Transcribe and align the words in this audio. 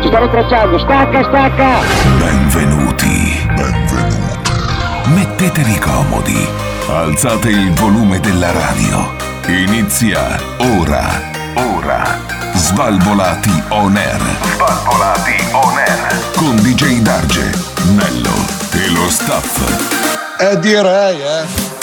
Ci 0.00 0.08
stanno 0.08 0.30
tracciando. 0.30 0.78
Stacca, 0.78 1.22
stacca. 1.22 1.78
Benvenuti. 2.18 3.46
Benvenuti. 3.54 4.50
Mettetevi 5.14 5.78
comodi. 5.78 6.48
Alzate 6.88 7.50
il 7.50 7.72
volume 7.72 8.18
della 8.20 8.50
radio. 8.50 9.14
Inizia 9.46 10.38
ora. 10.78 11.06
Ora. 11.54 12.18
Svalvolati 12.54 13.62
on 13.68 13.96
air. 13.96 14.20
Svalvolati 14.54 15.48
on 15.52 15.78
air. 15.78 16.32
Con 16.34 16.56
DJ 16.56 17.00
Darge, 17.00 17.50
Nello 17.94 18.34
e 18.72 18.90
lo 18.90 19.08
staff. 19.10 20.38
Eh 20.38 20.58
direi, 20.58 21.20
eh. 21.20 21.79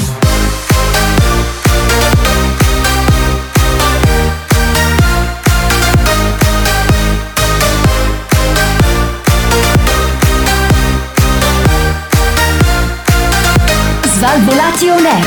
Svalvolati 14.28 14.90
on 14.90 15.06
air. 15.06 15.26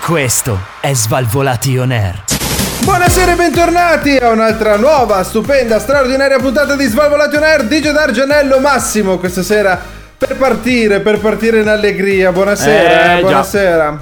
Questo 0.00 0.60
è 0.80 0.94
Svalvolati 0.94 1.76
on 1.76 1.90
air. 1.90 2.22
Buonasera 2.84 3.32
e 3.32 3.34
bentornati 3.34 4.16
a 4.18 4.30
un'altra 4.30 4.76
nuova, 4.76 5.24
stupenda, 5.24 5.80
straordinaria 5.80 6.38
puntata 6.38 6.76
di 6.76 6.86
Svalvolation 6.86 7.42
Air 7.42 7.64
DJ 7.64 7.90
D'Argenello 7.90 8.60
Massimo 8.60 9.18
questa 9.18 9.42
sera 9.42 10.03
per 10.16 10.36
partire, 10.36 11.00
per 11.00 11.20
partire 11.20 11.60
in 11.60 11.68
allegria. 11.68 12.32
Buonasera, 12.32 13.14
Eh, 13.14 13.18
eh, 13.18 13.20
buonasera. 13.20 13.98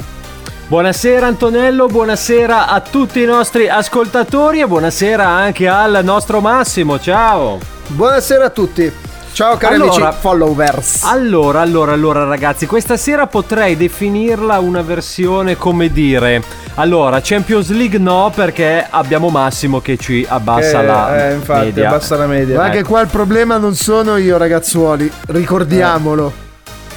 Buonasera 0.66 1.26
Antonello, 1.26 1.86
buonasera 1.86 2.66
a 2.68 2.80
tutti 2.80 3.20
i 3.20 3.26
nostri 3.26 3.68
ascoltatori 3.68 4.60
e 4.60 4.66
buonasera 4.66 5.26
anche 5.26 5.68
al 5.68 6.00
nostro 6.02 6.40
Massimo, 6.40 6.98
ciao! 6.98 7.58
Buonasera 7.88 8.46
a 8.46 8.50
tutti. 8.50 8.90
Ciao 9.32 9.56
cari 9.56 9.76
Allora- 9.76 10.08
amici 10.08 10.18
followers. 10.20 11.02
Allora, 11.04 11.60
allora, 11.62 11.92
allora 11.92 12.24
ragazzi, 12.24 12.66
questa 12.66 12.96
sera 12.98 13.26
potrei 13.26 13.76
definirla 13.76 14.58
una 14.58 14.82
versione 14.82 15.56
come 15.56 15.90
dire... 15.90 16.42
Allora, 16.76 17.20
Champions 17.22 17.68
League 17.70 17.98
no 17.98 18.32
perché 18.34 18.86
abbiamo 18.88 19.28
Massimo 19.28 19.80
che 19.80 19.98
ci 19.98 20.24
abbassa 20.26 20.80
Eh, 20.82 20.86
la 20.86 21.28
eh, 21.28 21.34
infatti, 21.34 21.64
media. 21.66 21.88
abbassa 21.88 22.16
la 22.16 22.26
media. 22.26 22.56
Ma 22.56 22.70
che 22.70 22.82
qua 22.82 23.02
il 23.02 23.08
problema 23.08 23.58
non 23.58 23.74
sono 23.74 24.16
io 24.16 24.38
ragazzuoli, 24.38 25.10
ricordiamolo. 25.26 26.32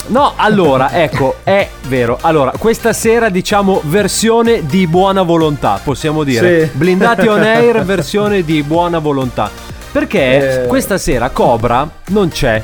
No, 0.07 0.31
allora, 0.37 0.91
ecco, 0.93 1.37
è 1.43 1.67
vero. 1.89 2.17
Allora, 2.21 2.53
questa 2.57 2.93
sera 2.93 3.27
diciamo 3.27 3.81
versione 3.83 4.65
di 4.65 4.87
buona 4.87 5.23
volontà, 5.23 5.77
possiamo 5.83 6.23
dire. 6.23 6.67
Sì. 6.67 6.77
Blindati 6.77 7.27
on 7.27 7.41
air, 7.41 7.83
versione 7.83 8.43
di 8.45 8.63
buona 8.63 8.99
volontà. 8.99 9.49
Perché 9.95 10.63
Eh. 10.63 10.67
questa 10.67 10.97
sera 10.97 11.29
Cobra 11.29 11.89
non 12.07 12.27
c'è. 12.27 12.61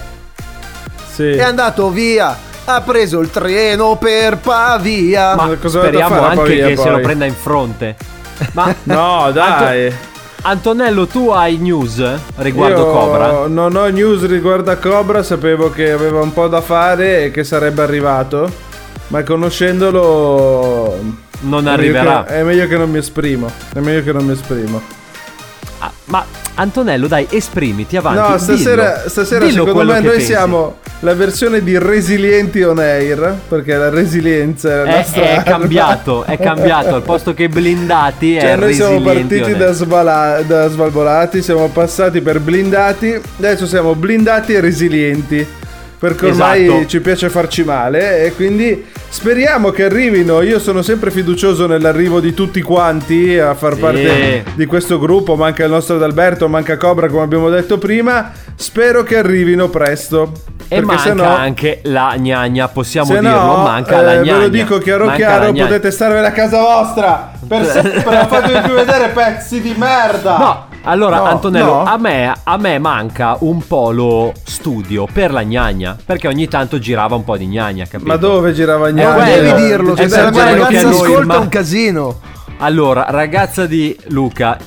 Sì. 1.13 1.29
È 1.29 1.41
andato 1.41 1.89
via, 1.89 2.35
ha 2.65 2.81
preso 2.81 3.21
il 3.21 3.29
treno 3.31 3.95
per 3.95 4.35
Pavia. 4.39 5.35
Ma 5.35 5.47
cosa 5.55 5.79
speriamo 5.79 6.21
anche 6.23 6.35
Pavia, 6.35 6.67
che 6.67 6.75
se 6.75 6.81
poi? 6.83 6.91
lo 6.91 6.99
prenda 6.99 7.23
in 7.23 7.33
fronte. 7.33 7.95
Ma 8.51 8.75
No, 8.83 9.31
dai. 9.31 9.93
Antonello, 10.41 11.07
tu 11.07 11.29
hai 11.29 11.55
news 11.55 12.03
riguardo 12.37 12.81
Io 12.81 12.91
Cobra? 12.91 13.47
Non 13.47 13.77
ho 13.77 13.85
news 13.87 14.25
riguardo 14.25 14.69
a 14.71 14.75
Cobra, 14.75 15.23
sapevo 15.23 15.71
che 15.71 15.89
aveva 15.89 16.19
un 16.21 16.33
po' 16.33 16.49
da 16.49 16.59
fare 16.59 17.23
e 17.25 17.31
che 17.31 17.45
sarebbe 17.45 17.81
arrivato. 17.81 18.51
Ma 19.07 19.23
conoscendolo. 19.23 20.99
Non 21.43 21.59
è 21.59 21.61
meglio 21.61 21.69
arriverà. 21.71 22.23
che- 22.27 22.33
è 22.39 22.43
meglio 22.43 22.67
che 22.67 22.77
non 22.77 22.91
mi 22.91 22.97
esprimo. 22.97 23.49
È 23.73 23.79
meglio 23.79 24.03
che 24.03 24.11
non 24.11 24.25
mi 24.25 24.33
esprimo. 24.33 24.81
Ah, 25.83 25.91
ma 26.05 26.23
Antonello, 26.55 27.07
dai, 27.07 27.25
esprimiti 27.31 27.97
avanti. 27.97 28.31
No, 28.31 28.37
stasera, 28.37 28.97
dillo. 28.97 29.09
stasera 29.09 29.45
Dillo 29.45 29.65
secondo 29.65 29.91
me 29.93 29.99
noi 29.99 30.09
pensi. 30.11 30.25
siamo 30.27 30.75
la 30.99 31.15
versione 31.15 31.63
di 31.63 31.75
Resilienti 31.79 32.61
on 32.61 32.77
Air, 32.77 33.35
perché 33.47 33.75
la 33.75 33.89
resilienza 33.89 34.69
è 34.71 34.75
la 34.75 34.83
È, 34.83 34.95
nostra 34.97 35.21
è 35.23 35.41
cambiato, 35.49 36.23
è 36.23 36.37
cambiato. 36.37 36.93
Al 36.93 37.01
posto 37.01 37.33
che 37.33 37.49
blindati 37.49 38.39
Cioè 38.39 38.51
è 38.51 38.55
noi 38.57 38.73
siamo 38.75 39.01
partiti 39.01 39.55
da, 39.57 39.71
svala- 39.71 40.41
da 40.45 40.69
svalvolati, 40.69 41.41
siamo 41.41 41.67
passati 41.69 42.21
per 42.21 42.39
blindati, 42.39 43.19
adesso 43.37 43.65
siamo 43.65 43.95
blindati 43.95 44.53
e 44.53 44.59
resilienti. 44.59 45.47
Perché 46.01 46.29
ormai 46.29 46.63
Esatto. 46.65 46.85
ci 46.87 46.99
piace 46.99 47.29
farci 47.29 47.63
male 47.63 48.23
e 48.25 48.33
quindi 48.33 48.83
speriamo 49.07 49.69
che 49.69 49.83
arrivino. 49.83 50.41
Io 50.41 50.57
sono 50.57 50.81
sempre 50.81 51.11
fiducioso 51.11 51.67
nell'arrivo 51.67 52.19
di 52.19 52.33
tutti 52.33 52.59
quanti 52.63 53.37
a 53.37 53.53
far 53.53 53.75
Sì. 53.75 53.79
parte 53.79 54.43
di 54.55 54.65
questo 54.65 54.97
gruppo. 54.97 55.35
Manca 55.35 55.63
il 55.63 55.69
nostro 55.69 55.97
Adalberto, 55.97 56.47
manca 56.49 56.75
Cobra 56.77 57.07
come 57.07 57.21
abbiamo 57.21 57.49
detto 57.49 57.77
prima. 57.77 58.31
Spero 58.55 59.03
che 59.03 59.15
arrivino 59.15 59.69
presto. 59.69 60.31
E 60.67 60.81
manca 60.81 61.01
se 61.03 61.13
no, 61.13 61.23
anche 61.23 61.81
la 61.83 62.15
gnagna, 62.17 62.67
possiamo 62.69 63.11
dirlo, 63.13 63.29
no, 63.29 63.57
manca 63.57 63.99
eh, 63.99 64.03
la 64.03 64.13
gnagna. 64.15 64.33
Ve 64.37 64.39
lo 64.39 64.47
dico 64.47 64.77
chiaro 64.79 65.05
Manca 65.05 65.17
chiaro, 65.19 65.51
potete 65.51 65.91
starvene 65.91 66.25
a 66.25 66.31
casa 66.31 66.61
vostra. 66.61 67.31
Per 67.47 67.63
sempre, 67.69 68.25
fatevi 68.27 68.59
più 68.61 68.73
vedere 68.73 69.09
pezzi 69.09 69.61
di 69.61 69.75
merda. 69.77 70.37
No, 70.37 70.65
allora 70.83 71.17
No, 71.17 71.23
Antonello, 71.25 71.65
no. 71.65 71.83
A, 71.83 71.97
me, 71.97 72.33
a 72.43 72.57
me 72.57 72.79
manca 72.79 73.37
un 73.41 73.65
polo 73.65 74.33
studio 74.43 75.07
per 75.11 75.31
la 75.31 75.43
gnagna, 75.43 75.95
perché 76.03 76.27
ogni 76.27 76.47
tanto 76.47 76.79
girava 76.79 77.15
un 77.15 77.23
po' 77.23 77.37
di 77.37 77.45
gnagna, 77.45 77.85
capito? 77.85 78.09
Ma 78.09 78.15
dove 78.17 78.53
girava 78.53 78.87
È 78.87 78.91
Gnagna? 78.91 79.13
quello, 79.13 79.41
Devi 79.53 79.61
dirlo, 79.67 79.91
è 79.93 79.95
che 79.95 80.01
per 80.01 80.09
se 80.09 80.21
la 80.21 80.31
mia 80.31 80.43
ragazza 80.43 80.89
ascolta 80.89 81.25
ma- 81.25 81.37
un 81.37 81.49
casino. 81.49 82.19
Allora, 82.57 83.05
ragazza 83.09 83.65
di 83.65 83.97
Luca, 84.09 84.57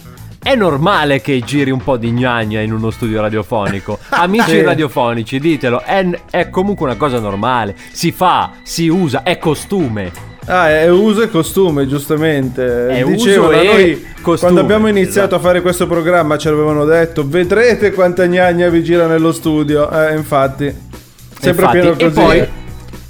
è 0.43 0.55
normale 0.55 1.21
che 1.21 1.41
giri 1.41 1.71
un 1.71 1.83
po' 1.83 1.97
di 1.97 2.11
gnagna 2.11 2.61
in 2.61 2.73
uno 2.73 2.91
studio 2.91 3.21
radiofonico. 3.21 3.99
Amici 4.11 4.51
Sì. 4.51 4.63
radiofonici, 4.63 5.39
ditelo, 5.41 5.81
è, 5.83 6.07
è 6.31 6.51
comunque 6.51 6.87
una 6.87 6.97
cosa 6.97 7.19
normale. 7.19 7.75
Si 7.93 8.13
fa, 8.13 8.51
si 8.63 8.89
usa, 8.89 9.23
è 9.23 9.39
costume. 9.39 10.33
Ah, 10.47 10.71
è 10.71 10.91
uso 10.91 11.23
e 11.23 11.31
costume, 11.31 11.87
giustamente. 11.87 12.89
È 12.89 13.03
Dicevano, 13.05 13.49
uso 13.49 13.61
e 13.61 13.65
noi 13.65 14.07
costume, 14.21 14.39
quando 14.39 14.61
abbiamo 14.61 14.89
iniziato 14.89 15.19
esatto. 15.19 15.35
a 15.37 15.39
fare 15.39 15.61
questo 15.63 15.87
programma 15.87 16.37
ci 16.37 16.49
avevano 16.49 16.85
detto 16.85 17.27
vedrete 17.27 17.93
quanta 17.93 18.27
gnagna 18.27 18.69
vi 18.69 18.83
gira 18.83 19.07
nello 19.07 19.33
studio. 19.33 19.91
Eh, 19.91 20.15
infatti. 20.15 20.75
Sempre 21.41 21.65
Infatti, 21.65 21.79
pieno 21.79 21.97
e 21.97 22.05
così. 22.05 22.21
poi, 22.21 22.49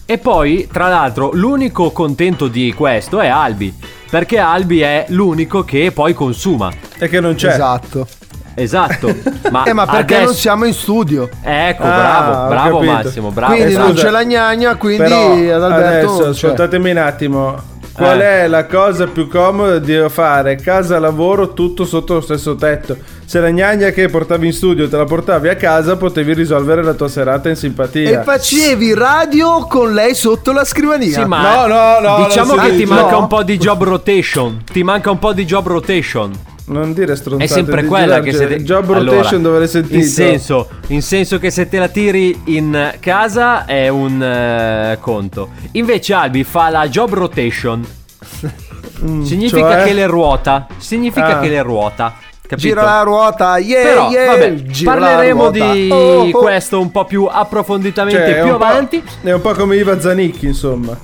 e 0.06 0.18
poi, 0.18 0.68
tra 0.70 0.88
l'altro, 0.88 1.30
l'unico 1.32 1.90
contento 1.90 2.48
di 2.48 2.72
questo 2.72 3.20
è 3.20 3.28
Albi. 3.28 3.72
Perché 4.10 4.38
Albi 4.38 4.80
è 4.80 5.06
l'unico 5.08 5.64
che 5.64 5.90
poi 5.92 6.14
consuma. 6.14 6.72
E 6.98 7.08
che 7.08 7.20
non 7.20 7.34
c'è. 7.34 7.52
Esatto. 7.52 8.06
Esatto. 8.54 9.14
Ma, 9.50 9.64
Eh, 9.64 9.72
ma 9.72 9.84
perché 9.86 10.14
adesso... 10.14 10.30
non 10.30 10.34
siamo 10.34 10.64
in 10.64 10.72
studio? 10.74 11.28
Ecco, 11.42 11.82
Ah, 11.82 12.46
bravo, 12.48 12.48
bravo. 12.48 12.82
Massimo, 12.82 13.30
bravo. 13.30 13.54
Quindi 13.54 13.74
Eh, 13.74 13.78
non 13.78 13.94
c'è 13.94 14.10
la 14.10 14.24
gnagna, 14.24 14.74
quindi 14.76 15.02
Però 15.02 15.32
Adalberto 15.32 15.86
adesso 15.86 16.12
non 16.24 16.32
c'è. 16.32 16.46
ascoltatemi 16.46 16.90
un 16.90 16.96
attimo. 16.98 17.72
Qual 17.92 18.20
Eh. 18.20 18.42
è 18.42 18.48
la 18.48 18.66
cosa 18.66 19.06
più 19.06 19.28
comoda 19.28 19.78
di 19.78 20.04
fare 20.08 20.56
casa 20.56 20.98
lavoro 20.98 21.52
tutto 21.52 21.84
sotto 21.84 22.14
lo 22.14 22.20
stesso 22.20 22.56
tetto? 22.56 22.96
Se 23.24 23.38
la 23.38 23.50
gnagna 23.50 23.90
che 23.90 24.08
portavi 24.08 24.46
in 24.48 24.52
studio 24.52 24.88
te 24.88 24.96
la 24.96 25.04
portavi 25.04 25.48
a 25.48 25.54
casa, 25.54 25.96
potevi 25.96 26.34
risolvere 26.34 26.82
la 26.82 26.94
tua 26.94 27.06
serata 27.08 27.48
in 27.48 27.54
simpatia. 27.54 28.20
E 28.20 28.24
facevi 28.24 28.94
radio 28.94 29.66
con 29.68 29.92
lei 29.94 30.14
sotto 30.16 30.50
la 30.50 30.64
scrivania. 30.64 31.20
Sì, 31.20 31.24
ma 31.24 31.40
No, 31.42 31.66
no, 31.68 32.00
no, 32.18 32.24
diciamo 32.26 32.54
che 32.54 32.70
ti 32.70 32.76
dice. 32.78 32.92
manca 32.92 33.10
No. 33.12 33.18
un 33.20 33.26
po' 33.28 33.42
di 33.44 33.56
job 33.58 33.84
rotation. 33.84 34.62
Ti 34.72 34.82
manca 34.82 35.10
un 35.12 35.18
po' 35.20 35.32
di 35.32 35.44
job 35.44 35.66
rotation. 35.68 36.32
Non 36.66 36.94
dire 36.94 37.14
stronzate 37.14 37.44
È 37.44 37.52
sempre 37.52 37.84
quella 37.84 38.20
che 38.20 38.32
se 38.32 38.46
te- 38.46 38.62
Job 38.62 38.90
Allora, 38.92 39.16
rotation 39.18 39.42
dove 39.42 39.58
l'hai 39.58 39.68
sentito? 39.68 39.96
In 39.96 40.04
senso, 40.04 40.68
in 40.88 41.02
senso 41.02 41.38
che 41.38 41.50
se 41.50 41.68
te 41.68 41.78
la 41.78 41.88
tiri 41.88 42.40
in 42.46 42.94
casa 43.00 43.66
è 43.66 43.88
un 43.88 44.22
eh, 44.22 44.96
conto. 45.00 45.50
Invece 45.72 46.14
Albi 46.14 46.42
fa 46.42 46.70
la 46.70 46.88
job 46.88 47.12
rotation. 47.12 47.84
Significa 49.22 49.72
cioè? 49.74 49.84
che 49.84 49.92
le 49.92 50.06
ruota. 50.06 50.66
Significa 50.78 51.36
Ah. 51.38 51.40
che 51.40 51.48
le 51.48 51.60
ruota. 51.62 52.14
capito? 52.46 52.56
Gira 52.68 52.82
la 52.82 53.02
ruota, 53.02 53.58
yeah, 53.58 53.82
Però, 53.82 54.10
yeah, 54.10 54.26
vabbè, 54.26 54.62
parleremo 54.84 55.40
ruota. 55.50 55.72
di 55.72 55.88
Oh, 55.90 55.96
oh. 56.28 56.30
questo 56.30 56.80
un 56.80 56.90
po' 56.90 57.04
più 57.04 57.26
approfonditamente 57.30 58.32
Cioè, 58.32 58.42
più 58.42 58.52
avanti. 58.52 59.02
È 59.22 59.32
un 59.32 59.40
po' 59.40 59.52
come 59.52 59.76
Iva 59.76 59.98
Zanicchi, 60.00 60.46
insomma. 60.46 60.96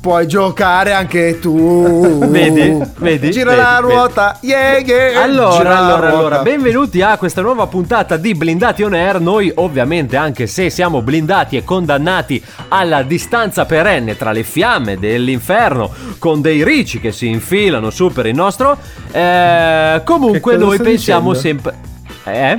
Puoi 0.00 0.26
giocare 0.26 0.94
anche 0.94 1.38
tu. 1.40 2.18
Vedi? 2.26 2.82
Vedi? 2.96 3.30
Gira 3.32 3.50
Vedi? 3.50 3.62
la 3.62 3.80
Vedi? 3.82 3.92
ruota, 3.92 4.38
yeah, 4.40 4.78
yeah. 4.78 5.22
Allora, 5.22 5.76
allora, 5.78 6.08
allora, 6.08 6.38
benvenuti 6.38 7.02
a 7.02 7.18
questa 7.18 7.42
nuova 7.42 7.66
puntata 7.66 8.16
di 8.16 8.34
Blindati 8.34 8.82
On 8.82 8.94
Air. 8.94 9.20
Noi, 9.20 9.52
ovviamente, 9.56 10.16
anche 10.16 10.46
se 10.46 10.70
siamo 10.70 11.02
blindati 11.02 11.58
e 11.58 11.64
condannati 11.64 12.42
alla 12.68 13.02
distanza 13.02 13.66
perenne 13.66 14.16
tra 14.16 14.32
le 14.32 14.42
fiamme 14.42 14.96
dell'inferno, 14.96 15.90
con 16.18 16.40
dei 16.40 16.64
ricci 16.64 16.98
che 16.98 17.12
si 17.12 17.26
infilano 17.28 17.90
su 17.90 18.10
per 18.10 18.24
il 18.24 18.34
nostro, 18.34 18.78
eh, 19.12 20.00
comunque 20.02 20.56
noi 20.56 20.78
pensiamo 20.78 21.34
dicendo? 21.34 21.70
sempre. 21.72 21.88
Eh? 22.24 22.58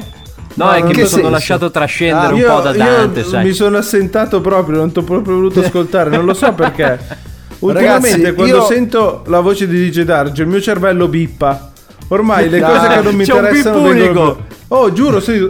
No, 0.54 0.66
No, 0.66 0.72
è 0.74 0.80
che 0.82 0.88
mi 0.90 0.94
sono 0.94 1.08
senso? 1.08 1.30
lasciato 1.30 1.72
trascendere 1.72 2.28
Ah, 2.28 2.34
un 2.34 2.38
io, 2.38 2.54
po' 2.54 2.60
da 2.62 2.70
io 2.72 2.78
Dante, 2.78 3.24
sai. 3.24 3.46
mi 3.46 3.54
sono 3.54 3.78
assentato 3.78 4.42
proprio, 4.42 4.78
non 4.78 4.92
ti 4.92 5.00
ho 5.00 5.04
proprio 5.04 5.36
voluto 5.36 5.62
ascoltare, 5.62 6.12
non 6.12 6.24
lo 6.26 6.36
so 6.36 6.52
perché. 6.54 7.00
Ultimamente 7.62 8.10
Ragazzi, 8.18 8.34
quando 8.36 8.56
io- 8.58 8.66
sento 8.66 9.24
la 9.28 9.40
voce 9.40 9.68
di 9.68 9.90
DJ 9.90 10.02
Darge, 10.02 10.42
il 10.44 10.48
mio 10.48 10.62
cervello 10.62 11.08
bippa. 11.08 11.72
Ormai 12.10 12.50
le 12.50 12.60
Dai, 12.60 12.70
cose 12.74 12.88
che 12.90 13.02
non 13.02 13.16
mi 13.16 13.24
interessano 13.24 13.82
vengono- 13.82 14.38
Oh, 14.70 14.92
giuro, 14.94 15.20
sei 15.20 15.48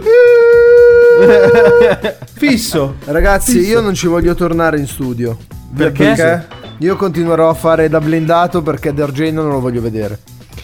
fisso. 2.34 2.94
Ragazzi, 3.04 3.58
io 3.60 3.80
non 3.80 3.94
ci 3.94 4.06
voglio 4.06 4.34
tornare 4.34 4.78
in 4.78 4.86
studio. 4.86 5.36
Perché? 5.76 6.46
Io 6.78 6.96
continuerò 6.96 7.48
a 7.48 7.54
fare 7.54 7.88
da 7.88 8.00
blindato 8.00 8.62
perché 8.62 8.92
Dergeno 8.92 9.42
non 9.42 9.52
lo 9.52 9.60
voglio 9.60 9.80
vedere. 9.80 10.18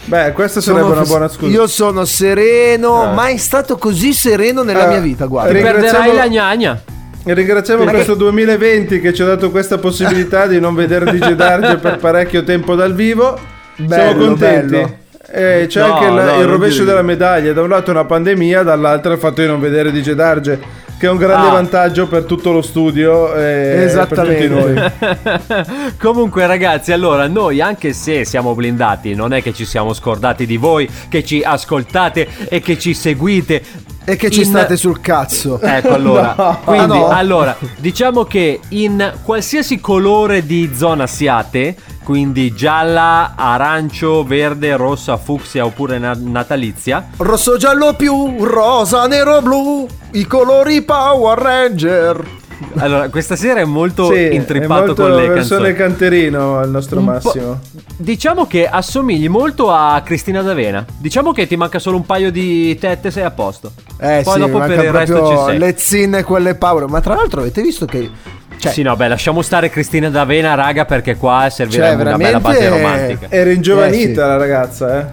Beh, 0.05 0.31
questa 0.33 0.59
sarebbe 0.59 0.83
Sono 0.87 0.93
una 0.95 1.03
buona 1.05 1.27
scusa. 1.27 1.51
Io 1.51 1.67
sono 1.67 2.03
sereno, 2.05 3.03
Ah. 3.03 3.13
mai 3.13 3.37
stato 3.37 3.77
così 3.77 4.11
sereno 4.13 4.63
nella 4.63 4.85
Eh, 4.85 4.89
mia 4.89 4.99
vita, 4.99 5.25
guarda. 5.25 5.51
ri- 5.51 5.61
Perderai 5.61 6.13
la 6.15 6.27
gnagna. 6.27 6.81
Ringraziamo 7.23 7.79
Perché- 7.83 7.95
questo 7.97 8.15
2020 8.15 8.99
che 9.01 9.13
ci 9.13 9.21
ha 9.21 9.25
dato 9.25 9.51
questa 9.51 9.77
possibilità 9.77 10.47
di 10.47 10.59
non 10.59 10.73
vedere 10.73 11.11
DJ 11.11 11.31
Darge 11.33 11.77
per 11.77 11.97
parecchio 12.01 12.43
tempo 12.43 12.75
dal 12.75 12.93
vivo. 12.95 13.37
Siamo 13.75 13.87
Bello, 13.89 14.25
contenti. 14.25 14.71
bello. 14.75 14.97
E 15.31 15.65
c'è 15.69 15.85
No, 15.85 15.93
anche 15.93 16.05
il, 16.07 16.13
no, 16.13 16.41
il 16.41 16.47
rovescio 16.47 16.83
della 16.83 17.03
medaglia. 17.03 17.53
Da 17.53 17.61
un 17.61 17.69
lato 17.69 17.91
una 17.91 18.03
pandemia, 18.05 18.63
dall'altro 18.63 19.11
il 19.13 19.19
fatto 19.19 19.41
di 19.41 19.47
non 19.47 19.59
vedere 19.59 19.91
DJ 19.91 20.13
Darge, 20.13 20.59
che 20.97 21.05
è 21.05 21.09
un 21.09 21.17
grande 21.17 21.49
Ah. 21.49 21.51
vantaggio 21.51 22.07
per 22.07 22.23
tutto 22.23 22.51
lo 22.51 22.63
studio 22.63 23.35
e 23.35 23.83
Esattamente. 23.83 24.47
per 24.47 24.91
tutti 25.03 25.53
noi. 25.53 25.93
Comunque 25.99 26.47
ragazzi, 26.47 26.91
allora 26.93 27.27
noi 27.27 27.61
anche 27.61 27.93
se 27.93 28.25
siamo 28.25 28.55
blindati, 28.55 29.13
non 29.13 29.31
è 29.33 29.43
che 29.43 29.53
ci 29.53 29.65
siamo 29.65 29.93
scordati 29.93 30.47
di 30.47 30.57
voi, 30.57 30.89
che 31.09 31.23
ci 31.23 31.43
ascoltate 31.45 32.27
e 32.49 32.59
che 32.59 32.79
ci 32.79 32.95
seguite. 32.95 33.61
E 34.11 34.15
che 34.15 34.29
ci 34.31 34.39
in- 34.41 34.45
state 34.47 34.75
sul 34.75 34.99
cazzo. 35.01 35.59
Ecco 35.61 35.93
allora, 35.93 36.33
No. 36.37 36.59
quindi 36.63 36.81
Ah, 36.97 36.99
no? 36.99 37.07
allora, 37.09 37.55
diciamo 37.77 38.23
che 38.23 38.59
in 38.69 39.13
qualsiasi 39.23 39.79
colore 39.79 40.45
di 40.45 40.71
zona 40.75 41.05
siate, 41.05 41.75
quindi 42.03 42.53
gialla, 42.55 43.33
arancio, 43.35 44.23
verde, 44.23 44.75
rossa, 44.75 45.17
fucsia 45.17 45.63
oppure 45.65 45.99
na- 45.99 46.17
natalizia, 46.19 47.09
Rosso, 47.17 47.57
giallo 47.57 47.93
più, 47.93 48.43
rosa, 48.43 49.05
nero, 49.05 49.41
blu. 49.41 49.87
I 50.13 50.25
colori 50.25 50.81
Power 50.81 51.37
Ranger. 51.37 52.25
allora 52.77 53.09
questa 53.09 53.35
sera 53.35 53.59
è 53.61 53.65
molto 53.65 54.11
Sì, 54.13 54.33
intrippato 54.33 54.83
è 54.83 54.85
molto 54.87 55.01
con 55.03 55.15
le 55.15 55.33
canzoni. 55.33 55.73
canterino 55.73 56.57
al 56.57 56.69
nostro 56.69 56.99
Un 56.99 57.05
massimo. 57.05 57.59
Diciamo 57.97 58.47
che 58.47 58.67
assomigli 58.67 59.27
molto 59.29 59.71
a 59.71 60.01
Cristina 60.03 60.41
D'Avena. 60.41 60.85
Diciamo 60.97 61.31
che 61.31 61.47
ti 61.47 61.55
manca 61.55 61.79
solo 61.79 61.97
un 61.97 62.05
paio 62.05 62.31
di 62.31 62.77
tette, 62.79 63.11
sei 63.11 63.23
a 63.23 63.31
posto. 63.31 63.71
Eh 63.99 64.21
Poi 64.23 64.33
sì, 64.33 64.39
dopo 64.39 64.59
per 64.59 64.83
il 64.83 64.91
resto 64.91 65.27
ci 65.29 65.35
sei. 65.45 65.57
le 65.57 65.75
zinne 65.77 66.23
quelle 66.23 66.55
Power. 66.55 66.87
Ma 66.87 67.01
tra 67.01 67.15
l'altro 67.15 67.41
avete 67.41 67.61
visto 67.61 67.85
che... 67.85 68.09
Cioè, 68.57 68.71
Sì, 68.73 68.81
no, 68.81 68.95
beh, 68.97 69.07
lasciamo 69.07 69.41
stare 69.41 69.69
Cristina 69.69 70.09
D'Avena, 70.09 70.53
raga, 70.53 70.83
perché 70.85 71.15
qua 71.15 71.47
servirà 71.49 71.93
Cioè, 71.93 72.01
una 72.01 72.17
bella 72.17 72.39
base 72.41 72.67
romantica. 72.69 73.27
Era 73.29 73.51
ingiovanita 73.51 73.97
Eh, 74.09 74.13
sì. 74.13 74.13
la 74.15 74.35
ragazza, 74.37 74.99
eh. 74.99 75.05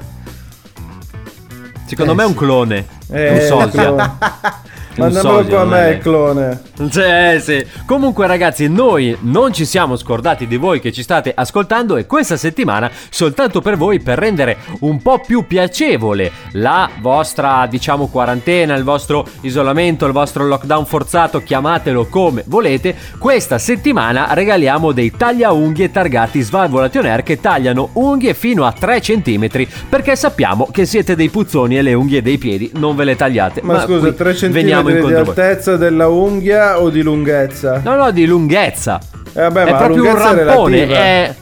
Secondo 1.87 2.13
eh, 2.13 2.15
me 2.17 2.23
è 2.25 2.27
un 2.27 2.35
clone. 2.35 2.87
Eh, 3.13 3.33
un 3.33 3.41
sosia. 3.41 4.19
Mandamelo 4.97 5.37
sosia, 5.37 5.51
qua 5.51 5.61
a 5.61 5.65
me, 5.65 5.91
il 5.91 5.99
clone. 5.99 6.61
Sì, 6.91 7.41
sì. 7.41 7.67
Comunque, 7.87 8.27
ragazzi, 8.27 8.69
noi 8.69 9.17
non 9.21 9.53
ci 9.53 9.65
siamo 9.65 9.97
scordati 9.97 10.47
di 10.47 10.57
voi 10.57 10.81
che 10.81 10.93
ci 10.93 11.03
state 11.03 11.33
ascoltando 11.35 11.97
e 11.97 12.07
questa 12.07 12.37
settimana, 12.37 12.91
soltanto 13.11 13.61
per 13.61 13.77
voi, 13.77 14.01
per 14.01 14.19
rendere 14.19 14.59
un 14.81 15.01
po' 15.03 15.21
più 15.25 15.47
piacevole 15.47 16.31
la 16.53 16.89
vostra, 17.01 17.67
diciamo, 17.67 18.09
quarantena, 18.09 18.75
il 18.75 18.85
vostro 18.85 19.27
isolamento, 19.43 20.07
il 20.07 20.13
vostro 20.13 20.47
lockdown 20.47 20.87
forzato, 20.87 21.43
chiamatelo 21.43 22.07
come 22.07 22.45
volete, 22.47 22.95
questa 23.19 23.59
settimana 23.59 24.33
regaliamo 24.33 24.93
dei 24.93 25.11
tagliaunghie 25.11 25.91
targati 25.91 26.41
Svalvolation 26.41 27.07
Air 27.07 27.23
che 27.23 27.41
tagliano 27.41 27.91
unghie 27.95 28.35
fino 28.35 28.65
a 28.65 28.73
3 28.73 29.01
cm 29.01 29.49
perché 29.89 30.17
sappiamo 30.17 30.69
che 30.71 30.87
siete 30.87 31.15
dei 31.15 31.29
puzzoni 31.29 31.77
e 31.79 31.83
le 31.83 31.95
unghie 31.95 32.23
dei 32.23 32.39
piedi 32.39 32.71
non 32.75 32.97
ve 32.97 33.05
le 33.05 33.17
tagliate. 33.17 33.61
Ma, 33.63 33.81
scusa, 33.81 34.13
qui 34.13 34.15
3 34.15 34.49
veniamo 34.49 34.86
cm 34.87 34.93
di 34.93 34.99
incontro 34.99 35.21
a 35.21 35.25
voi. 35.25 35.45
altezza 35.45 35.77
della 35.77 36.09
unghia 36.09 36.81
o 36.81 36.91
di 36.91 37.03
lunghezza? 37.03 37.81
No, 37.85 37.95
no, 37.97 38.11
di 38.11 38.27
lunghezza. 38.27 39.01
Eh, 39.33 39.41
vabbè, 39.43 39.65
è 39.65 39.71
ma 39.71 39.77
proprio 39.79 40.03
un 40.03 40.09
lunghezza 40.09 40.31
è 40.31 40.45
rampone. 40.45 40.77
relativa. 40.77 40.99
È... 41.05 41.35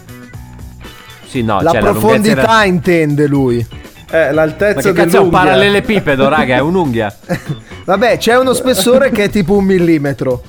Sì, 1.26 1.42
no, 1.42 1.60
la 1.60 1.70
cioè, 1.70 1.80
la 1.80 1.90
lunghezza 1.90 2.00
profondità 2.08 2.40
era- 2.42 2.64
intende 2.64 3.26
lui. 3.26 3.66
Eh, 4.10 4.26
Ma 4.26 4.30
l'altezza 4.32 4.80
che 4.80 4.92
cazzo 4.92 5.00
è 5.00 5.02
un 5.02 5.08
dell'unghia. 5.28 5.38
parallelepipedo, 5.40 6.28
raga? 6.28 6.56
È 6.56 6.60
un'unghia. 6.60 7.14
Vabbè, 7.84 8.18
c'è 8.18 8.36
uno 8.38 8.52
spessore 8.52 9.10
che 9.10 9.24
è 9.24 9.28
tipo 9.30 9.56
un 9.56 9.64
millimetro. 9.64 10.42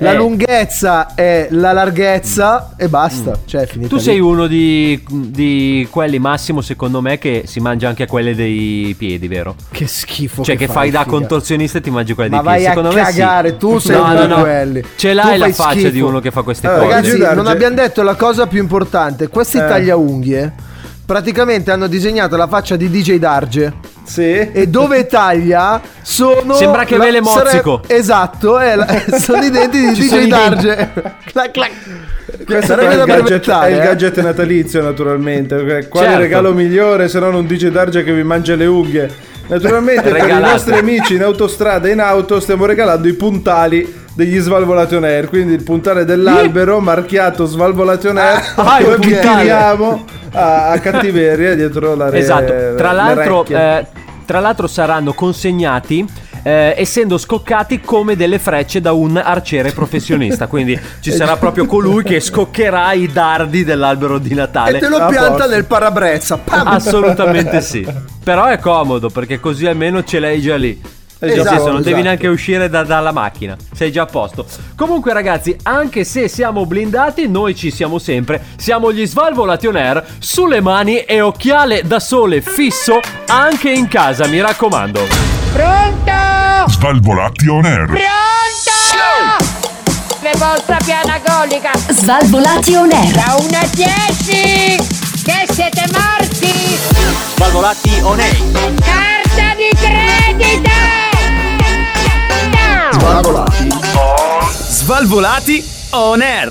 La 0.00 0.12
Eh. 0.12 0.16
lunghezza 0.16 1.14
è 1.14 1.48
la 1.50 1.72
larghezza 1.72 2.74
e 2.76 2.88
basta. 2.88 3.36
Cioè, 3.44 3.62
è 3.62 3.66
finita 3.66 3.88
Tu 3.90 3.96
lì. 3.96 4.00
sei 4.02 4.20
uno 4.20 4.46
di, 4.46 5.02
di 5.08 5.88
quelli 5.90 6.20
massimo, 6.20 6.60
secondo 6.60 7.00
me, 7.00 7.18
che 7.18 7.42
si 7.46 7.58
mangia 7.58 7.88
anche 7.88 8.06
quelle 8.06 8.34
dei 8.36 8.94
piedi, 8.96 9.26
vero? 9.26 9.56
Che 9.72 9.86
schifo. 9.88 10.44
Cioè, 10.44 10.56
che, 10.56 10.68
fai 10.68 10.90
da 10.90 11.00
figa. 11.02 11.10
contorsionista 11.10 11.78
e 11.78 11.80
ti 11.80 11.90
mangi 11.90 12.14
quelle 12.14 12.30
Ma 12.30 12.36
dei 12.36 12.44
piedi. 12.44 12.62
vai 12.64 12.66
a 12.66 12.74
Secondo 12.76 12.96
me 12.96 13.04
sì. 13.10 13.18
cagare, 13.18 13.56
tu 13.56 13.78
sei 13.78 13.96
no, 13.96 14.04
uno 14.04 14.12
no, 14.14 14.20
di 14.20 14.28
no. 14.28 14.40
quelli. 14.40 14.84
Ce 14.96 15.12
l'hai 15.12 15.36
la 15.38 15.44
fai 15.46 15.52
faccia 15.52 15.70
schifo. 15.72 15.90
di 15.90 16.00
uno 16.00 16.20
che 16.20 16.30
fa 16.30 16.42
queste 16.42 16.66
Allora, 16.68 16.82
cose. 16.82 16.94
Ragazzi, 16.94 17.10
Giudarge- 17.14 17.34
non 17.36 17.46
abbiamo 17.48 17.74
detto 17.74 18.02
la 18.02 18.14
cosa 18.14 18.46
più 18.46 18.60
importante. 18.60 19.28
Questi 19.28 19.56
Eh. 19.56 19.66
tagliaunghie 19.66 20.52
praticamente 21.04 21.70
hanno 21.72 21.88
disegnato 21.88 22.36
la 22.36 22.46
faccia 22.46 22.76
di 22.76 22.88
DJ 22.88 23.16
Darge. 23.16 23.96
Sì. 24.08 24.50
E 24.52 24.66
dove 24.68 25.06
taglia 25.06 25.80
sono. 26.02 26.54
Sembra 26.54 26.84
che 26.84 26.96
vele 26.96 27.20
mozzico. 27.20 27.82
sare- 27.82 27.98
Esatto, 28.00 28.58
è 28.58 28.74
la- 28.74 28.86
sono 29.20 29.42
i 29.44 29.50
denti 29.50 29.80
di 29.80 29.94
Ci 29.94 30.08
DJ. 30.08 30.28
Darge. 30.28 30.90
clac, 31.30 31.50
clac. 31.50 31.70
Questo 32.46 32.76
è 32.78 32.82
il, 32.82 32.88
gadget, 33.04 33.22
brevettare, 33.22 33.68
è 33.68 33.72
il 33.74 33.80
eh. 33.80 33.84
gadget 33.84 34.20
natalizio, 34.22 34.82
naturalmente. 34.82 35.86
Quale 35.88 36.06
Certo. 36.06 36.20
regalo 36.22 36.52
migliore 36.54 37.08
se 37.08 37.18
non 37.18 37.34
un 37.34 37.46
DJ 37.46 37.68
Darge 37.68 38.02
che 38.04 38.12
vi 38.12 38.22
mangia 38.22 38.54
le 38.54 38.66
unghie? 38.66 39.10
Naturalmente, 39.48 40.10
per 40.10 40.28
i 40.28 40.40
nostri 40.40 40.76
amici 40.76 41.14
in 41.14 41.22
autostrada 41.22 41.88
e 41.88 41.92
in 41.92 42.00
auto, 42.00 42.38
stiamo 42.40 42.66
regalando 42.66 43.08
i 43.08 43.14
puntali 43.14 44.06
degli 44.14 44.38
Svalvolation 44.38 45.04
Air. 45.04 45.28
Quindi 45.28 45.54
il 45.54 45.62
puntale 45.62 46.04
dell'albero 46.04 46.80
marchiato 46.80 47.46
Svalvolation 47.46 48.16
Air. 48.18 48.42
Ah, 48.56 48.78
dove 48.82 48.96
vi 48.98 49.10
puntale. 49.12 49.36
tiriamo 49.40 50.04
a, 50.32 50.68
a 50.70 50.78
cattiveria 50.80 51.54
dietro 51.54 51.94
la 51.94 52.10
re- 52.10 52.18
Esatto, 52.18 52.74
tra 52.76 52.92
l'altro, 52.92 53.44
eh, 53.48 53.86
tra 54.28 54.40
l'altro 54.40 54.66
saranno 54.66 55.14
consegnati 55.14 56.06
eh, 56.42 56.74
essendo 56.76 57.16
scoccati 57.16 57.80
come 57.80 58.14
delle 58.14 58.38
frecce 58.38 58.82
da 58.82 58.92
un 58.92 59.16
arciere 59.16 59.72
professionista. 59.72 60.48
Quindi 60.48 60.78
ci 61.00 61.12
sarà 61.12 61.38
proprio 61.38 61.64
colui 61.64 62.02
che 62.02 62.20
scoccherà 62.20 62.92
i 62.92 63.10
dardi 63.10 63.64
dell'albero 63.64 64.18
di 64.18 64.34
Natale. 64.34 64.76
E 64.76 64.80
te 64.80 64.88
lo 64.90 65.06
pianta 65.06 65.30
posto. 65.30 65.48
nel 65.48 65.64
parabrezza. 65.64 66.36
Pam! 66.36 66.66
Assolutamente 66.66 67.62
sì. 67.62 67.86
Però 68.22 68.44
è 68.44 68.58
comodo 68.58 69.08
perché 69.08 69.40
così 69.40 69.64
almeno 69.64 70.04
ce 70.04 70.18
l'hai 70.18 70.42
già 70.42 70.56
lì. 70.56 70.78
Già 71.20 71.26
sì, 71.26 71.38
Esatto, 71.40 71.64
non 71.66 71.76
devi 71.78 71.88
esatto. 71.90 72.02
neanche 72.02 72.26
uscire 72.28 72.68
da- 72.68 72.84
dalla 72.84 73.10
macchina, 73.10 73.56
sei 73.74 73.90
già 73.90 74.02
a 74.02 74.06
posto. 74.06 74.46
Comunque, 74.76 75.12
ragazzi, 75.12 75.56
anche 75.64 76.04
se 76.04 76.28
siamo 76.28 76.64
blindati, 76.64 77.26
noi 77.28 77.56
ci 77.56 77.70
siamo 77.72 77.98
sempre. 77.98 78.40
Siamo 78.56 78.92
gli 78.92 79.04
Svalvolation 79.06 79.74
Air 79.76 80.04
sulle 80.20 80.60
mani 80.60 80.98
e 80.98 81.20
occhiale 81.20 81.82
da 81.84 81.98
sole 81.98 82.40
fisso 82.40 83.00
anche 83.26 83.70
in 83.70 83.88
casa, 83.88 84.26
mi 84.28 84.40
raccomando. 84.40 85.06
Pronto? 85.52 86.70
Svalvolati 86.70 87.48
on 87.48 87.64
air. 87.64 87.86
Pronto? 87.86 88.06
Le 90.20 90.32
vostra 90.36 90.76
piana 90.84 91.20
colica 91.24 91.70
Svalvolati 91.90 92.74
on 92.74 92.90
air. 92.92 93.12
da 93.12 93.36
1 93.38 93.56
a 93.56 93.66
10 93.72 94.76
che 95.24 95.46
siete 95.52 95.84
morti 95.92 96.52
Svalvolati 97.34 98.00
on 98.02 98.18
air. 98.20 98.36
carta 98.80 99.54
di 99.56 99.68
credito 99.76 100.77
Svalvolati. 103.08 103.68
Svalvolati 104.52 105.64
on 105.92 106.20
air. 106.20 106.50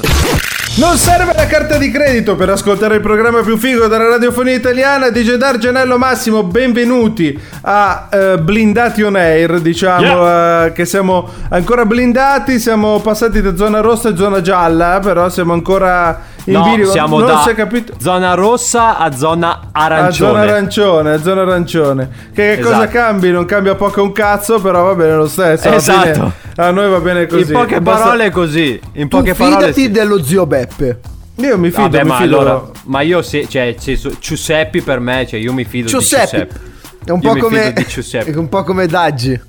Non 0.77 0.97
serve 0.97 1.33
la 1.35 1.45
carta 1.45 1.77
di 1.77 1.91
credito 1.91 2.35
per 2.35 2.49
ascoltare 2.49 2.95
il 2.95 3.01
programma 3.01 3.41
più 3.41 3.57
figo 3.57 3.85
della 3.87 4.07
radiofonia 4.09 4.53
italiana. 4.55 5.09
DJ 5.09 5.33
Dargenello 5.35 5.97
Massimo, 5.99 6.43
benvenuti 6.43 7.39
a 7.61 8.07
eh, 8.11 8.37
Blindati 8.39 9.03
on 9.03 9.15
Air. 9.17 9.59
Diciamo 9.59 10.27
eh, 10.65 10.71
che 10.73 10.85
siamo 10.85 11.29
ancora 11.49 11.85
blindati, 11.85 12.59
siamo 12.59 12.99
passati 13.01 13.39
da 13.41 13.55
zona 13.55 13.79
rossa 13.79 14.09
a 14.09 14.15
zona 14.15 14.41
gialla, 14.41 14.99
però 15.01 15.29
siamo 15.29 15.53
ancora 15.53 16.19
in 16.45 16.53
No, 16.53 16.85
siamo 16.85 17.19
non 17.19 17.27
da 17.27 17.41
si 17.41 17.49
è 17.49 17.55
capito. 17.55 17.93
zona 17.99 18.33
rossa 18.33 18.97
a 18.97 19.11
zona 19.15 19.69
A 19.71 19.83
arancione. 19.83 20.31
zona 20.31 20.41
arancione, 20.41 21.11
a 21.13 21.21
zona 21.21 21.41
arancione. 21.41 22.09
Che, 22.33 22.55
che 22.55 22.61
cosa 22.61 22.75
Esatto. 22.83 22.91
cambi? 22.91 23.31
Non 23.31 23.45
cambia 23.45 23.75
poco 23.75 24.01
un 24.01 24.11
cazzo, 24.11 24.59
però 24.61 24.83
va 24.83 24.93
bene 24.95 25.15
lo 25.15 25.27
stesso. 25.27 25.69
Esatto. 25.71 26.45
A 26.65 26.71
noi 26.71 26.89
va 26.89 26.99
bene 26.99 27.25
così. 27.27 27.41
In 27.51 27.57
poche 27.57 27.81
parole 27.81 28.25
è 28.25 28.29
così. 28.31 28.79
In 28.93 29.07
Tu 29.07 29.17
poche 29.17 29.33
parole 29.33 29.55
fidati 29.73 29.81
sì. 29.81 29.91
dello 29.91 30.23
zio 30.23 30.45
Beppe. 30.45 30.99
Io 31.35 31.57
mi 31.57 31.69
fido, 31.69 31.81
Vabbè, 31.83 32.01
mi 32.03 32.09
ma 32.09 32.17
fido. 32.17 32.39
allora, 32.39 32.71
ma 32.85 33.01
io 33.01 33.21
se, 33.21 33.47
cioè, 33.47 33.75
se- 33.77 33.99
Giuseppe 34.19 34.81
per 34.81 34.99
me, 34.99 35.25
cioè 35.27 35.39
io 35.39 35.53
mi 35.53 35.65
fido 35.65 35.87
Giuseppe. 35.87 36.23
di 36.23 36.45
Giuseppe. 36.47 36.59
È 37.05 37.11
un 37.11 37.19
Io 37.21 37.29
po' 37.29 37.35
mi 37.35 37.39
come 37.41 37.61
fido 37.61 37.81
di 37.81 37.87
Giuseppe. 37.87 38.31
è 38.31 38.35
un 38.35 38.49
po' 38.49 38.63
come 38.63 38.87
Daggi. 38.87 39.39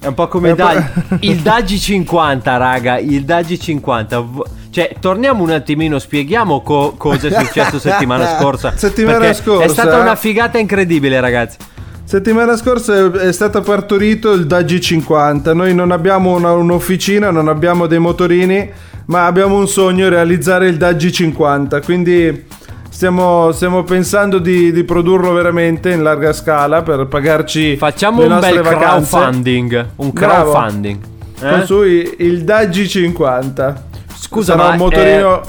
È 0.00 0.06
un 0.08 0.14
po' 0.14 0.28
come 0.28 0.50
un 0.50 0.56
po'- 0.56 0.64
Dagi- 0.64 1.16
il 1.30 1.36
Dagi 1.40 1.78
50, 1.78 2.56
raga. 2.56 2.98
Il 2.98 3.24
Dagi 3.24 3.58
50. 3.58 4.20
V- 4.20 4.42
Cioè, 4.70 4.96
torniamo 5.00 5.42
un 5.44 5.50
attimino, 5.50 5.98
spieghiamo 6.00 6.60
co- 6.62 6.94
cosa 6.98 7.28
è 7.28 7.44
successo 7.44 7.78
settimana 7.80 8.36
scorsa. 8.36 8.76
Settimana 8.76 9.32
scorsa? 9.32 9.64
È 9.64 9.68
stata 9.68 9.98
una 9.98 10.16
figata 10.16 10.58
incredibile, 10.58 11.20
ragazzi. 11.20 11.56
Settimana 12.04 12.56
scorsa 12.56 13.10
è 13.12 13.32
stato 13.32 13.60
partorito 13.62 14.32
il 14.32 14.46
Dagi 14.46 14.80
50. 14.80 15.54
Noi 15.54 15.74
non 15.74 15.90
abbiamo 15.90 16.34
una- 16.36 16.52
un'officina, 16.52 17.30
non 17.30 17.48
abbiamo 17.48 17.86
dei 17.86 17.98
motorini, 17.98 18.70
ma 19.06 19.26
abbiamo 19.26 19.56
un 19.56 19.66
sogno, 19.66 20.08
realizzare 20.08 20.68
il 20.68 20.76
Dagi 20.76 21.10
50. 21.10 21.80
Quindi 21.80 22.44
stiamo, 22.90 23.50
stiamo 23.52 23.82
pensando 23.84 24.38
di, 24.38 24.70
di 24.70 24.84
produrlo 24.84 25.32
veramente 25.32 25.90
in 25.90 26.02
larga 26.02 26.32
scala 26.34 26.82
per 26.82 27.06
pagarci 27.06 27.76
Facciamo 27.76 28.20
le 28.20 28.26
un 28.26 28.32
nostre 28.34 28.52
bel 28.52 28.62
vacanze. 28.62 29.10
crowdfunding. 29.16 29.86
Un 29.96 30.10
Bravo. 30.12 30.50
crowdfunding. 30.52 30.98
Con 31.40 31.48
Eh? 31.60 31.64
su 31.64 31.82
il 31.82 32.44
Dagi 32.44 32.86
50. 32.86 33.84
Scusa, 34.14 34.52
sarà 34.52 34.64
ma, 34.68 34.70
un 34.72 34.76
motorino. 34.76 35.40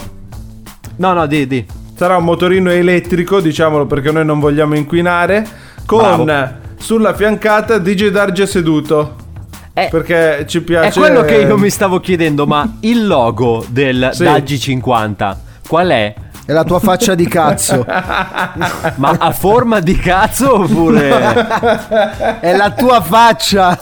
No, 0.96 1.12
no, 1.12 1.26
di, 1.26 1.46
di. 1.46 1.64
Sarà 1.94 2.16
un 2.16 2.24
motorino 2.24 2.70
elettrico, 2.70 3.40
diciamolo 3.40 3.86
perché 3.86 4.10
noi 4.10 4.24
non 4.24 4.40
vogliamo 4.40 4.74
inquinare. 4.74 5.64
Con 5.86 6.24
Bravo. 6.24 6.52
sulla 6.78 7.14
fiancata 7.14 7.78
DJ 7.78 8.08
Darge 8.08 8.46
seduto. 8.46 9.14
Eh, 9.72 9.88
Perché 9.90 10.44
ci 10.48 10.58
È 10.58 10.60
piace. 10.62 10.98
quello 10.98 11.22
che 11.22 11.36
io 11.36 11.56
mi 11.56 11.70
stavo 11.70 12.00
chiedendo, 12.00 12.46
ma 12.46 12.78
il 12.80 13.06
logo 13.06 13.64
del 13.68 14.10
Sì. 14.12 14.24
Dagi 14.24 14.58
50 14.58 15.40
qual 15.68 15.88
è? 15.88 16.14
È 16.46 16.52
la 16.52 16.62
tua 16.64 16.78
faccia 16.78 17.14
di 17.16 17.26
cazzo. 17.26 17.84
Ma 18.96 19.16
a 19.18 19.32
forma 19.32 19.80
di 19.80 19.96
cazzo 19.96 20.60
oppure... 20.60 21.08
È 22.40 22.54
la 22.56 22.70
tua 22.70 23.00
faccia. 23.00 23.76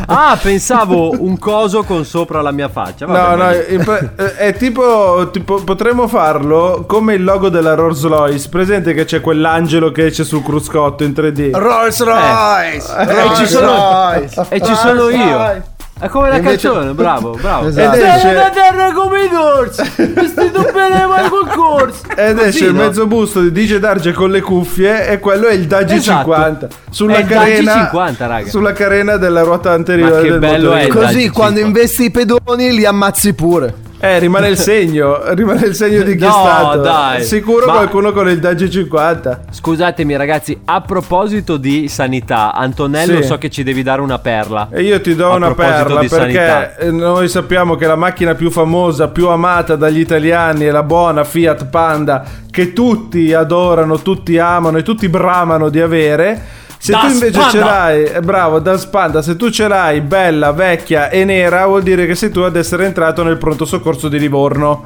Ah, 0.06 0.38
pensavo 0.40 1.14
un 1.18 1.38
coso 1.38 1.82
con 1.82 2.04
sopra 2.04 2.40
la 2.42 2.50
mia 2.52 2.68
faccia. 2.68 3.06
No, 3.06 3.12
Vabbè, 3.12 3.36
no, 3.68 3.74
in 3.74 3.84
pre- 3.84 4.12
eh, 4.16 4.36
è 4.36 4.54
tipo, 4.56 5.28
tipo. 5.32 5.62
Potremmo 5.62 6.06
farlo 6.08 6.84
come 6.86 7.14
il 7.14 7.24
logo 7.24 7.48
della 7.48 7.74
Rolls 7.74 8.04
Royce. 8.04 8.48
Presente 8.48 8.94
che 8.94 9.04
c'è 9.04 9.20
quell'angelo 9.20 9.90
che 9.92 10.06
esce 10.06 10.24
sul 10.24 10.42
cruscotto 10.42 11.04
in 11.04 11.12
3D. 11.12 11.50
Rolls 11.56 12.02
Royce. 12.02 12.94
Eh, 12.98 13.12
Rolls 13.22 13.38
ci 13.38 13.46
sono- 13.46 14.12
Royce. 14.12 14.46
E 14.48 14.60
ci 14.60 14.74
sono 14.74 15.08
io. 15.08 15.74
È 15.98 16.08
come 16.08 16.28
la 16.28 16.36
Invece- 16.36 16.68
canzone, 16.68 16.92
bravo, 16.92 17.30
bravo. 17.40 17.68
Esatto. 17.68 17.96
Ed 17.96 18.02
esce- 18.02 18.20
Terra 18.28 18.42
da 18.42 18.50
terra 18.50 18.92
come 18.92 19.22
i 19.24 19.28
dorsi, 19.30 19.82
vestito 20.12 20.70
bene 20.72 21.06
ma 21.06 21.26
col 21.30 21.48
corso. 21.48 22.02
Ed 22.14 22.36
Così, 22.36 22.48
esce 22.48 22.64
il 22.66 22.74
no? 22.74 22.82
mezzo 22.82 23.06
busto 23.06 23.40
di 23.40 23.50
DJ 23.50 23.76
Darge 23.78 24.12
con 24.12 24.30
le 24.30 24.42
cuffie 24.42 25.08
e 25.08 25.18
quello 25.18 25.46
è 25.46 25.54
il 25.54 25.66
Dagi 25.66 25.94
Esatto. 25.94 26.30
50 26.32 26.68
sulla 26.90 27.14
È 27.14 27.20
il 27.20 27.26
Dagi 27.26 27.38
carena 27.38 27.72
50, 27.72 28.26
raga. 28.26 28.48
sulla 28.50 28.72
carena 28.72 29.16
della 29.16 29.40
ruota 29.42 29.72
anteriore 29.72 30.14
Ma 30.16 30.20
che 30.20 30.28
del 30.30 30.38
bello 30.38 30.68
motorino. 30.70 30.74
è 30.76 30.82
il 30.84 30.92
Così 30.92 31.28
quando 31.30 31.60
50. 31.60 31.60
investi 31.60 32.02
i 32.04 32.10
pedoni 32.10 32.72
li 32.74 32.84
ammazzi 32.84 33.32
pure. 33.32 33.74
Eh, 33.98 34.18
rimane 34.18 34.48
il 34.48 34.58
segno, 34.58 35.20
rimane 35.32 35.66
il 35.66 35.74
segno 35.74 36.02
di 36.02 36.16
chi 36.16 36.24
è 36.24 36.26
No, 36.26 36.32
stato. 36.44 36.80
dai. 36.82 37.22
Sicuro 37.24 37.64
Ma- 37.66 37.72
qualcuno 37.72 38.12
con 38.12 38.28
il 38.28 38.38
Dagi 38.38 38.70
50. 38.70 39.40
Scusatemi 39.50 40.14
ragazzi, 40.16 40.56
a 40.66 40.82
proposito 40.82 41.56
di 41.56 41.88
sanità, 41.88 42.52
Antonello 42.52 43.22
Sì. 43.22 43.26
so 43.26 43.38
che 43.38 43.48
ci 43.48 43.62
devi 43.62 43.82
dare 43.82 44.02
una 44.02 44.18
perla. 44.18 44.68
E 44.70 44.82
io 44.82 45.00
ti 45.00 45.14
do 45.14 45.32
A 45.32 45.36
una 45.36 45.54
perla 45.54 46.00
perché 46.00 46.08
sanità. 46.08 46.90
noi 46.90 47.26
sappiamo 47.28 47.74
che 47.76 47.86
la 47.86 47.96
macchina 47.96 48.34
più 48.34 48.50
famosa, 48.50 49.08
più 49.08 49.28
amata 49.28 49.76
dagli 49.76 50.00
italiani 50.00 50.66
è 50.66 50.70
la 50.70 50.82
buona 50.82 51.24
Fiat 51.24 51.64
Panda 51.66 52.22
che 52.50 52.74
tutti 52.74 53.32
adorano, 53.32 53.98
tutti 54.02 54.36
amano 54.38 54.76
e 54.76 54.82
tutti 54.82 55.08
bramano 55.08 55.70
di 55.70 55.80
avere. 55.80 56.64
Se 56.86 56.92
Das 56.92 57.02
tu 57.06 57.12
invece 57.12 57.38
Panda! 57.38 57.50
ce 57.50 57.58
l'hai, 57.58 58.02
è 58.04 58.20
bravo, 58.20 58.58
da 58.60 58.80
Panda, 58.88 59.22
se 59.22 59.34
tu 59.36 59.50
ce 59.50 59.66
l'hai 59.66 60.00
bella, 60.00 60.52
vecchia 60.52 61.08
e 61.10 61.24
nera, 61.24 61.66
vuol 61.66 61.82
dire 61.82 62.06
che 62.06 62.14
sei 62.14 62.30
tu 62.30 62.40
ad 62.40 62.54
essere 62.56 62.84
entrato 62.84 63.22
nel 63.24 63.36
pronto 63.38 63.64
soccorso 63.64 64.08
di 64.08 64.18
Livorno. 64.18 64.82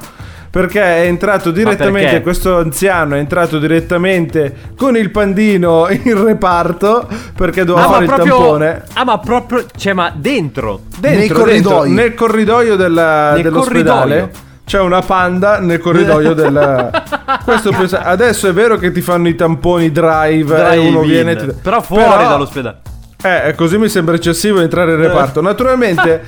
Perché 0.49 0.81
è 0.81 1.05
entrato 1.05 1.49
direttamente, 1.51 2.19
questo 2.21 2.57
anziano 2.57 3.15
è 3.15 3.19
entrato 3.19 3.57
direttamente 3.57 4.53
con 4.75 4.97
il 4.97 5.09
pandino 5.09 5.87
in 5.89 6.25
reparto 6.25 7.07
perché 7.37 7.63
doveva 7.63 7.85
Ah, 7.87 7.89
fare 7.91 8.03
il 8.03 8.09
proprio 8.11 8.35
tampone. 8.37 8.83
Ah, 8.95 9.05
ma 9.05 9.17
proprio 9.19 9.63
cioè 9.77 9.93
ma 9.93 10.11
dentro. 10.13 10.81
Dentro, 10.99 11.45
Nei 11.45 11.53
dentro, 11.53 11.83
nel 11.83 12.13
corridoio 12.15 12.75
della- 12.75 13.31
Nel 13.31 13.43
dell'ospedale 13.43 13.99
corridoio. 14.19 14.29
C'è 14.71 14.79
una 14.79 15.01
panda 15.01 15.59
nel 15.59 15.79
corridoio 15.79 16.33
del 16.33 16.89
questo 17.43 17.71
pensa- 17.71 18.03
adesso 18.03 18.47
è 18.47 18.53
vero 18.53 18.77
che 18.77 18.93
ti 18.93 19.01
fanno 19.01 19.27
i 19.27 19.35
tamponi 19.35 19.91
drive, 19.91 20.55
e 20.55 20.63
Drive-in. 20.63 20.95
uno 20.95 21.01
viene 21.05 21.31
e 21.31 21.35
ti- 21.35 21.51
Però 21.61 21.81
fuori 21.81 22.03
Però- 22.05 22.29
dall'ospedale. 22.29 22.77
eh, 23.21 23.53
così 23.57 23.77
mi 23.77 23.89
sembra 23.89 24.15
eccessivo 24.15 24.61
entrare 24.61 24.91
in 24.93 24.97
reparto. 25.01 25.41
Naturalmente, 25.43 26.21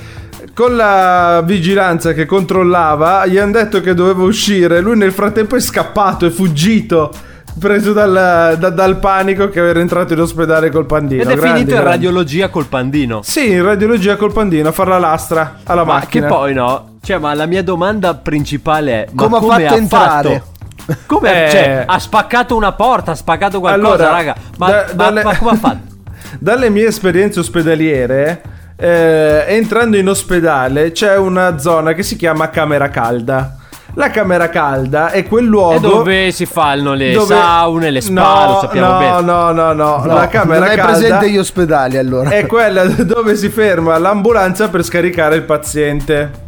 con 0.53 0.75
la 0.75 1.41
vigilanza 1.45 2.11
che 2.11 2.25
controllava, 2.25 3.25
gli 3.27 3.37
hanno 3.37 3.53
detto 3.53 3.79
che 3.79 3.93
doveva 3.93 4.23
uscire. 4.23 4.81
Lui 4.81 4.97
nel 4.97 5.13
frattempo 5.13 5.55
è 5.55 5.61
scappato, 5.61 6.25
è 6.25 6.29
fuggito. 6.29 7.11
Preso 7.57 7.93
dal, 7.93 8.55
da- 8.59 8.69
dal 8.71 8.97
panico 8.97 9.47
che 9.47 9.65
era 9.65 9.79
entrato 9.79 10.11
in 10.13 10.19
ospedale 10.19 10.69
col 10.69 10.85
pandino. 10.85 11.21
Ed 11.21 11.29
è 11.29 11.35
Grandi, 11.35 11.47
finito 11.59 11.75
in 11.75 11.79
grandi. 11.81 11.91
radiologia 11.91 12.49
col 12.49 12.65
pandino. 12.65 13.21
Sì, 13.23 13.51
in 13.51 13.63
radiologia 13.63 14.17
col 14.17 14.33
pandino 14.33 14.67
a 14.67 14.71
fare 14.73 14.89
la 14.89 14.97
lastra 14.99 15.59
alla 15.63 15.85
Ma 15.85 15.93
macchina. 15.93 16.27
che 16.27 16.33
poi 16.33 16.53
no? 16.53 16.91
Cioè, 17.05 17.17
ma 17.17 17.33
la 17.33 17.45
mia 17.45 17.61
domanda 17.63 18.13
principale 18.13 18.91
è: 19.03 19.07
ma 19.11 19.23
Come 19.23 19.35
ha 19.37 19.39
come 19.41 19.53
fatto 19.63 19.73
ha 19.73 19.77
entrare? 19.77 20.43
fatto? 20.85 20.95
Come 21.05 21.45
Eh. 21.45 21.49
cioè, 21.49 21.83
ha 21.85 21.99
spaccato 21.99 22.55
una 22.55 22.71
porta, 22.71 23.11
ha 23.11 23.15
spaccato 23.15 23.59
qualcosa, 23.59 23.93
Allora, 23.93 24.09
raga. 24.11 24.35
Ma, 24.57 24.67
da- 24.69 24.85
ma- 24.87 24.93
dalle- 24.93 25.23
ma 25.23 25.37
come 25.37 25.51
ha 25.51 25.55
fatto? 25.55 25.91
Dalle 26.39 26.69
mie 26.69 26.87
esperienze 26.87 27.39
ospedaliere, 27.41 28.41
eh, 28.77 29.43
entrando 29.49 29.97
in 29.97 30.07
ospedale 30.09 30.91
c'è 30.91 31.15
una 31.17 31.57
zona 31.59 31.93
che 31.93 32.03
si 32.03 32.15
chiama 32.15 32.49
camera 32.49 32.89
calda. 32.89 33.57
La 33.95 34.09
camera 34.09 34.49
calda 34.49 35.11
è 35.11 35.27
quel 35.27 35.45
luogo 35.45 35.75
E 35.75 35.79
dove 35.79 36.31
si 36.31 36.45
fanno 36.47 36.93
le 36.95 37.11
dove- 37.11 37.35
saune, 37.35 37.91
le 37.91 38.01
spa, 38.01 38.13
no, 38.45 38.51
lo 38.53 38.59
sappiamo 38.61 38.93
no, 38.93 38.97
bene. 38.97 39.21
No, 39.21 39.51
no, 39.51 39.73
no, 39.73 39.97
No, 40.03 40.05
La 40.15 40.27
camera 40.27 40.65
non 40.65 40.75
calda 40.75 40.91
presente 40.93 41.29
gli 41.29 41.37
ospedali 41.37 41.97
allora. 41.97 42.29
è 42.31 42.45
quella 42.47 42.85
dove 43.03 43.35
si 43.35 43.49
ferma 43.49 43.97
l'ambulanza 43.99 44.69
per 44.69 44.83
scaricare 44.83 45.35
il 45.35 45.43
paziente. 45.43 46.41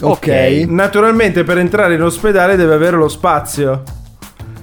Ok. 0.00 0.64
Naturalmente 0.68 1.44
per 1.44 1.58
entrare 1.58 1.94
in 1.94 2.02
ospedale 2.02 2.56
deve 2.56 2.74
avere 2.74 2.96
lo 2.96 3.08
spazio. 3.08 3.82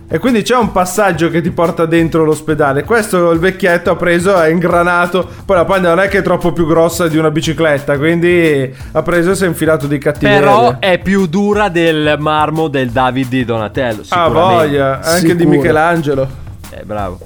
E 0.10 0.20
quindi 0.20 0.41
c'è 0.41 0.56
un 0.56 0.72
passaggio 0.72 1.29
che 1.29 1.41
ti 1.41 1.51
porta 1.51 1.86
dentro 1.86 2.24
l'ospedale. 2.24 2.86
Questo 2.86 3.32
il 3.32 3.39
vecchietto 3.39 3.91
ha 3.91 3.98
preso, 3.98 4.38
ha 4.38 4.48
ingranato. 4.48 5.27
Poi 5.44 5.58
la 5.58 5.65
panda 5.65 5.89
non 5.89 6.00
è 6.00 6.08
che 6.08 6.20
è 6.20 6.22
troppo 6.22 6.53
più 6.53 6.65
grossa 6.65 7.10
di 7.10 7.17
una 7.17 7.29
bicicletta. 7.29 7.98
Quindi 7.98 8.74
ha 8.94 9.01
preso 9.01 9.32
e 9.32 9.36
si 9.36 9.44
è 9.44 9.48
infilato 9.48 9.86
di 9.86 9.98
cattiveria. 9.98 10.39
Però 10.39 10.79
è 10.79 10.98
più 11.00 11.27
dura 11.27 11.67
del 11.67 12.15
marmo 12.20 12.70
del 12.70 12.91
David 12.91 13.27
di 13.27 13.44
Donatello. 13.44 14.03
Ah, 14.08 14.29
voglia. 14.29 15.01
Anche 15.01 15.36
di 15.36 15.39
Sicuro. 15.41 15.58
Michelangelo. 15.58 16.27
Eh, 16.70 16.84
bravo. 16.86 17.20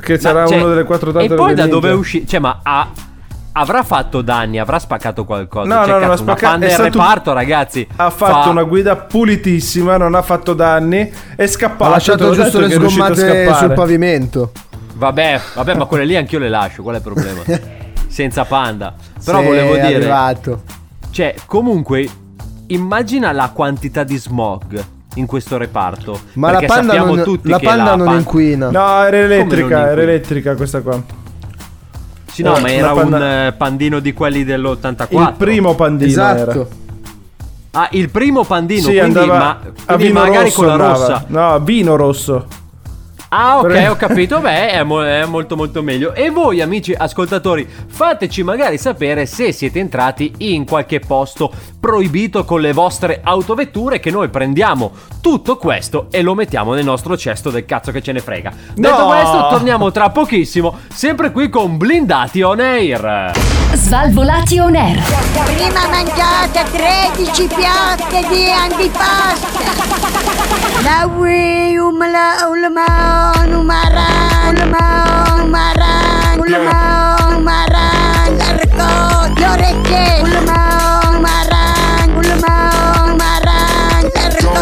Che 0.00 0.18
sarà 0.18 0.44
Ma, 0.44 0.46
cioè, 0.46 0.56
uno 0.56 0.68
delle 0.70 0.84
quattro 0.84 1.12
tante 1.12 1.34
E 1.34 1.36
poi 1.36 1.54
da 1.54 1.66
dove 1.66 1.90
è 1.90 1.92
uscito? 1.92 2.26
Cioè, 2.26 2.40
ma 2.40 2.60
ha. 2.62 2.88
Avrà 3.54 3.82
fatto 3.82 4.22
danni, 4.22 4.58
avrà 4.58 4.78
spaccato 4.78 5.24
qualcosa. 5.26 5.68
No, 5.68 5.84
Cioè, 5.84 5.92
no, 5.92 5.98
non 5.98 6.08
cazzo, 6.08 6.22
spaccato- 6.22 6.46
panda 6.50 6.64
è 6.66 6.68
in 6.68 6.74
stato- 6.74 6.88
reparto, 6.98 7.32
ragazzi. 7.34 7.86
Ha 7.96 8.10
fatto 8.10 8.42
fa- 8.44 8.48
una 8.48 8.62
guida 8.62 8.96
pulitissima, 8.96 9.96
non 9.98 10.14
ha 10.14 10.22
fatto 10.22 10.54
danni. 10.54 11.12
È 11.36 11.46
scappato. 11.46 11.84
Ha 11.84 11.88
lasciato 11.88 12.32
giusto 12.32 12.60
le 12.60 12.70
sgommate 12.70 13.52
sul 13.54 13.72
pavimento. 13.74 14.52
Vabbè, 14.94 15.40
vabbè, 15.54 15.74
ma 15.74 15.84
quelle 15.84 16.04
lì 16.06 16.16
anch'io 16.16 16.38
le 16.38 16.48
lascio. 16.48 16.82
Qual 16.82 16.94
è 16.94 16.98
il 16.98 17.04
problema? 17.04 17.40
Senza 18.08 18.44
panda. 18.44 18.94
Però 19.22 19.38
Sei 19.38 19.46
volevo 19.46 19.74
dire. 19.74 19.94
arrivato. 19.96 20.62
Cioè, 21.10 21.34
comunque, 21.44 22.08
immagina 22.68 23.32
la 23.32 23.50
quantità 23.52 24.02
di 24.02 24.16
smog 24.16 24.82
in 25.16 25.26
questo 25.26 25.58
reparto. 25.58 26.18
Ma 26.34 26.52
la 26.52 26.58
Perché 26.58 26.66
panda, 26.72 26.92
sappiamo 26.94 27.14
non, 27.16 27.24
tutti 27.24 27.48
la 27.50 27.58
che 27.58 27.66
panda 27.66 27.84
la 27.84 27.96
non 27.96 28.06
pan- 28.06 28.16
inquina. 28.16 28.70
No, 28.70 29.04
era 29.04 29.16
elettrica, 29.18 29.90
era 29.90 30.00
elettrica 30.00 30.54
questa 30.56 30.80
qua. 30.80 31.20
Sì, 32.32 32.42
no, 32.42 32.56
Eh, 32.56 32.60
ma 32.60 32.72
era 32.72 32.92
panda- 32.92 33.16
un 33.16 33.22
eh, 33.22 33.54
pandino 33.56 34.00
di 34.00 34.12
quelli 34.12 34.44
dell'84. 34.44 35.06
Il 35.20 35.34
primo 35.36 35.74
pandino 35.74 36.10
era. 36.10 36.34
esatto. 36.34 36.68
Ah, 37.72 37.88
il 37.92 38.10
primo 38.10 38.44
pandino, 38.44 38.80
Sì, 38.82 38.98
quindi, 38.98 39.18
andava 39.18 39.38
ma, 39.38 39.48
a 39.50 39.94
quindi 39.94 40.06
vino 40.06 40.20
magari 40.20 40.44
rosso 40.44 40.56
con 40.56 40.66
la 40.66 40.72
andava. 40.72 40.92
rossa. 40.92 41.24
No, 41.28 41.60
vino 41.60 41.96
rosso. 41.96 42.46
Ah, 43.34 43.58
ok, 43.60 43.86
ho 43.88 43.96
capito. 43.96 44.40
Beh, 44.40 44.72
è, 44.72 44.82
mo- 44.82 45.02
è 45.02 45.24
molto 45.24 45.56
molto 45.56 45.82
meglio. 45.82 46.12
E 46.12 46.28
voi, 46.28 46.60
amici 46.60 46.92
ascoltatori, 46.94 47.66
fateci 47.86 48.42
magari 48.42 48.76
sapere 48.76 49.24
se 49.24 49.52
siete 49.52 49.78
entrati 49.78 50.32
in 50.38 50.66
qualche 50.66 51.00
posto 51.00 51.50
proibito 51.80 52.44
con 52.44 52.60
le 52.60 52.74
vostre 52.74 53.20
autovetture. 53.24 54.00
Che 54.00 54.10
noi 54.10 54.28
prendiamo 54.28 54.92
tutto 55.22 55.56
questo 55.56 56.08
e 56.10 56.20
lo 56.20 56.34
mettiamo 56.34 56.74
nel 56.74 56.84
nostro 56.84 57.16
cesto 57.16 57.48
del 57.48 57.64
cazzo 57.64 57.90
che 57.90 58.02
ce 58.02 58.12
ne 58.12 58.20
frega. 58.20 58.52
Detto 58.74 58.98
No! 58.98 59.06
questo, 59.06 59.46
torniamo 59.48 59.90
tra 59.90 60.10
pochissimo, 60.10 60.76
sempre 60.92 61.32
qui 61.32 61.48
con 61.48 61.78
Blindati 61.78 62.42
on 62.42 62.60
Air. 62.60 63.32
Svalvolati 63.72 64.58
on 64.58 64.76
air. 64.76 65.00
Prima 65.56 65.88
mangiate 65.88 66.64
13 66.70 67.46
piatte 67.46 68.28
di 68.28 68.50
antipasto. 68.50 70.21
Dawi 70.84 71.78
umala 71.78 72.50
ulama 72.50 72.86
numara 73.50 74.08
ulama 74.50 74.84
numara 75.38 75.92
ulama 76.42 76.78
numara 77.30 77.86
larko 78.38 78.90
yoreke 79.40 80.04
ulama 80.26 80.58
numara 81.12 81.62
ulama 82.18 82.54
numara 83.08 83.58
larko 84.14 84.54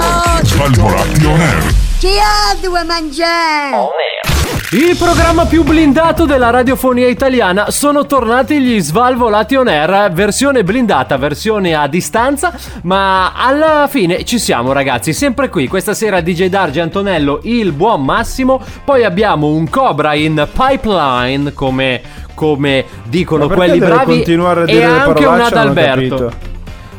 Valvora 0.59 1.03
Pioner 1.17 1.59
Kia 2.01 2.55
dua 2.63 2.85
manja 2.85 3.37
On 3.75 3.89
air 3.89 4.30
Il 4.73 4.97
programma 4.97 5.47
più 5.47 5.65
blindato 5.65 6.27
della 6.27 6.51
radiofonia 6.51 7.09
italiana. 7.09 7.73
Sono 7.73 8.07
tornati 8.07 8.61
gli 8.61 8.79
Svalvolati 8.81 9.57
on 9.57 9.67
Air, 9.67 10.13
versione 10.13 10.63
blindata, 10.63 11.17
versione 11.17 11.75
a 11.75 11.89
distanza, 11.89 12.55
ma 12.83 13.33
alla 13.35 13.89
fine 13.91 14.23
ci 14.23 14.39
siamo 14.39 14.71
ragazzi, 14.71 15.13
sempre 15.13 15.49
qui, 15.49 15.67
questa 15.67 15.93
sera 15.93 16.21
DJ 16.21 16.47
Darge 16.47 16.81
Antonello, 16.81 17.41
il 17.43 17.73
buon 17.73 18.05
Massimo, 18.05 18.63
poi 18.85 19.03
abbiamo 19.03 19.49
un 19.49 19.69
Cobra 19.69 20.15
in 20.15 20.47
pipeline 20.53 21.53
come, 21.53 22.01
come 22.35 22.85
dicono 23.09 23.49
quelli 23.49 23.79
bravi. 23.79 24.05
continuare 24.05 24.63
a 24.63 24.71
e 24.71 24.85
anche 24.85 25.25
un 25.25 25.41
Adalberto. 25.41 26.50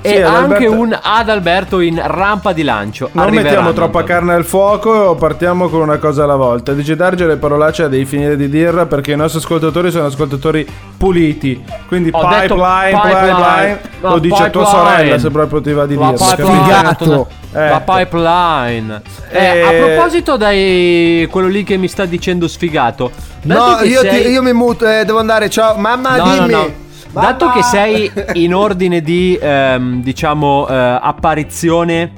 E 0.04 0.16
Sì, 0.16 0.22
anche 0.22 0.66
un 0.66 0.98
Adalberto 1.00 1.80
in 1.80 2.02
rampa 2.04 2.54
di 2.54 2.64
lancio. 2.64 3.10
Non 3.12 3.26
Arriveranno, 3.26 3.50
mettiamo 3.50 3.74
troppa 3.74 4.04
carne 4.04 4.34
al 4.34 4.46
fuoco, 4.46 5.14
partiamo 5.16 5.70
con 5.70 5.82
una 5.82 5.98
cosa 5.98 6.24
alla 6.24 6.36
volta. 6.36 6.74
Dice 6.74 6.96
Darge 6.96 7.28
le 7.28 7.38
parolacce 7.38 7.88
devi 7.88 8.06
finire 8.06 8.36
di 8.36 8.50
dirla 8.50 8.88
perché 8.88 9.12
i 9.12 9.16
nostri 9.16 9.40
ascoltatori 9.40 9.92
sono 9.92 10.08
ascoltatori 10.08 10.66
puliti. 10.98 11.64
Quindi 11.88 12.10
Ho 12.14 12.28
detto 12.28 12.56
pipeline, 12.56 13.00
pipeline, 13.00 13.36
pipeline. 13.36 13.80
lo 14.02 14.10
No, 14.10 14.18
dice 14.18 14.44
a 14.44 14.50
tua 14.50 14.64
pipeline. 14.64 14.88
sorella 14.90 15.20
se 15.20 15.30
proprio 15.30 15.62
ti 15.62 15.72
va 15.74 15.86
di 15.86 15.96
La 15.96 16.10
dirlo. 16.10 16.26
pipeline, 16.26 16.60
Sfigato. 16.64 17.28
La 17.52 17.82
pipeline. 17.86 19.02
Eh, 19.30 19.40
Eh, 19.46 19.62
A 19.62 19.86
proposito, 19.86 20.36
dai, 20.38 21.28
quello 21.30 21.48
lì 21.48 21.64
che 21.64 21.78
mi 21.78 21.88
sta 21.88 22.06
dicendo 22.06 22.48
sfigato. 22.48 23.12
No, 23.44 23.80
io, 23.84 24.00
sei- 24.02 24.24
ti- 24.24 24.30
io 24.30 24.42
mi 24.42 24.54
muto, 24.54 24.88
eh, 24.88 25.04
devo 25.06 25.20
andare. 25.20 25.50
Ciao, 25.50 25.76
mamma, 25.78 26.16
No, 26.18 26.26
no, 26.26 26.32
dimmi. 26.34 26.52
no. 26.52 26.70
Mamma. 27.12 27.32
Dato 27.32 27.50
che 27.52 27.62
sei 27.64 28.12
in 28.34 28.56
ordine 28.56 29.02
di, 29.02 29.38
ehm, 29.40 30.02
diciamo, 30.02 30.68
eh, 30.68 30.74
apparizione 31.02 32.12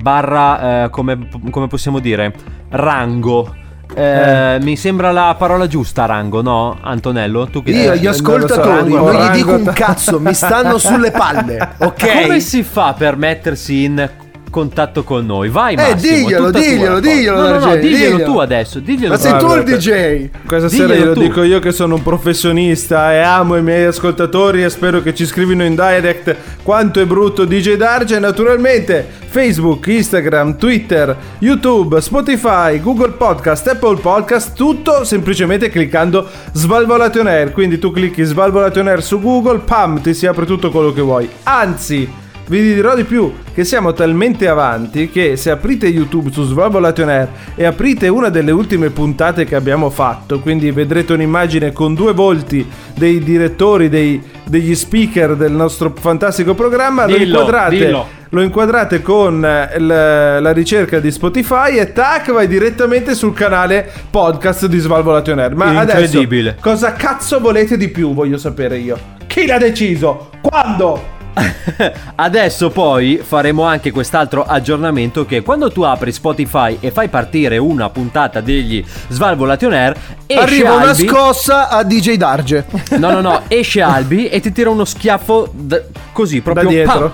barra, 0.00 0.84
eh, 0.84 0.90
come, 0.90 1.28
come 1.50 1.66
possiamo 1.66 1.98
dire, 1.98 2.32
rango. 2.70 3.54
Eh, 3.92 4.58
Mi 4.62 4.76
sembra 4.76 5.10
la 5.10 5.34
parola 5.36 5.66
giusta, 5.66 6.06
rango, 6.06 6.42
no? 6.42 6.78
Antonello? 6.80 7.48
Tu 7.48 7.62
che 7.62 7.70
Io, 7.72 7.92
eh, 7.92 7.98
gli 7.98 8.04
non 8.04 8.12
lo 8.12 8.12
so, 8.12 8.22
ascoltatori, 8.22 8.68
rango, 8.68 8.96
non 8.96 9.10
gli 9.12 9.16
rango, 9.16 9.32
dico 9.34 9.52
un 9.52 9.70
cazzo, 9.74 10.20
mi 10.20 10.32
stanno 10.32 10.78
sulle 10.78 11.10
palle, 11.10 11.70
ok? 11.78 12.22
Come 12.22 12.40
si 12.40 12.62
fa 12.62 12.94
per 12.96 13.16
mettersi 13.16 13.84
in 13.84 14.10
contatto 14.50 15.04
con 15.04 15.24
noi? 15.24 15.48
Vai, 15.48 15.74
Eh, 15.74 15.76
Massimo, 15.76 16.16
diglielo, 16.16 16.46
tutta 16.46 16.58
tua, 16.58 16.68
diglielo, 16.68 17.00
diglielo, 17.00 17.36
No, 17.36 17.48
no, 17.48 17.58
no, 17.58 17.76
diglielo 17.76 18.16
diglielo. 18.16 18.24
tu 18.32 18.38
adesso, 18.38 18.78
diglielo 18.80 19.12
Ma 19.12 19.18
sei 19.18 19.38
tu 19.38 19.54
il 19.54 19.62
DJ? 19.62 20.28
Questa 20.46 20.68
sera 20.68 20.84
Diglielo 20.92 21.12
glielo 21.12 21.14
dico 21.14 21.42
io 21.42 21.58
che 21.60 21.72
sono 21.72 21.94
un 21.94 22.02
professionista 22.02 23.12
e 23.12 23.18
amo 23.20 23.56
i 23.56 23.62
miei 23.62 23.84
ascoltatori 23.84 24.62
e 24.64 24.70
spero 24.70 25.00
che 25.02 25.14
ci 25.14 25.24
scrivino 25.26 25.64
in 25.64 25.74
direct 25.74 26.36
quanto 26.62 27.00
è 27.00 27.06
brutto 27.06 27.44
DJ 27.44 27.74
Darge. 27.76 28.18
Naturalmente 28.18 29.18
Facebook, 29.30 29.86
Instagram, 29.86 30.56
Twitter, 30.56 31.16
YouTube, 31.38 32.00
Spotify, 32.00 32.80
Google 32.80 33.12
Podcast, 33.12 33.68
Apple 33.68 33.98
Podcast, 34.00 34.56
tutto 34.56 35.04
semplicemente 35.04 35.68
cliccando 35.68 36.26
Svalvolation 36.52 37.28
Air. 37.28 37.52
Quindi 37.52 37.78
tu 37.78 37.92
clicchi 37.92 38.24
Svalvolation 38.24 38.88
Air 38.88 39.02
su 39.02 39.20
Google, 39.20 39.60
pam, 39.60 40.00
ti 40.00 40.14
si 40.14 40.26
apre 40.26 40.46
tutto 40.46 40.70
quello 40.70 40.92
che 40.92 41.00
vuoi. 41.00 41.28
Anzi, 41.44 42.08
vi 42.50 42.74
dirò 42.74 42.96
di 42.96 43.04
più, 43.04 43.32
che 43.54 43.62
siamo 43.64 43.92
talmente 43.92 44.48
avanti 44.48 45.08
che 45.08 45.36
se 45.36 45.50
aprite 45.50 45.86
YouTube 45.86 46.32
su 46.32 46.42
Svalvolation 46.42 47.08
Air 47.08 47.28
e 47.54 47.64
aprite 47.64 48.08
una 48.08 48.28
delle 48.28 48.50
ultime 48.50 48.90
puntate 48.90 49.44
che 49.44 49.54
abbiamo 49.54 49.88
fatto, 49.88 50.40
quindi 50.40 50.70
vedrete 50.72 51.12
un'immagine 51.12 51.70
con 51.72 51.94
due 51.94 52.12
volti 52.12 52.66
dei 52.96 53.20
direttori, 53.22 53.88
dei- 53.88 54.20
degli 54.44 54.74
speaker 54.74 55.36
del 55.36 55.52
nostro 55.52 55.94
fantastico 55.96 56.54
programma, 56.54 57.06
lo 57.06 57.16
Dillo, 57.16 57.38
inquadrate, 57.38 57.76
dillo. 57.76 58.06
lo 58.30 58.42
inquadrate 58.42 59.00
con 59.00 59.44
eh, 59.44 59.78
la 59.78 60.52
ricerca 60.52 60.98
di 60.98 61.12
Spotify 61.12 61.76
e 61.78 61.92
tac 61.92 62.32
vai 62.32 62.48
direttamente 62.48 63.14
sul 63.14 63.32
canale 63.32 63.88
podcast 64.10 64.66
di 64.66 64.78
Svalvolation 64.80 65.38
Air. 65.38 65.54
Ma 65.54 65.78
adesso 65.78 66.00
Incredibile. 66.00 66.56
cosa 66.60 66.94
cazzo 66.94 67.38
volete 67.38 67.76
di 67.76 67.88
più, 67.90 68.12
voglio 68.12 68.38
sapere 68.38 68.76
io. 68.78 68.98
Chi 69.28 69.46
l'ha 69.46 69.58
deciso? 69.58 70.30
Quando? 70.42 71.18
Adesso 72.16 72.70
poi 72.70 73.20
faremo 73.22 73.62
anche 73.64 73.90
quest'altro 73.90 74.44
aggiornamento 74.44 75.24
che 75.24 75.42
quando 75.42 75.70
tu 75.70 75.82
apri 75.82 76.12
Spotify 76.12 76.76
e 76.80 76.90
fai 76.90 77.08
partire 77.08 77.56
una 77.58 77.88
puntata 77.90 78.40
degli 78.40 78.84
Svalvolation 79.08 79.72
Air 79.72 79.96
esce 80.26 80.42
Arriva 80.42 80.72
una 80.74 80.90
Albi, 80.90 81.06
scossa 81.08 81.68
a 81.68 81.82
DJ 81.82 82.14
Darge. 82.16 82.66
No, 82.98 83.10
no, 83.12 83.20
no, 83.20 83.42
esce 83.48 83.80
Albi 83.82 84.28
e 84.28 84.40
ti 84.40 84.52
tira 84.52 84.70
uno 84.70 84.84
schiaffo 84.84 85.48
d- 85.52 85.82
così 86.12 86.40
proprio 86.40 86.64
Da 86.64 86.70
dietro? 86.70 86.98
pam, 86.98 87.12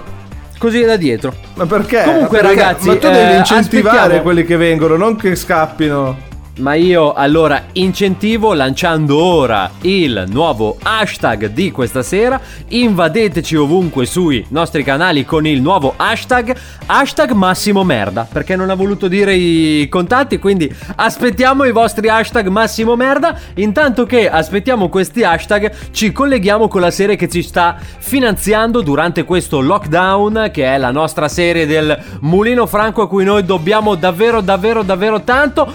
così 0.59 0.83
da 0.85 0.97
dietro. 0.97 1.35
Ma 1.55 1.67
perché? 1.67 2.03
Comunque, 2.05 2.39
Perché? 2.41 2.55
ragazzi, 2.61 2.87
ma 2.89 2.95
tu 2.97 3.09
devi 3.09 3.33
eh, 3.33 3.37
incentivare 3.37 3.97
aspettiamo- 3.97 4.23
quelli 4.23 4.45
che 4.45 4.57
vengono, 4.57 4.97
non 4.97 5.17
che 5.17 5.35
scappino. 5.37 6.26
Ma 6.59 6.73
io 6.73 7.13
allora 7.13 7.65
incentivo 7.73 8.55
lanciando 8.55 9.23
ora 9.23 9.71
il 9.83 10.25
nuovo 10.29 10.79
hashtag 10.83 11.49
di 11.49 11.71
questa 11.71 12.03
sera. 12.03 12.41
Invadeteci 12.69 13.57
ovunque 13.57 14.07
sui 14.07 14.43
nostri 14.49 14.83
canali 14.83 15.27
con 15.27 15.47
il 15.47 15.61
nuovo 15.61 15.93
hashtag 15.95 16.57
hashtag 16.87 17.33
Massimo 17.33 17.85
Merda. 17.85 18.27
Perché 18.31 18.57
non 18.57 18.71
ha 18.71 18.75
voluto 18.75 19.07
dire 19.07 19.35
i 19.35 19.87
contatti. 19.91 20.39
Quindi 20.39 20.75
aspettiamo 20.95 21.65
i 21.65 21.73
vostri 21.73 22.09
hashtag 22.09 22.47
Massimo 22.49 22.97
Merda. 22.97 23.39
Intanto 23.57 24.07
che 24.07 24.31
aspettiamo 24.31 24.89
questi 24.89 25.25
hashtag, 25.25 25.71
ci 25.91 26.11
colleghiamo 26.11 26.69
con 26.69 26.81
la 26.81 26.91
serie 26.91 27.17
che 27.17 27.29
ci 27.29 27.43
sta 27.43 27.77
finanziando 27.99 28.81
durante 28.81 29.25
questo 29.25 29.61
lockdown. 29.61 30.49
Che 30.51 30.65
è 30.65 30.79
la 30.79 30.91
nostra 30.91 31.29
serie 31.29 31.67
del 31.67 32.03
Mulino 32.21 32.67
Franco 32.67 33.03
a 33.03 33.09
cui 33.09 33.25
noi 33.25 33.45
dobbiamo 33.45 33.95
davvero, 33.95 34.41
davvero, 34.41 34.83
davvero 34.83 35.21
tanto. 35.21 35.71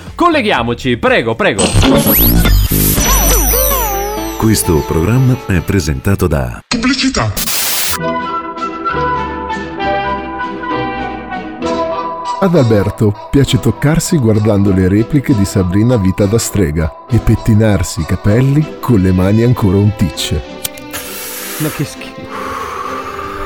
Colleghiamoci, 0.71 0.97
prego, 0.97 1.35
prego. 1.35 1.63
Questo 4.37 4.77
programma 4.87 5.37
è 5.47 5.59
presentato 5.61 6.27
da 6.27 6.63
Pubblicità. 6.67 7.33
Ad 12.39 12.55
Alberto 12.55 13.27
piace 13.29 13.59
toccarsi 13.59 14.17
guardando 14.17 14.73
le 14.73 14.87
repliche 14.87 15.35
di 15.35 15.45
Sabrina 15.45 15.97
Vita 15.97 16.25
da 16.25 16.39
strega 16.39 17.05
e 17.09 17.19
pettinarsi 17.19 18.01
i 18.01 18.05
capelli 18.05 18.79
con 18.79 18.99
le 19.01 19.11
mani 19.11 19.43
ancora 19.43 19.77
unticce. 19.77 20.41
Ma 21.57 21.69
che 21.69 21.83
schifo. 21.83 22.20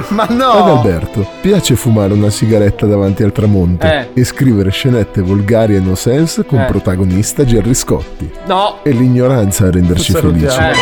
Ma 0.09 0.23
Ad 0.23 0.29
no! 0.31 0.77
Alberto 0.77 1.25
piace 1.41 1.75
fumare 1.75 2.13
una 2.13 2.29
sigaretta 2.29 2.85
davanti 2.85 3.23
al 3.23 3.31
tramonto 3.31 3.85
Eh. 3.85 4.09
e 4.13 4.23
scrivere 4.23 4.69
scenette 4.69 5.21
volgari 5.21 5.75
e 5.75 5.79
no 5.79 5.95
sense 5.95 6.45
con 6.45 6.59
Eh. 6.61 6.65
protagonista 6.65 7.43
Gerry 7.45 7.73
Scotti. 7.73 8.29
No. 8.45 8.77
E 8.83 8.91
l'ignoranza 8.91 9.65
a 9.67 9.71
renderci 9.71 10.11
felici. 10.13 10.45
Eh. 10.45 10.73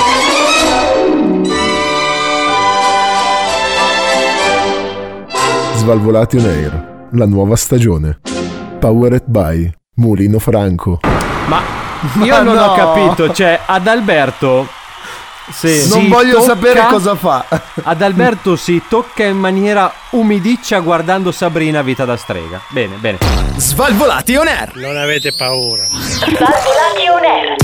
Svalvolati 5.76 6.38
on 6.38 6.46
Air, 6.46 7.08
la 7.12 7.26
nuova 7.26 7.56
stagione. 7.56 8.20
Powered 8.80 9.24
by 9.26 9.70
Mulino 9.96 10.40
Franco. 10.40 11.00
Ma 11.48 11.62
io 12.24 12.36
Ma 12.36 12.42
non 12.42 12.56
no. 12.56 12.64
ho 12.66 12.74
capito, 12.76 13.32
cioè 13.34 13.60
ad 13.66 13.88
Alberto 13.88 14.68
si 15.52 15.88
non 15.90 16.08
voglio 16.08 16.42
sapere 16.42 16.86
cosa 16.88 17.16
fa. 17.16 17.46
Ad 17.84 18.02
Alberto 18.02 18.56
si 18.56 18.82
tocca 18.88 19.24
in 19.24 19.38
maniera 19.38 19.92
umidiccia 20.12 20.80
guardando 20.80 21.32
Sabrina 21.32 21.82
Vita 21.82 22.06
da 22.06 22.18
strega. 22.18 22.62
Bene, 22.70 22.96
bene. 22.96 23.18
Svalvolati 23.58 24.36
on 24.36 24.48
air. 24.48 24.76
Non 24.76 24.98
avete 24.98 25.34
paura. 25.34 25.86
Svalvolati 25.86 27.08
on 27.10 27.24
air. 27.24 27.56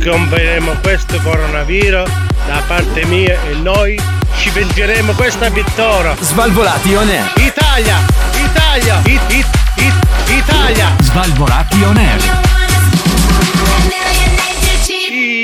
Scomperemo 0.00 0.76
questo 0.82 1.20
coronavirus 1.22 2.10
da 2.46 2.62
parte 2.66 3.04
mia 3.04 3.38
e 3.48 3.54
noi 3.54 4.00
ci 4.38 4.50
pentiremo 4.50 5.12
questa 5.12 5.48
vittoria. 5.48 6.16
Svalvolati 6.20 6.94
on 6.94 7.08
air. 7.08 7.32
Italia, 7.36 7.98
Italia, 8.34 9.00
it, 9.04 9.20
it, 9.32 9.46
it, 9.76 9.94
Italia. 10.28 10.96
Svalvolati 11.00 11.82
on 11.84 11.96
air. 11.96 12.50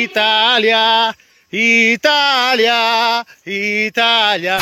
Italia, 0.01 1.15
Italia, 1.51 3.25
Italia. 3.45 4.59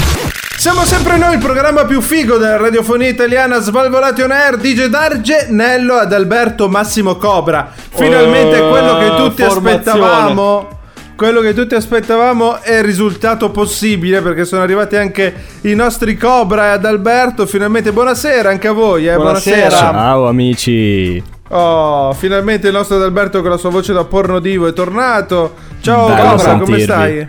Siamo 0.57 0.85
sempre 0.85 1.17
noi, 1.17 1.35
il 1.35 1.41
programma 1.41 1.85
più 1.85 2.01
figo 2.01 2.37
della 2.37 2.59
radiofonia 2.59 3.09
italiana 3.09 3.59
Svalvolati 3.59 4.23
on 4.23 4.31
Air, 4.31 4.57
DJ 4.57 4.85
Darge, 4.85 5.47
Nello 5.51 5.95
ad 5.95 6.13
Alberto 6.13 6.69
Massimo 6.69 7.17
Cobra. 7.17 7.73
Finalmente 7.75 8.61
Oh, 8.61 8.69
quello 8.71 8.99
che 8.99 9.17
tutti 9.17 9.43
formazione. 9.43 10.01
aspettavamo. 10.01 10.69
Quello 11.17 11.41
che 11.41 11.55
tutti 11.55 11.75
aspettavamo 11.75 12.61
è 12.63 12.83
risultato 12.83 13.51
possibile 13.51 14.21
perché 14.21 14.45
sono 14.45 14.63
arrivati 14.63 14.95
anche 14.95 15.35
i 15.63 15.75
nostri 15.75 16.17
Cobra 16.17 16.71
ad 16.73 16.85
Alberto. 16.85 17.47
Finalmente 17.47 17.91
buonasera 17.91 18.49
anche 18.49 18.69
a 18.69 18.73
voi, 18.73 19.09
eh. 19.09 19.17
Buonasera. 19.17 19.71
Ciao 19.71 20.29
amici. 20.29 21.35
Oh, 21.49 22.13
finalmente 22.15 22.67
il 22.67 22.73
nostro 22.73 22.97
Adalberto 22.97 23.41
con 23.41 23.51
la 23.51 23.57
sua 23.57 23.71
voce 23.71 23.93
da 23.93 24.05
porno 24.05 24.39
divo 24.41 24.67
è 24.67 24.73
tornato. 24.73 25.55
Ciao 25.81 26.09
Bello 26.09 26.35
Cobra, 26.37 26.59
come 26.59 26.81
stai? 26.81 27.29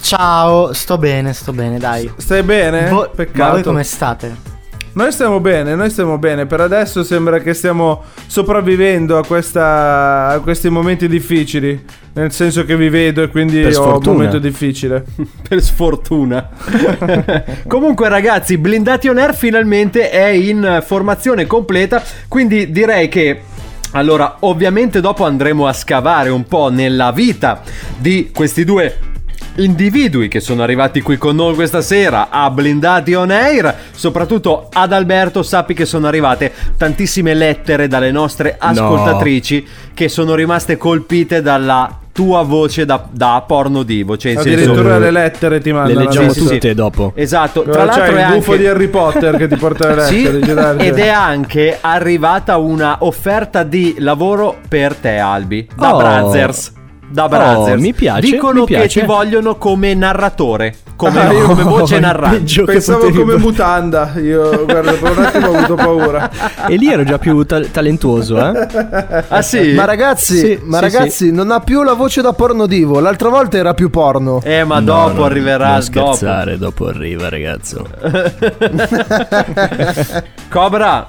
Ciao, 0.00 0.72
sto 0.72 0.96
bene, 0.96 1.32
sto 1.32 1.52
bene, 1.52 1.78
dai. 1.78 2.10
Stai 2.16 2.42
bene? 2.42 2.88
Vo- 2.88 3.10
Peccato. 3.14 3.42
Ma 3.42 3.50
voi 3.50 3.62
come 3.62 3.82
state? 3.82 4.47
Noi 4.98 5.12
stiamo 5.12 5.38
bene, 5.38 5.76
noi 5.76 5.90
stiamo 5.90 6.18
bene. 6.18 6.46
Per 6.46 6.60
adesso 6.60 7.04
sembra 7.04 7.38
che 7.38 7.54
stiamo 7.54 8.02
sopravvivendo 8.26 9.16
a, 9.16 9.24
questa, 9.24 10.26
a 10.26 10.40
questi 10.40 10.68
momenti 10.70 11.06
difficili. 11.06 11.84
Nel 12.14 12.32
senso 12.32 12.64
che 12.64 12.76
vi 12.76 12.88
vedo 12.88 13.22
e 13.22 13.28
quindi 13.28 13.60
Per 13.60 13.78
ho 13.78 13.96
un 13.96 14.02
momento 14.02 14.40
difficile. 14.40 15.04
per 15.48 15.62
sfortuna. 15.62 16.48
Comunque, 17.68 18.08
ragazzi, 18.08 18.58
Blindati 18.58 19.06
on 19.06 19.18
Air 19.18 19.36
finalmente 19.36 20.10
è 20.10 20.30
in 20.30 20.82
formazione 20.84 21.46
completa. 21.46 22.02
Quindi 22.26 22.72
direi 22.72 23.08
che. 23.08 23.42
Allora, 23.92 24.38
ovviamente 24.40 25.00
dopo 25.00 25.24
andremo 25.24 25.68
a 25.68 25.72
scavare 25.72 26.28
un 26.30 26.42
po' 26.42 26.70
nella 26.70 27.12
vita 27.12 27.62
di 27.98 28.32
questi 28.34 28.64
due 28.64 28.98
individui 29.58 30.28
che 30.28 30.40
sono 30.40 30.62
arrivati 30.62 31.00
qui 31.00 31.16
con 31.18 31.36
noi 31.36 31.54
questa 31.54 31.80
sera 31.82 32.28
a 32.30 32.50
Blindati 32.50 33.14
on 33.14 33.30
Air. 33.30 33.74
Soprattutto 33.92 34.68
ad 34.72 34.92
Alberto, 34.92 35.42
sappi 35.42 35.74
che 35.74 35.84
sono 35.84 36.06
arrivate 36.06 36.52
tantissime 36.76 37.34
lettere 37.34 37.88
dalle 37.88 38.10
nostre 38.10 38.56
ascoltatrici 38.58 39.66
che 39.94 40.08
sono 40.08 40.34
rimaste 40.34 40.76
colpite 40.76 41.42
dalla 41.42 41.98
tua 42.12 42.42
voce 42.42 42.84
da, 42.84 43.06
da 43.10 43.44
porno 43.46 43.84
divo. 43.84 44.16
Cioè, 44.16 44.32
in 44.32 44.40
senso- 44.40 44.52
Addirittura 44.58 44.98
le 44.98 45.10
lettere 45.12 45.60
ti 45.60 45.70
mandano. 45.72 45.98
Le 46.00 46.04
leggiamo 46.06 46.32
Sì, 46.32 46.40
sì, 46.40 46.46
sì. 46.46 46.52
tutte 46.54 46.74
dopo. 46.74 47.12
Esatto, 47.14 47.62
tra 47.62 47.72
C'è 47.72 47.84
l'altro 47.84 48.16
è 48.16 48.26
il 48.28 48.34
gufo 48.34 48.50
anche... 48.52 48.62
di 48.62 48.68
Harry 48.68 48.88
Potter 48.88 49.36
che 49.36 49.46
ti 49.48 49.56
porta 49.56 49.94
le 49.94 50.02
Sì, 50.06 50.22
lettere. 50.24 50.40
Gerardo. 50.40 50.82
ed 50.82 50.98
è 50.98 51.08
anche 51.08 51.78
arrivata 51.80 52.56
una 52.56 52.96
offerta 53.00 53.62
di 53.62 53.96
lavoro 53.98 54.56
per 54.68 54.94
te, 54.96 55.18
Albi, 55.18 55.68
da 55.76 55.94
Oh. 55.94 55.98
Brothers. 55.98 56.72
Da 57.10 57.24
Oh, 57.24 57.28
Brothers. 57.28 57.80
mi 57.80 57.94
piace, 57.94 58.20
Dicono 58.20 58.60
mi 58.60 58.66
che 58.66 58.74
piace. 58.76 59.00
ti 59.00 59.06
vogliono 59.06 59.56
come 59.56 59.94
narratore, 59.94 60.74
come, 60.94 61.18
Ah, 61.20 61.32
come 61.42 61.62
voce 61.62 61.98
narrante. 61.98 62.44
Che 62.44 62.64
Pensavo 62.64 62.98
potevi- 62.98 63.18
come 63.18 63.36
mutanda. 63.48 64.12
Io, 64.16 64.66
guarda, 64.66 64.92
per 64.92 65.16
un 65.16 65.24
attimo 65.24 65.46
ho 65.48 65.54
avuto 65.56 65.74
paura. 65.74 66.30
E 66.68 66.76
lì 66.76 66.92
ero 66.92 67.04
già 67.04 67.16
più 67.18 67.42
ta- 67.46 67.62
talentuoso, 67.62 68.36
eh? 68.38 69.24
Ah 69.28 69.40
sì? 69.40 69.72
Ma 69.72 69.86
ragazzi, 69.86 70.36
Sì, 70.38 70.60
ma 70.64 70.76
sì, 70.76 70.82
ragazzi, 70.82 71.32
non 71.32 71.50
ha 71.50 71.60
più 71.60 71.82
la 71.82 71.94
voce 71.94 72.20
da 72.20 72.34
porno 72.34 72.66
divo. 72.66 73.00
L'altra 73.00 73.30
volta 73.30 73.56
era 73.56 73.72
più 73.72 73.88
porno. 73.88 74.42
Eh, 74.44 74.64
ma 74.64 74.80
No, 74.80 74.84
dopo 74.84 75.12
no, 75.20 75.24
arriverà 75.24 75.78
non 75.78 75.86
dopo. 75.90 76.12
scherzare, 76.14 76.58
dopo 76.58 76.88
arriva, 76.88 77.30
ragazzo. 77.30 77.86
Cobra, 80.50 81.06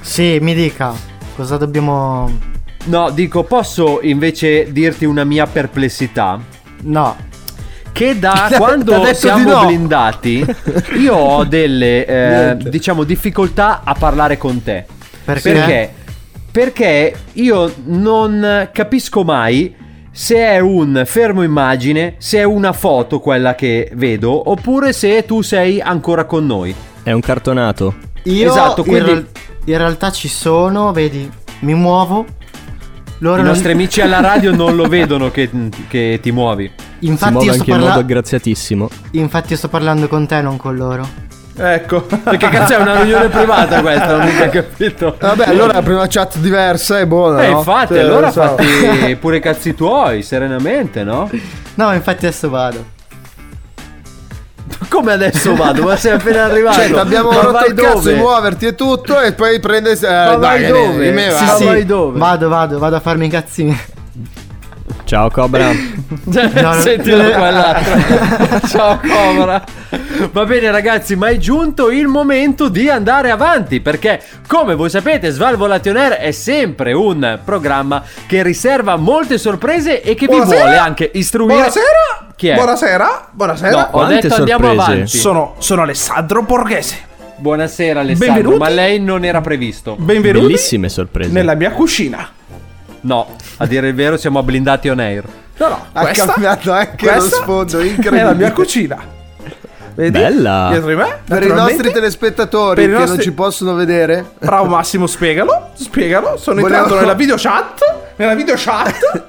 Sì, 0.00 0.38
mi 0.40 0.54
dica, 0.54 0.92
cosa 1.34 1.56
dobbiamo... 1.56 2.54
no, 2.86 3.10
dico, 3.10 3.44
posso 3.44 4.00
invece 4.02 4.72
dirti 4.72 5.04
una 5.04 5.24
mia 5.24 5.46
perplessità? 5.46 6.38
No, 6.82 7.16
Che 7.92 8.18
da 8.18 8.50
quando 8.56 9.04
siamo 9.14 9.50
no. 9.60 9.66
blindati, 9.66 10.44
io 10.98 11.14
ho 11.14 11.44
delle, 11.44 12.04
eh, 12.06 12.56
diciamo, 12.56 13.04
difficoltà 13.04 13.82
a 13.84 13.94
parlare 13.94 14.36
con 14.38 14.62
te. 14.62 14.84
perché? 15.24 15.52
Perché? 15.52 15.92
Perché 16.50 17.14
io 17.34 17.70
non 17.84 18.68
capisco 18.72 19.22
mai 19.24 19.74
se 20.10 20.36
è 20.36 20.58
un 20.58 21.02
fermo 21.04 21.42
immagine, 21.42 22.14
se 22.16 22.38
è 22.38 22.44
una 22.44 22.72
foto 22.72 23.20
quella 23.20 23.54
che 23.54 23.90
vedo, 23.94 24.50
oppure 24.50 24.94
se 24.94 25.26
tu 25.26 25.42
sei 25.42 25.80
ancora 25.82 26.24
con 26.24 26.46
noi. 26.46 26.74
È 27.02 27.12
un 27.12 27.20
cartonato. 27.20 27.94
Io 28.22 28.48
Esatto, 28.50 28.80
in, 28.80 28.86
quindi- 28.86 29.10
real- 29.10 29.26
in 29.66 29.76
realtà 29.76 30.10
ci 30.10 30.28
sono, 30.28 30.92
vedi, 30.92 31.30
mi 31.60 31.74
muovo. 31.74 32.24
Loro 33.18 33.36
I 33.40 33.42
non- 33.44 33.52
nostri 33.52 33.72
amici 33.72 34.00
alla 34.00 34.20
radio 34.20 34.54
non 34.54 34.76
lo 34.76 34.84
vedono 34.88 35.30
che, 35.30 35.48
che 35.88 36.18
ti 36.22 36.32
muovi. 36.32 36.70
Si 36.98 37.06
Infatti 37.06 37.32
muove 37.32 37.46
io, 37.46 37.52
sto 37.52 37.60
anche 37.62 37.70
in 37.72 37.76
parla- 37.78 37.94
modo 37.94 38.06
graziatissimo. 38.06 38.90
Infatti 39.12 39.52
io 39.52 39.58
sto 39.58 39.68
parlando 39.68 40.08
con 40.08 40.26
te, 40.26 40.40
non 40.42 40.56
con 40.56 40.76
loro. 40.76 41.24
Ecco. 41.58 42.02
Perché 42.02 42.48
cazzo 42.50 42.74
è 42.74 42.76
una 42.76 42.96
riunione 43.00 43.28
privata 43.28 43.80
questa, 43.80 44.06
non 44.18 44.20
ho 44.20 44.24
mica 44.30 44.48
capito. 44.50 45.16
Vabbè, 45.18 45.46
allora 45.48 45.72
la 45.72 45.82
prima 45.82 46.06
chat 46.06 46.36
diversa 46.36 46.98
è 46.98 47.06
buona. 47.06 47.44
Eh, 47.44 47.50
no? 47.50 47.58
infatti, 47.58 47.94
Sì, 47.94 48.00
allora 48.00 48.26
lo 48.26 48.32
so. 48.32 48.42
fatti 48.42 49.16
pure 49.18 49.36
i 49.38 49.40
cazzi 49.40 49.74
tuoi, 49.74 50.22
serenamente, 50.22 51.02
no? 51.02 51.30
No, 51.76 51.92
infatti 51.94 52.26
adesso 52.26 52.50
vado. 52.50 52.84
Come 54.88 55.12
adesso 55.12 55.54
vado? 55.54 55.82
Ma 55.82 55.96
sei 55.96 56.12
appena 56.12 56.44
arrivato. 56.44 56.80
Cioè, 56.80 56.98
abbiamo 56.98 57.30
Ma 57.30 57.40
rotto 57.40 57.66
il 57.66 57.74
cazzo 57.74 57.94
dove? 57.94 58.12
di 58.14 58.18
muoverti 58.20 58.66
e 58.66 58.74
tutto 58.74 59.20
e 59.20 59.32
poi 59.32 59.58
prende... 59.60 59.92
Eh, 59.92 60.08
Ma 60.08 60.36
vai 60.36 60.60
dai, 60.62 60.70
dove? 60.70 61.04
di 61.04 61.10
me 61.10 61.30
Sì, 61.30 61.46
sì, 61.56 61.64
vai 61.64 61.84
dove? 61.86 62.18
Vado, 62.18 62.48
vado, 62.48 62.78
vado 62.78 62.96
a 62.96 63.00
farmi 63.00 63.26
i 63.26 63.30
cazzi 63.30 63.64
miei. 63.64 63.80
Ciao 65.04 65.30
Cobra. 65.30 65.70
Cioè, 66.32 66.62
No, 66.62 66.72
Sentilo 66.74 67.22
no. 67.22 67.30
quell'altro. 67.36 68.60
Ciao 68.68 69.00
Cobra. 69.00 69.64
Va 70.32 70.44
bene 70.44 70.70
ragazzi, 70.70 71.16
ma 71.16 71.28
è 71.28 71.36
giunto 71.36 71.90
il 71.90 72.06
momento 72.06 72.68
di 72.68 72.88
andare 72.88 73.30
avanti 73.30 73.80
perché 73.80 74.20
come 74.46 74.74
voi 74.74 74.88
sapete 74.90 75.30
Svalvolation 75.30 75.96
Air 75.96 76.12
è 76.14 76.30
sempre 76.32 76.92
un 76.92 77.38
programma 77.44 78.02
che 78.26 78.42
riserva 78.42 78.96
molte 78.96 79.38
sorprese 79.38 80.02
e 80.02 80.14
che 80.14 80.26
vi 80.26 80.34
Buonasera. 80.34 80.60
vuole 80.62 80.76
anche 80.76 81.10
istruire. 81.14 81.54
Buonasera. 81.54 82.28
Chi 82.36 82.48
è? 82.48 82.54
Buonasera. 82.54 83.28
Buonasera. 83.32 83.70
No, 83.70 83.82
ho 83.82 83.90
Quante 83.90 84.20
detto 84.20 84.34
andiamo 84.34 84.64
sorprese. 84.66 84.90
avanti. 84.92 85.16
Sono, 85.18 85.54
sono 85.58 85.82
Alessandro 85.82 86.42
Borghese. 86.42 87.14
Buonasera 87.38 88.00
Alessandro, 88.00 88.32
Benvenuti. 88.34 88.58
ma 88.58 88.68
lei 88.68 88.98
non 89.00 89.24
era 89.24 89.40
previsto. 89.40 89.94
Benvenuti 89.98 90.46
Bellissime 90.46 90.88
sorprese. 90.88 91.30
nella 91.30 91.54
mia 91.54 91.70
cucina. 91.72 92.28
No, 93.06 93.36
a 93.58 93.66
dire 93.66 93.88
il 93.88 93.94
vero 93.94 94.16
siamo 94.16 94.42
blindati 94.42 94.88
on 94.88 94.98
air. 94.98 95.24
No, 95.58 95.68
no, 95.68 95.86
Ha 95.92 96.00
questa, 96.02 96.26
cambiato 96.26 96.72
anche 96.72 97.04
lo 97.06 97.12
questa 97.12 97.36
sfondo, 97.36 97.78
È 97.78 97.84
la 97.84 97.90
incredibile. 97.90 98.34
mia 98.34 98.52
cucina. 98.52 99.14
Vedi? 99.94 100.18
Bella. 100.18 100.68
Dietro 100.72 100.88
di 100.88 100.94
me. 100.96 101.18
Per 101.26 101.42
i 101.42 101.46
nostri 101.52 101.90
telespettatori 101.92 102.82
i 102.82 102.86
che 102.86 102.90
non 102.92 103.00
nostri- 103.02 103.22
ci 103.22 103.32
possono 103.32 103.74
vedere, 103.74 104.32
Bravo 104.40 104.66
Massimo, 104.66 105.06
spiegalo. 105.06 105.70
Spiegalo. 105.74 106.36
Sono 106.36 106.60
Volevo- 106.60 106.80
entrato 106.82 107.00
nella 107.00 107.14
video 107.14 107.36
chat. 107.38 107.80
Nella 108.16 108.34
video 108.34 108.54
chat. 108.58 109.24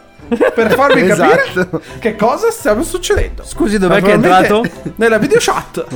per 0.53 0.73
farvi 0.73 1.05
capire 1.07 1.45
Esatto. 1.49 1.81
che 1.99 2.15
cosa 2.17 2.49
sta 2.51 2.81
succedendo. 2.81 3.43
Scusi, 3.45 3.77
dov'è 3.77 4.01
che 4.01 4.09
è 4.11 4.13
entrato? 4.15 4.65
Nella 4.95 5.19
video 5.19 5.37
chat. 5.39 5.85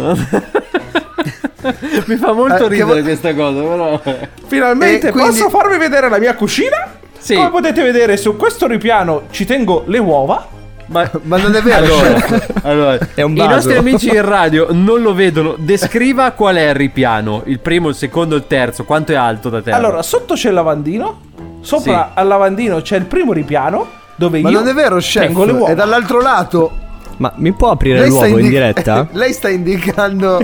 Mi 2.06 2.16
fa 2.16 2.32
molto 2.32 2.56
Eh, 2.56 2.70
che 2.70 2.76
ridere 2.76 3.00
vo- 3.02 3.06
questa 3.06 3.34
cosa, 3.36 3.60
però. 3.62 4.02
Finalmente 4.48 5.10
E 5.10 5.12
quindi- 5.12 5.32
posso 5.38 5.50
farvi 5.50 5.78
vedere 5.78 6.08
la 6.10 6.18
mia 6.18 6.34
cucina. 6.36 7.00
Sì. 7.22 7.36
Come 7.36 7.50
potete 7.52 7.84
vedere 7.84 8.18
su 8.18 8.36
questo 8.36 8.66
ripiano 8.68 9.24
ci 9.32 9.46
tengo 9.46 9.84
le 9.88 10.00
uova. 10.00 10.48
Ma, 10.88 11.10
ma 11.24 11.38
non 11.38 11.56
è 11.56 11.62
vero. 11.62 11.86
allora, 11.86 12.26
allora, 12.64 12.98
È 13.14 13.22
un 13.22 13.38
i 13.38 13.48
nostri 13.48 13.76
amici 13.78 14.10
in 14.10 14.22
radio 14.26 14.68
non 14.72 15.02
lo 15.02 15.14
vedono. 15.14 15.56
Descriva 15.58 16.32
qual 16.32 16.56
è 16.56 16.70
il 16.70 16.76
ripiano: 16.76 17.44
il 17.46 17.60
primo, 17.60 17.90
il 17.90 17.96
secondo, 17.96 18.36
il 18.36 18.46
terzo. 18.48 18.84
Quanto 18.84 19.12
è 19.12 19.16
alto 19.16 19.50
da 19.50 19.62
terra? 19.62 19.78
Allora, 19.78 20.02
sotto 20.04 20.34
c'è 20.34 20.50
il 20.50 20.56
lavandino. 20.56 21.22
Sopra 21.62 22.10
Sì. 22.14 22.20
al 22.20 22.28
lavandino 22.28 22.82
c'è 22.82 22.98
il 22.98 23.06
primo 23.06 23.32
ripiano. 23.34 23.88
Dove 24.16 24.42
Ma 24.42 24.50
io 24.50 24.60
non 24.60 24.68
è 24.68 24.74
vero, 24.74 24.98
chef. 24.98 25.24
tengo 25.26 25.46
le 25.46 25.52
uova. 25.54 25.72
È 25.72 25.76
dall'altro 25.76 26.20
lato. 26.20 26.72
Ma 27.18 27.32
mi 27.36 27.52
può 27.54 27.70
aprire 27.70 28.00
Lei 28.00 28.10
l'uovo 28.10 28.26
in 28.26 28.40
indica- 28.40 28.50
diretta? 28.50 29.08
Lei 29.14 29.32
sta 29.34 29.48
indicando 29.48 30.44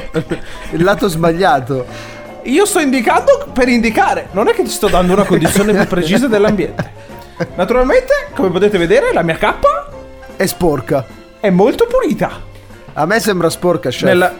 il 0.71 0.83
lato 0.83 1.07
sbagliato. 1.07 1.85
Io 2.47 2.65
sto 2.65 2.79
indicando 2.79 3.47
per 3.53 3.67
indicare, 3.67 4.29
non 4.31 4.47
è 4.47 4.53
che 4.53 4.63
ti 4.63 4.69
sto 4.69 4.87
dando 4.87 5.13
una 5.13 5.23
condizione 5.25 5.73
più 5.73 5.85
precisa 5.87 6.27
dell'ambiente. 6.27 6.91
Naturalmente, 7.55 8.13
come 8.33 8.49
potete 8.49 8.77
vedere, 8.77 9.11
la 9.13 9.21
mia 9.21 9.35
cappa 9.37 9.89
È 10.35 10.45
sporca. 10.45 11.05
è 11.39 11.49
molto 11.49 11.87
pulita. 11.87 12.41
A 12.93 13.05
me 13.05 13.19
sembra 13.19 13.49
sporca, 13.49 13.89
chef. 13.89 14.03
Nella- 14.03 14.33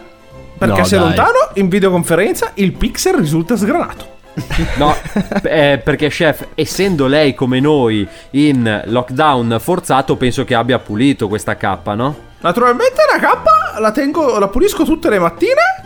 Perché 0.58 0.80
No, 0.80 0.84
se 0.86 0.96
dai. 0.96 1.06
lontano, 1.06 1.50
in 1.56 1.68
videoconferenza, 1.70 2.52
il 2.56 2.74
pixel 2.74 3.16
risulta 3.16 3.56
sgranato. 3.56 4.16
No, 4.78 4.96
eh, 5.44 5.80
perché 5.84 6.10
chef, 6.10 6.48
essendo 6.56 7.06
lei 7.08 7.34
come 7.36 7.60
noi 7.60 8.08
in 8.32 8.82
lockdown 8.86 9.58
forzato, 9.60 10.16
penso 10.16 10.44
che 10.46 10.56
abbia 10.56 10.80
pulito 10.80 11.28
questa 11.28 11.58
cappa, 11.58 11.94
no? 11.94 12.26
Naturalmente 12.40 13.02
la 13.12 13.20
cappa 13.20 13.80
la 13.80 13.92
tengo, 13.92 14.38
la 14.40 14.48
pulisco 14.48 14.84
tutte 14.84 15.10
le 15.10 15.20
mattine. 15.20 15.77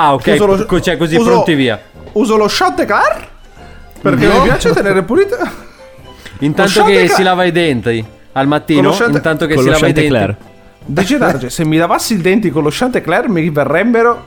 Ah, 0.00 0.14
ok, 0.14 0.26
Uso 0.34 0.46
lo- 0.46 0.64
co- 0.66 0.80
cioè 0.80 0.96
così 0.96 1.16
uso- 1.16 1.30
pronti 1.30 1.54
via. 1.54 1.80
Uso 2.12 2.36
lo 2.36 2.46
Chanticleer 2.48 3.28
perché 4.00 4.26
No. 4.26 4.34
mi 4.38 4.42
piace 4.44 4.70
tenere 4.72 5.02
pulita. 5.02 5.36
Intanto 6.40 6.72
che 6.72 6.78
Chanticleer- 6.78 7.10
si 7.12 7.22
lava 7.24 7.44
i 7.44 7.50
denti 7.52 8.04
al 8.32 8.46
mattino, 8.46 8.90
Chante- 8.92 9.16
intanto 9.16 9.46
che 9.46 9.58
si 9.58 9.68
lava 9.68 9.86
i 9.88 9.92
denti. 9.92 10.36
Dice 10.84 11.18
Darge, 11.18 11.50
se 11.50 11.64
mi 11.64 11.76
lavassi 11.76 12.14
i 12.14 12.20
denti 12.20 12.50
con 12.50 12.62
lo 12.62 12.70
Chanticleer 12.72 13.28
mi 13.28 13.50
verrebbero 13.50 14.26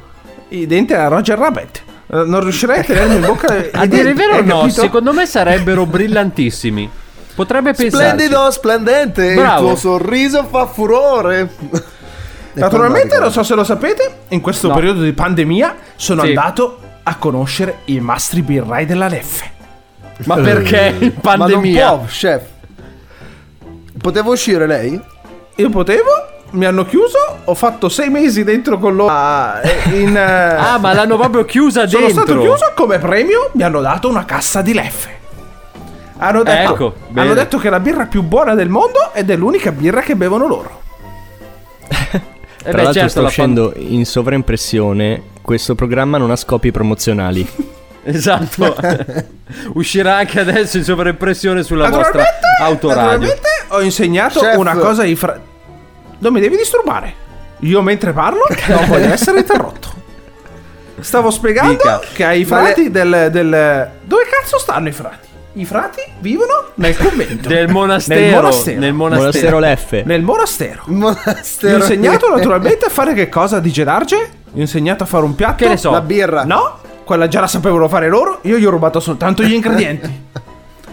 i 0.50 0.68
denti 0.68 0.94
a 0.94 1.08
Roger 1.08 1.38
Rabbit. 1.38 1.84
Eh, 2.14 2.24
Non 2.26 2.42
riuscirei 2.42 2.80
a 2.80 2.84
tenermi 2.84 3.16
in 3.16 3.22
bocca 3.22 3.48
A 3.72 3.86
dire 3.86 4.10
il 4.10 4.16
vero 4.16 4.42
no, 4.44 4.60
capito? 4.62 4.82
secondo 4.82 5.14
me 5.14 5.26
sarebbero 5.26 5.86
brillantissimi. 5.86 6.90
Potrebbe 7.34 7.74
pensare. 7.74 8.10
Splendido, 8.10 8.52
splendente. 8.52 9.34
Bravo. 9.36 9.62
Il 9.62 9.68
tuo 9.70 9.76
sorriso 9.78 10.44
fa 10.44 10.66
furore. 10.68 11.50
Naturalmente, 12.54 13.18
non 13.20 13.32
so 13.32 13.44
se 13.44 13.56
lo 13.56 13.64
sapete, 13.64 14.18
in 14.30 14.42
questo 14.42 14.68
No. 14.68 14.74
periodo 14.76 15.02
di 15.02 15.14
pandemia 15.14 15.76
sono 15.96 16.22
Sì. 16.24 16.28
andato 16.30 16.80
a 17.04 17.16
conoscere 17.16 17.80
i 17.86 18.00
mastri 18.00 18.42
birrai 18.42 18.86
della 18.86 19.08
Leffe. 19.08 19.50
Ma 20.26 20.36
perché 20.36 20.96
in 21.00 21.16
pandemia? 21.16 21.84
Ma 21.86 21.90
non 21.92 21.98
può, 22.00 22.06
chef. 22.08 22.44
Poteva 24.00 24.30
uscire 24.30 24.68
lei? 24.68 25.00
Io 25.56 25.70
potevo, 25.70 26.10
mi 26.52 26.66
hanno 26.66 26.86
chiuso, 26.86 27.18
ho 27.44 27.54
fatto 27.56 27.90
sei 27.90 28.10
mesi 28.10 28.44
dentro 28.44 28.78
con 28.78 28.96
loro. 28.96 29.12
ah, 29.14 29.62
in, 29.94 30.16
eh, 30.18 30.20
Ah, 30.56 30.78
ma 30.78 30.94
l'hanno 30.94 31.18
proprio 31.18 31.46
chiusa 31.46 31.88
sono 31.88 32.06
dentro. 32.06 32.24
stato 32.26 32.40
chiuso 32.40 32.72
come 32.76 33.00
premio, 33.00 33.50
mi 33.54 33.64
hanno 33.64 33.82
dato 33.82 34.10
una 34.10 34.26
cassa 34.26 34.62
di 34.62 34.74
Leffe. 34.74 35.20
Hanno 36.18 36.44
detto, 36.44 36.74
Ecco, 36.74 36.94
hanno 37.16 37.34
detto 37.34 37.58
che 37.58 37.68
è 37.68 37.72
la 37.72 37.80
birra 37.80 38.06
più 38.06 38.22
buona 38.22 38.54
del 38.54 38.70
mondo 38.70 39.12
ed 39.14 39.30
è 39.32 39.36
l'unica 39.36 39.72
birra 39.72 40.02
che 40.02 40.16
bevono 40.16 40.46
loro. 40.48 40.80
Eh 42.64 42.70
Tra 42.70 42.72
beh, 42.72 42.78
l'altro 42.84 42.94
certo, 42.94 43.10
sta 43.10 43.22
la 43.22 43.28
uscendo 43.28 43.74
in 43.76 44.06
sovraimpressione. 44.06 45.22
Questo 45.42 45.74
programma 45.76 46.18
non 46.18 46.30
ha 46.32 46.36
scopi 46.36 46.72
promozionali. 46.72 47.44
fan- 47.44 47.66
Esatto. 48.04 48.76
Uscirà 49.74 50.18
anche 50.18 50.40
adesso 50.40 50.78
in 50.78 50.84
sovraimpressione 50.84 51.62
sulla 51.64 51.90
vostra 51.90 52.24
autoradio. 52.62 53.02
naturalmente 53.04 53.48
ho 53.68 53.82
insegnato 53.82 54.40
Chef. 54.40 54.58
una 54.58 54.76
cosa 54.76 55.04
ai 55.04 55.16
fra... 55.16 55.40
Non 56.20 56.34
mi 56.34 56.40
devi 56.40 56.56
disturbare. 56.58 57.14
Io 57.60 57.82
mentre 57.82 58.12
parlo 58.12 58.42
non 58.70 58.88
voglio 58.88 59.12
essere 59.12 59.40
interrotto. 59.40 59.90
Stavo 61.00 61.30
spiegando 61.32 61.74
Dica. 61.74 62.00
che 62.14 62.24
ai 62.24 62.46
frati 62.46 62.90
del, 62.92 63.30
del... 63.32 63.90
Dove 64.04 64.24
cazzo 64.30 64.58
stanno 64.60 64.88
i 64.88 64.92
frati? 64.92 65.28
I 65.54 65.66
frati 65.66 66.00
vivono 66.20 66.68
nel 66.76 66.96
convento. 66.96 67.50
Del 67.50 67.68
monastero. 67.70 68.20
Nel 68.22 68.32
monastero. 68.34 68.80
Nel 68.80 68.94
monastero. 68.94 69.20
Monastero 69.26 69.60
Leffe. 69.60 70.04
Nel 70.06 70.22
monastero. 70.22 70.84
Gli 70.86 70.92
ho 70.92 70.98
Monastero. 70.98 71.78
insegnato 71.78 72.30
naturalmente 72.30 72.86
a 72.86 72.90
fare 72.90 73.14
che 73.14 73.28
cosa 73.28 73.60
di 73.60 73.70
Gedarge? 73.70 74.30
Gli 74.54 74.60
ho 74.60 74.62
insegnato 74.62 75.04
a 75.04 75.06
fare 75.06 75.26
un 75.26 75.36
piatto. 75.36 75.56
Che 75.64 75.68
ne 75.68 75.76
so. 75.78 75.92
La 75.92 76.00
birra. 76.02 76.46
No, 76.46 76.78
quella 77.04 77.28
già 77.28 77.42
la 77.42 77.48
sapevano 77.48 77.90
fare 77.90 78.08
loro. 78.08 78.40
Io 78.44 78.58
gli 78.58 78.66
ho 78.66 78.70
rubato 78.70 79.02
soltanto 79.02 79.44
gli 79.44 79.52
ingredienti. 79.54 80.26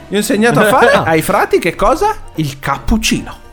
Gli 0.08 0.14
ho 0.14 0.18
insegnato 0.18 0.58
a 0.58 0.64
fare 0.66 0.90
ai 0.92 1.22
frati 1.22 1.60
che 1.60 1.76
cosa? 1.76 2.16
Il 2.34 2.58
cappuccino. 2.58 3.46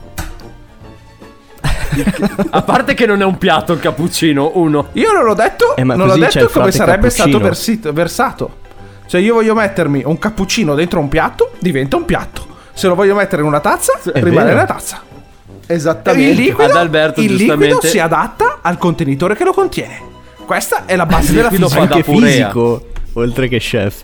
A 2.49 2.61
parte 2.63 2.93
che 2.95 3.05
non 3.05 3.21
è 3.21 3.25
un 3.25 3.37
piatto 3.37 3.73
il 3.73 3.79
cappuccino, 3.79 4.51
uno. 4.55 4.87
Io 4.93 5.11
non 5.13 5.23
l'ho 5.23 5.33
detto, 5.35 5.75
Eh, 5.75 5.83
non 5.83 6.07
l'ho 6.07 6.17
detto 6.17 6.49
come 6.49 6.71
sarebbe 6.71 7.09
cappuccino. 7.09 7.27
stato 7.29 7.39
versit- 7.43 7.91
versato. 7.91 8.57
Cioè, 9.07 9.21
io 9.21 9.33
voglio 9.35 9.53
mettermi 9.55 10.01
un 10.05 10.17
cappuccino 10.17 10.75
dentro 10.75 10.99
un 10.99 11.09
piatto, 11.09 11.51
diventa 11.59 11.95
un 11.95 12.05
piatto. 12.05 12.45
Se 12.73 12.87
lo 12.87 12.95
voglio 12.95 13.15
mettere 13.15 13.41
in 13.41 13.47
una 13.47 13.59
tazza, 13.59 13.99
È 14.11 14.21
rimane 14.21 14.45
vero. 14.47 14.57
una 14.57 14.65
tazza. 14.65 15.01
Esattamente. 15.67 16.29
il 16.29 16.35
liquido, 16.35 16.63
Ad 16.71 16.75
Alberto, 16.77 17.21
il 17.21 17.31
liquido 17.33 17.55
giustamente- 17.55 17.87
si 17.87 17.99
adatta 17.99 18.59
al 18.61 18.77
contenitore 18.77 19.35
che 19.35 19.43
lo 19.43 19.53
contiene. 19.53 19.99
Questa 20.45 20.85
è 20.85 20.95
la 20.95 21.05
base 21.05 21.31
della 21.33 21.43
liquido 21.49 21.67
fisica. 21.69 21.81
fa 21.81 21.87
da 21.87 21.95
Anche 21.95 22.11
purea. 22.11 22.29
fisico, 22.31 22.85
oltre 23.13 23.47
che 23.47 23.57
chef. 23.59 24.03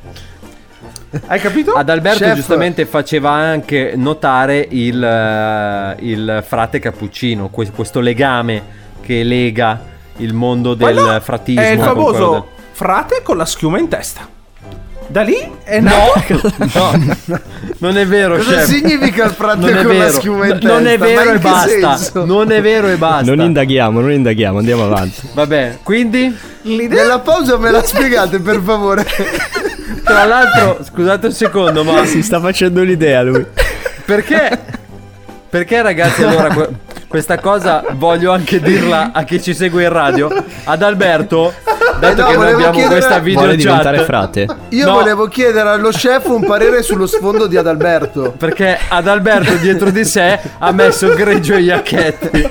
Hai 1.28 1.40
capito? 1.40 1.74
Ad 1.74 1.90
Alberto 1.90 2.20
Chef. 2.24 2.36
giustamente 2.36 2.86
faceva 2.86 3.32
anche 3.32 3.94
notare 3.98 4.66
il, 4.72 5.04
eh, 5.04 5.96
il 6.00 6.44
frate 6.48 6.80
cappuccino, 6.80 7.50
que- 7.50 7.70
questo 7.72 8.00
legame 8.00 8.64
che 9.02 9.22
lega 9.24 9.82
il 10.18 10.34
mondo 10.34 10.74
del 10.74 10.94
Quello 10.96 11.20
fratismo. 11.20 11.62
È 11.62 11.66
il 11.72 11.78
con 11.80 11.88
quello 11.94 12.04
famoso 12.14 12.32
del- 12.32 12.44
frate 12.72 13.20
con 13.24 13.36
la 13.38 13.46
schiuma 13.46 13.78
in 13.78 13.88
testa. 13.90 14.28
Da 15.12 15.22
lì 15.24 15.38
è 15.64 15.80
nato. 15.80 16.22
No, 16.74 17.40
non 17.80 17.98
è 17.98 18.06
vero, 18.08 18.38
Cosa 18.38 18.58
chef. 18.58 18.64
significa 18.66 19.26
il 19.26 19.34
è 19.80 19.84
con 19.84 19.98
la 19.98 20.06
vero. 20.06 20.12
schiuma 20.18 20.46
in 20.48 20.58
No, 20.62 20.74
Non 20.74 20.88
è 20.88 20.98
testa? 20.98 21.06
vero 21.24 21.32
e 21.34 21.40
basta. 21.40 21.96
senso? 21.98 22.26
Non 22.26 22.52
è 22.52 22.62
vero 22.62 22.88
e 22.88 22.96
basta. 22.96 23.34
Non 23.36 23.46
indaghiamo, 23.46 24.00
non 24.00 24.12
indaghiamo, 24.12 24.60
andiamo 24.60 24.84
avanti. 24.86 25.22
Vabbè, 25.34 25.80
quindi 25.84 26.36
L'idea 26.64 27.02
Nella 27.02 27.20
pausa 27.20 27.58
me 27.58 27.72
la 27.72 27.84
spiegate 27.84 28.40
per 28.40 28.62
favore. 28.64 29.06
tra 30.04 30.26
l'altro, 30.26 30.80
scusate 30.84 31.26
un 31.28 31.34
secondo, 31.34 31.84
ma 31.84 32.06
Si 32.06 32.22
sta 32.22 32.40
facendo 32.40 32.84
l'idea 32.84 33.24
lui. 33.24 33.44
perché 34.06 34.60
perché 35.50 35.82
ragazzi, 35.82 36.24
allora 36.24 36.54
que- 36.54 36.70
questa 37.08 37.38
cosa 37.40 37.84
voglio 37.96 38.32
anche 38.32 38.62
dirla 38.62 39.10
a 39.12 39.24
chi 39.24 39.42
ci 39.42 39.54
segue 39.54 39.84
in 39.84 39.90
radio, 39.90 40.30
ad 40.64 40.82
Alberto, 40.82 41.52
dato 42.00 42.22
no, 42.22 42.28
che 42.28 42.34
noi 42.34 42.36
volevo 42.36 42.56
abbiamo 42.58 42.72
chiedere- 42.74 42.94
questa 43.00 43.20
video 43.20 43.40
Vuole 43.42 43.56
diventare 43.56 43.98
chat. 43.98 44.06
frate. 44.06 44.48
Io 44.70 44.86
No. 44.86 44.94
volevo 44.94 45.28
chiedere 45.28 45.70
allo 45.70 45.90
chef 45.90 46.26
un 46.28 46.46
parere 46.46 46.82
sullo 46.84 47.06
sfondo 47.08 47.48
di 47.48 47.58
Adalberto. 47.58 48.34
Perché 48.38 48.78
ad 48.88 49.08
Alberto 49.08 49.54
dietro 49.56 49.90
di 49.92 50.04
sé 50.06 50.40
ha 50.58 50.72
messo 50.72 51.14
Greggio 51.14 51.54
e 51.56 51.62
Iacchetti. 51.62 52.50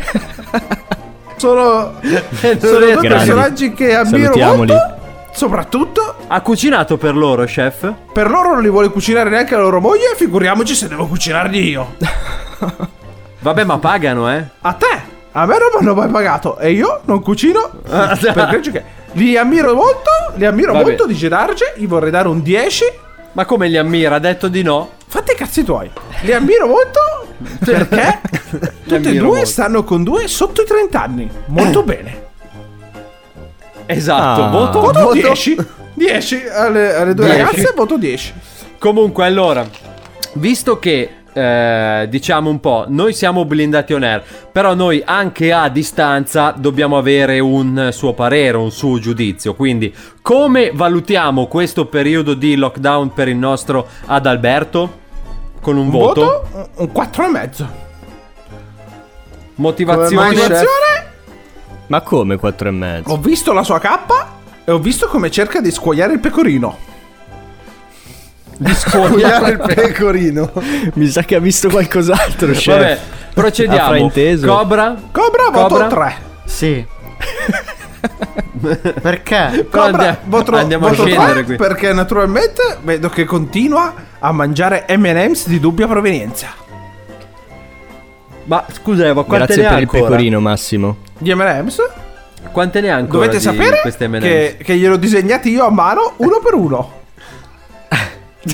sono, 1.36 1.94
E 2.00 2.22
non 2.42 2.58
sono 2.60 2.78
due 2.78 2.96
personaggi 3.00 3.72
che 3.72 3.94
ammiro 3.94 4.36
molto. 4.36 4.94
Soprattutto 5.32 6.16
Ha 6.26 6.40
cucinato 6.40 6.96
per 6.96 7.14
loro, 7.16 7.44
chef? 7.44 7.92
per 8.12 8.28
loro 8.28 8.50
non 8.54 8.62
li 8.62 8.68
vuole 8.68 8.88
cucinare 8.88 9.30
neanche 9.30 9.54
la 9.54 9.62
loro 9.62 9.80
moglie. 9.80 10.12
Figuriamoci 10.16 10.74
se 10.74 10.88
devo 10.88 11.06
cucinarli 11.06 11.68
io. 11.68 11.94
Vabbè, 13.38 13.64
ma 13.64 13.78
pagano, 13.78 14.30
eh? 14.30 14.44
A 14.60 14.72
te, 14.74 14.86
a 15.32 15.46
me 15.46 15.56
non 15.56 15.68
mi 15.72 15.78
hanno 15.86 15.94
mai 15.94 16.08
pagato. 16.10 16.58
E 16.58 16.72
io 16.72 17.00
non 17.04 17.22
cucino. 17.22 17.70
perché 17.88 18.60
che 18.70 18.84
li 19.12 19.36
ammiro 19.36 19.74
molto. 19.74 20.10
Li 20.36 20.44
ammiro 20.44 20.72
Vabbè. 20.72 20.84
molto 20.84 21.06
di 21.06 21.14
Gedarge. 21.14 21.74
Gli 21.76 21.86
vorrei 21.86 22.10
dare 22.10 22.28
un 22.28 22.42
10. 22.42 22.84
Ma 23.32 23.44
come 23.44 23.68
li 23.68 23.76
ammira? 23.76 24.16
Ha 24.16 24.18
detto 24.18 24.48
di 24.48 24.62
no? 24.62 24.90
Fatti 25.06 25.32
i 25.32 25.34
cazzi 25.36 25.62
tuoi. 25.64 25.90
Li 26.22 26.32
ammiro 26.32 26.66
molto 26.66 26.98
perché 27.64 28.20
tutti 28.86 28.94
e 29.08 29.12
due 29.14 29.20
molto. 29.20 29.44
stanno 29.46 29.84
con 29.84 30.02
due 30.04 30.26
sotto 30.28 30.62
i 30.62 30.66
30 30.66 31.02
anni. 31.02 31.30
Molto 31.46 31.82
bene. 31.82 32.28
Esatto, 33.86 34.42
Ah. 34.44 34.48
voto, 34.50 34.80
Voto 34.80 35.00
voto. 35.00 35.12
10. 35.14 35.56
10 35.94 36.42
alle, 36.48 36.94
alle 36.94 37.14
due 37.14 37.24
10. 37.26 37.40
ragazze, 37.42 37.72
voto 37.74 37.96
10. 37.98 38.32
Comunque, 38.78 39.24
allora, 39.26 39.66
visto 40.34 40.78
che 40.78 41.16
eh, 41.32 42.06
diciamo 42.08 42.50
un 42.50 42.60
po', 42.60 42.84
noi 42.88 43.12
siamo 43.12 43.44
blindati 43.44 43.92
on 43.92 44.02
air, 44.02 44.22
però 44.50 44.74
noi 44.74 45.02
anche 45.04 45.52
a 45.52 45.68
distanza 45.68 46.54
dobbiamo 46.56 46.98
avere 46.98 47.38
un 47.38 47.90
suo 47.92 48.12
parere, 48.12 48.56
un 48.56 48.70
suo 48.70 48.98
giudizio. 48.98 49.54
Quindi, 49.54 49.94
come 50.22 50.70
valutiamo 50.74 51.46
questo 51.46 51.86
periodo 51.86 52.34
di 52.34 52.56
lockdown 52.56 53.12
per 53.12 53.28
il 53.28 53.36
nostro 53.36 53.86
Adalberto? 54.06 54.98
Con 55.60 55.76
un, 55.76 55.84
Un 55.86 55.90
voto? 55.90 56.20
voto? 56.52 56.68
Un 56.76 56.92
4 56.92 57.24
e 57.24 57.28
mezzo. 57.28 57.68
Motivazione? 59.56 60.24
Motivazione? 60.26 61.12
Ma 61.88 62.00
come 62.00 62.36
4 62.38 62.68
e 62.68 62.72
mezzo? 62.72 63.10
Ho 63.10 63.18
visto 63.18 63.52
la 63.52 63.62
sua 63.62 63.78
cappa 63.78 64.38
e 64.64 64.70
ho 64.70 64.78
visto 64.78 65.06
come 65.08 65.30
cerca 65.30 65.60
di 65.60 65.70
scuoiare 65.70 66.14
il 66.14 66.20
pecorino. 66.20 66.88
Di 68.62 68.72
Cugliare 68.90 69.52
il 69.52 69.58
pecorino. 69.74 70.52
Mi 70.94 71.06
sa 71.06 71.22
che 71.22 71.34
ha 71.36 71.38
visto 71.40 71.70
qualcos'altro, 71.70 72.52
chef. 72.52 72.66
Vabbè, 72.76 72.98
procediamo. 73.32 74.10
Cobra? 74.44 74.94
Cobra, 75.10 75.44
voto 75.50 75.78
Cobra? 75.78 75.86
3. 75.86 76.14
Sì. 76.44 76.86
Perché? 79.00 79.66
Cobra, 79.70 79.86
andia- 79.86 80.18
voto, 80.24 80.54
andiamo 80.56 80.86
a 80.86 80.90
voto 80.90 81.06
scendere 81.06 81.32
3 81.32 81.44
qui. 81.44 81.56
perché 81.56 81.92
naturalmente 81.94 82.76
vedo 82.82 83.08
che 83.08 83.24
continua 83.24 83.94
a 84.18 84.32
mangiare 84.32 84.84
M&M's 84.94 85.46
di 85.48 85.58
dubbia 85.58 85.86
provenienza. 85.86 86.48
Ma 88.44 88.62
scusa 88.72 89.06
Eva, 89.06 89.24
quante 89.24 89.54
Grazie 89.54 89.62
ne 89.62 89.68
ha 89.68 89.70
per 89.70 89.78
il 89.78 89.84
ancora? 89.88 90.02
pecorino, 90.10 90.40
Massimo. 90.40 90.96
Gli 91.16 91.32
M&M's? 91.32 91.78
Quante 92.52 92.80
ne 92.82 92.90
ha 92.90 92.96
ancora 92.96 93.26
Dovete 93.26 93.36
di 93.38 93.42
sapere 93.42 93.80
queste 93.80 94.08
M&M's? 94.08 94.20
che, 94.22 94.56
che 94.62 94.76
gliel'ho 94.76 94.96
disegnati 94.96 95.48
io 95.50 95.64
a 95.64 95.70
mano 95.70 96.12
uno 96.18 96.40
per 96.44 96.52
uno. 96.54 96.98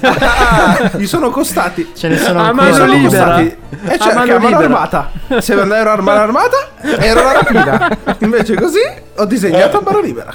Ah, 0.02 0.90
gli 0.96 1.06
sono 1.06 1.30
costati. 1.30 1.92
Ce 1.94 2.08
ne 2.08 2.18
sono 2.18 2.42
A 2.42 2.52
mano 2.52 2.86
libera. 2.86 3.38
E 3.40 3.56
mano 3.78 3.98
che 3.98 4.10
a 4.10 4.14
mano 4.14 4.34
libera. 4.38 4.56
armata. 4.58 5.10
Se 5.38 5.52
ero 5.52 5.62
a 5.92 5.96
mano 6.02 6.20
armata, 6.20 6.56
era 6.80 7.20
una 7.20 7.32
rapina. 7.32 7.96
Invece 8.20 8.54
così 8.56 8.80
ho 9.16 9.24
disegnato 9.26 9.78
a 9.78 9.82
mano 9.84 10.00
libera. 10.00 10.32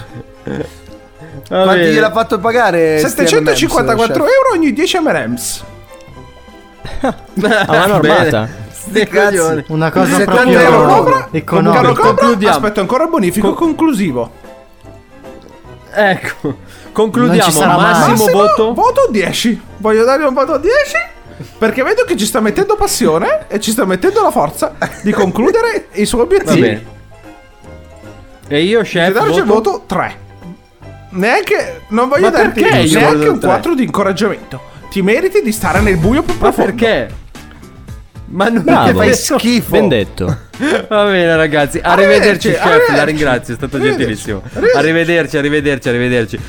Va 1.50 1.64
Quanti 1.64 1.80
bene. 1.80 1.92
gliel'ha 1.92 2.12
fatto 2.12 2.40
pagare? 2.40 3.00
sti 3.00 3.10
754 3.10 3.94
M&M's, 3.96 4.08
chef? 4.08 4.18
euro 4.18 4.52
ogni 4.54 4.72
10 4.72 5.00
M&M's. 5.00 5.64
A 7.02 7.16
mano 7.68 7.94
armata. 7.96 8.48
Sti 8.72 9.08
coglioni. 9.08 9.64
Una 9.68 9.92
cosa 9.92 10.16
70 10.16 10.32
proprio 10.34 10.60
euro 10.62 11.28
economica. 11.32 12.50
Aspetto 12.52 12.80
ancora 12.80 13.04
il 13.04 13.10
bonifico 13.10 13.54
conclusivo. 13.54 14.32
Ecco, 15.93 16.58
concludiamo. 16.91 17.41
ci 17.43 17.51
sarà 17.51 17.75
mai. 17.75 17.91
Massimo, 17.91 18.10
Massimo, 18.15 18.32
voto. 18.32 18.73
Voto 18.73 19.08
10. 19.12 19.62
Voglio 19.77 20.04
dare 20.04 20.23
un 20.23 20.34
voto 20.34 20.58
10 20.58 20.73
perché 21.58 21.82
vedo 21.84 22.04
che 22.04 22.15
ci 22.15 22.25
sta 22.25 22.39
mettendo 22.39 22.75
passione 22.75 23.45
e 23.47 23.60
ci 23.60 23.71
sta 23.71 23.86
mettendo 23.86 24.21
la 24.21 24.32
forza 24.32 24.75
di 25.01 25.12
concludere 25.12 25.88
i 25.93 26.06
suoi 26.06 26.21
Va 26.21 26.25
obiettivi. 26.27 26.62
bene. 26.62 26.86
E 28.47 28.62
io, 28.63 28.82
chef, 28.82 29.13
darci 29.13 29.39
il 29.39 29.45
voto... 29.45 29.71
voto 29.71 29.84
3. 29.88 30.15
Neanche 31.12 31.82
non 31.89 32.08
voglio 32.10 32.23
Ma 32.23 32.30
darti 32.30 32.62
neanche 32.62 32.99
voto 32.99 33.32
un 33.32 33.39
tre? 33.39 33.47
4 33.49 33.75
di 33.75 33.84
incoraggiamento. 33.84 34.62
Ti 34.89 35.01
meriti 35.01 35.41
di 35.41 35.51
stare 35.51 35.80
nel 35.82 35.97
buio 35.97 36.21
più 36.21 36.34
Ma 36.34 36.39
profondo. 36.51 36.71
perché? 36.73 37.13
Ma 38.32 38.50
non 38.50 38.63
Bravo. 38.63 39.00
fai 39.00 39.13
schifo. 39.13 39.72
Ben 39.72 39.88
detto. 39.88 40.26
Va 40.89 41.06
bene 41.06 41.36
ragazzi, 41.36 41.80
arrivederci, 41.82 42.48
Arrivederci, 42.48 42.50
chef, 42.52 42.62
arrivederci. 42.65 42.96
la 42.96 43.04
ringrazio, 43.04 43.54
è 43.54 43.58
stato 43.58 43.76
Arrivederci. 43.78 44.06
gentilissimo. 44.26 44.41
Arrivederci. 44.54 44.78
Arrivederci, 44.78 45.38
arrivederci, 45.38 45.89
arrivederci. 45.89 46.39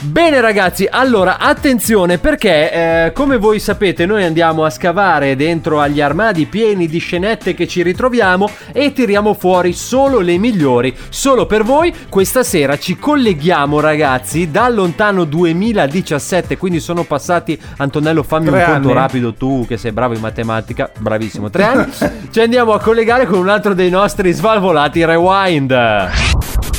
Bene 0.00 0.40
ragazzi, 0.40 0.86
allora 0.88 1.38
attenzione 1.38 2.18
perché 2.18 3.06
eh, 3.06 3.12
come 3.12 3.36
voi 3.36 3.58
sapete 3.58 4.06
noi 4.06 4.22
andiamo 4.22 4.62
a 4.64 4.70
scavare 4.70 5.34
dentro 5.34 5.80
agli 5.80 6.00
armadi 6.00 6.46
pieni 6.46 6.86
di 6.86 6.98
scenette 6.98 7.52
che 7.52 7.66
ci 7.66 7.82
ritroviamo 7.82 8.48
e 8.72 8.92
tiriamo 8.92 9.34
fuori 9.34 9.72
solo 9.72 10.20
le 10.20 10.38
migliori, 10.38 10.94
solo 11.08 11.46
per 11.46 11.64
voi. 11.64 11.92
Questa 12.08 12.44
sera 12.44 12.78
ci 12.78 12.96
colleghiamo 12.96 13.80
ragazzi 13.80 14.52
dal 14.52 14.74
lontano 14.74 15.24
2017, 15.24 16.56
quindi 16.56 16.78
sono 16.78 17.02
passati, 17.02 17.60
Antonello 17.78 18.22
fammi 18.22 18.50
Tre 18.50 18.58
un 18.58 18.64
conto 18.64 18.88
anni. 18.88 18.98
rapido 18.98 19.34
tu 19.34 19.64
che 19.66 19.76
sei 19.78 19.90
bravo 19.90 20.14
in 20.14 20.20
matematica, 20.20 20.92
bravissimo, 20.96 21.50
tre 21.50 21.64
anni. 21.66 21.92
ci 22.30 22.40
andiamo 22.40 22.72
a 22.72 22.80
collegare 22.80 23.26
con 23.26 23.40
un 23.40 23.48
altro 23.48 23.74
dei 23.74 23.90
nostri 23.90 24.30
svalvolati 24.30 25.04
rewind. 25.04 25.76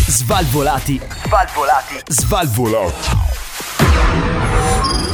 Svalvolati. 0.10 1.00
Svalvolati. 1.28 2.02
Svalvolati. 2.08 2.94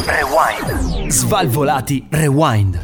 Rewind. 0.05 1.11
Svalvolati. 1.11 2.05
Rewind. 2.09 2.79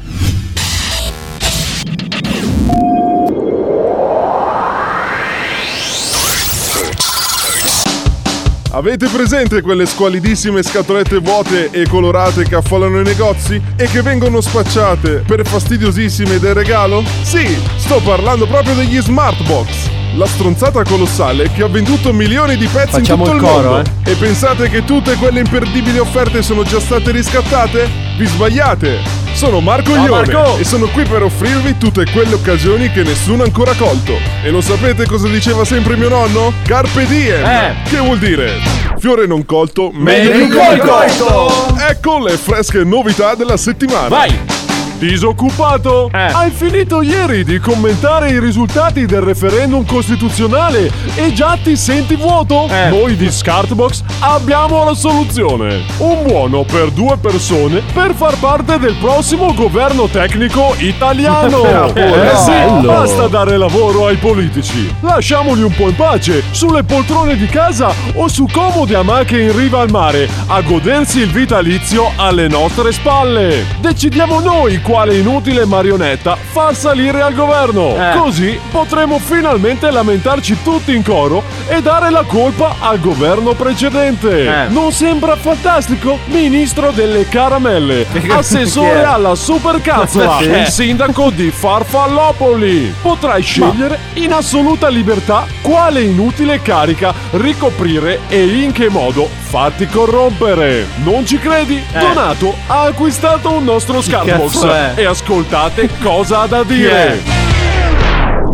Avete 8.72 9.08
presente 9.08 9.62
quelle 9.62 9.86
squalidissime 9.86 10.64
scatolette 10.64 11.20
vuote 11.20 11.70
e 11.72 11.88
colorate 11.88 12.44
che 12.44 12.56
affollano 12.56 13.00
i 13.00 13.04
negozi 13.04 13.62
e 13.78 13.86
che 13.86 14.02
vengono 14.02 14.42
spacciate 14.42 15.24
per 15.26 15.48
fastidiosissime 15.48 16.40
del 16.40 16.56
regalo? 16.56 17.06
Sì, 17.22 17.58
sto 17.78 18.02
parlando 18.02 18.46
proprio 18.48 18.74
degli 18.76 19.00
Smart 19.00 19.42
Box. 19.46 20.01
La 20.16 20.26
stronzata 20.26 20.84
colossale 20.84 21.50
che 21.52 21.64
ha 21.64 21.68
venduto 21.68 22.12
milioni 22.12 22.58
di 22.58 22.68
pezzi 22.68 23.00
Facciamo 23.00 23.26
in 23.26 23.32
tutto 23.32 23.38
il 23.38 23.44
il, 23.44 23.50
coro, 23.50 23.70
mondo. 23.72 23.90
E 24.04 24.16
pensate 24.16 24.70
che 24.70 24.84
tutte 24.84 25.16
quelle 25.16 25.40
imperdibili 25.40 26.00
offerte 26.00 26.42
sono 26.42 26.64
già 26.64 26.82
state 26.82 27.12
riscattate? 27.12 27.90
Vi 28.18 28.26
sbagliate! 28.26 29.00
Sono 29.34 29.62
Marco 29.62 29.94
Ciao, 29.94 30.06
Ione 30.06 30.34
Marco! 30.34 30.58
e 30.58 30.66
sono 30.66 30.88
qui 30.88 31.04
per 31.06 31.24
offrirvi 31.24 31.78
tutte 31.78 32.06
quelle 32.12 32.34
occasioni 32.34 32.92
che 32.92 33.04
nessuno 33.04 33.44
ha 33.44 33.46
ancora 33.46 33.74
colto. 33.74 34.14
E 34.44 34.50
lo 34.50 34.60
sapete 34.60 35.06
cosa 35.06 35.30
diceva 35.30 35.64
sempre 35.64 35.96
mio 35.96 36.10
nonno? 36.10 36.52
Carpe 36.66 37.06
diem! 37.08 37.46
Eh. 37.46 37.76
Che 37.90 37.98
vuol 37.98 38.20
dire? 38.20 38.60
Fiore 38.98 39.26
non 39.26 39.46
colto, 39.46 39.92
Meglio 39.94 40.32
meglio 40.32 40.84
colto! 40.84 41.78
Ecco 41.88 42.20
le 42.20 42.36
fresche 42.36 42.84
novità 42.84 43.34
della 43.36 43.56
settimana. 43.56 44.10
Vai! 44.10 44.61
Disoccupato? 45.02 46.12
Eh. 46.14 46.32
Hai 46.32 46.52
finito 46.52 47.02
ieri 47.02 47.44
di 47.44 47.58
commentare 47.58 48.30
i 48.30 48.40
risultati 48.40 49.08
del 49.08 49.22
referendum 49.22 49.84
costituzionale 49.84 50.92
e 51.16 51.34
già 51.34 51.58
ti 51.60 51.76
senti 51.76 52.14
vuoto? 52.14 52.68
Eh. 52.70 52.90
Noi 52.90 53.16
di 53.16 53.32
Scartbox 53.32 54.04
abbiamo 54.20 54.84
la 54.84 54.94
soluzione. 54.94 55.82
Un 55.98 56.22
buono 56.22 56.66
per 56.66 56.92
due 56.92 57.18
persone 57.18 57.82
per 57.92 58.14
far 58.14 58.38
parte 58.38 58.78
del 58.78 58.94
prossimo 59.02 59.56
governo 59.56 60.08
tecnico 60.08 60.76
italiano. 60.78 61.70
Eh, 62.02 62.36
sì, 62.36 62.86
basta 62.86 63.28
dare 63.28 63.58
lavoro 63.58 64.08
ai 64.08 64.16
politici. 64.18 64.94
Lasciamoli 65.02 65.62
un 65.62 65.74
po' 65.74 65.88
in 65.90 65.96
pace, 65.96 66.44
sulle 66.52 66.84
poltrone 66.84 67.38
di 67.38 67.48
casa 67.48 67.94
o 68.16 68.28
su 68.28 68.46
comode 68.52 68.96
amache 68.96 69.40
in 69.40 69.56
riva 69.56 69.80
al 69.80 69.90
mare, 69.90 70.28
a 70.48 70.62
godersi 70.62 71.20
il 71.20 71.32
vitalizio 71.32 72.12
alle 72.16 72.48
nostre 72.48 72.92
spalle. 72.92 73.66
Decidiamo 73.80 74.40
noi 74.40 74.82
quale 74.92 75.18
inutile 75.18 75.64
marionetta 75.64 76.36
far 76.36 76.76
salire 76.76 77.22
al 77.22 77.34
governo. 77.34 77.96
Eh. 77.96 78.18
Così 78.18 78.60
potremo 78.70 79.20
finalmente 79.20 79.90
lamentarci 79.90 80.58
tutti 80.64 80.94
in 80.94 81.02
coro 81.02 81.44
e 81.70 81.82
dare 81.82 82.10
la 82.10 82.24
colpa 82.24 82.76
al 82.80 83.00
governo 83.00 83.54
precedente. 83.54 84.66
Eh. 84.66 84.68
Non 84.68 84.92
sembra 84.92 85.38
fantastico? 85.38 86.20
Ministro 86.26 86.92
delle 86.92 87.26
caramelle, 87.30 88.06
assessore 88.36 89.06
alla 89.06 89.34
supercazzola, 89.34 90.42
il 90.42 90.68
sindaco 90.68 91.30
di 91.30 91.52
Farfallopoli. 91.52 92.94
Potrai 93.02 93.42
scegliere 93.42 93.98
in 94.16 94.34
assoluta 94.34 94.90
libertà 94.90 95.46
quale 95.62 96.02
inutile 96.02 96.62
carica 96.62 97.14
ricoprire 97.32 98.20
e 98.28 98.44
in 98.44 98.74
che 98.74 98.90
modo 98.90 99.41
farti 99.52 99.86
corrompere. 99.86 100.86
Non 101.04 101.26
ci 101.26 101.38
credi? 101.38 101.76
Eh. 101.76 102.00
Donato 102.00 102.56
ha 102.68 102.84
acquistato 102.84 103.52
un 103.52 103.66
nostro 103.66 104.00
Scarbox 104.02 104.96
e 104.96 105.04
ascoltate 105.04 105.90
cosa 106.02 106.44
ha 106.44 106.48
da 106.48 106.64
dire. 106.64 107.22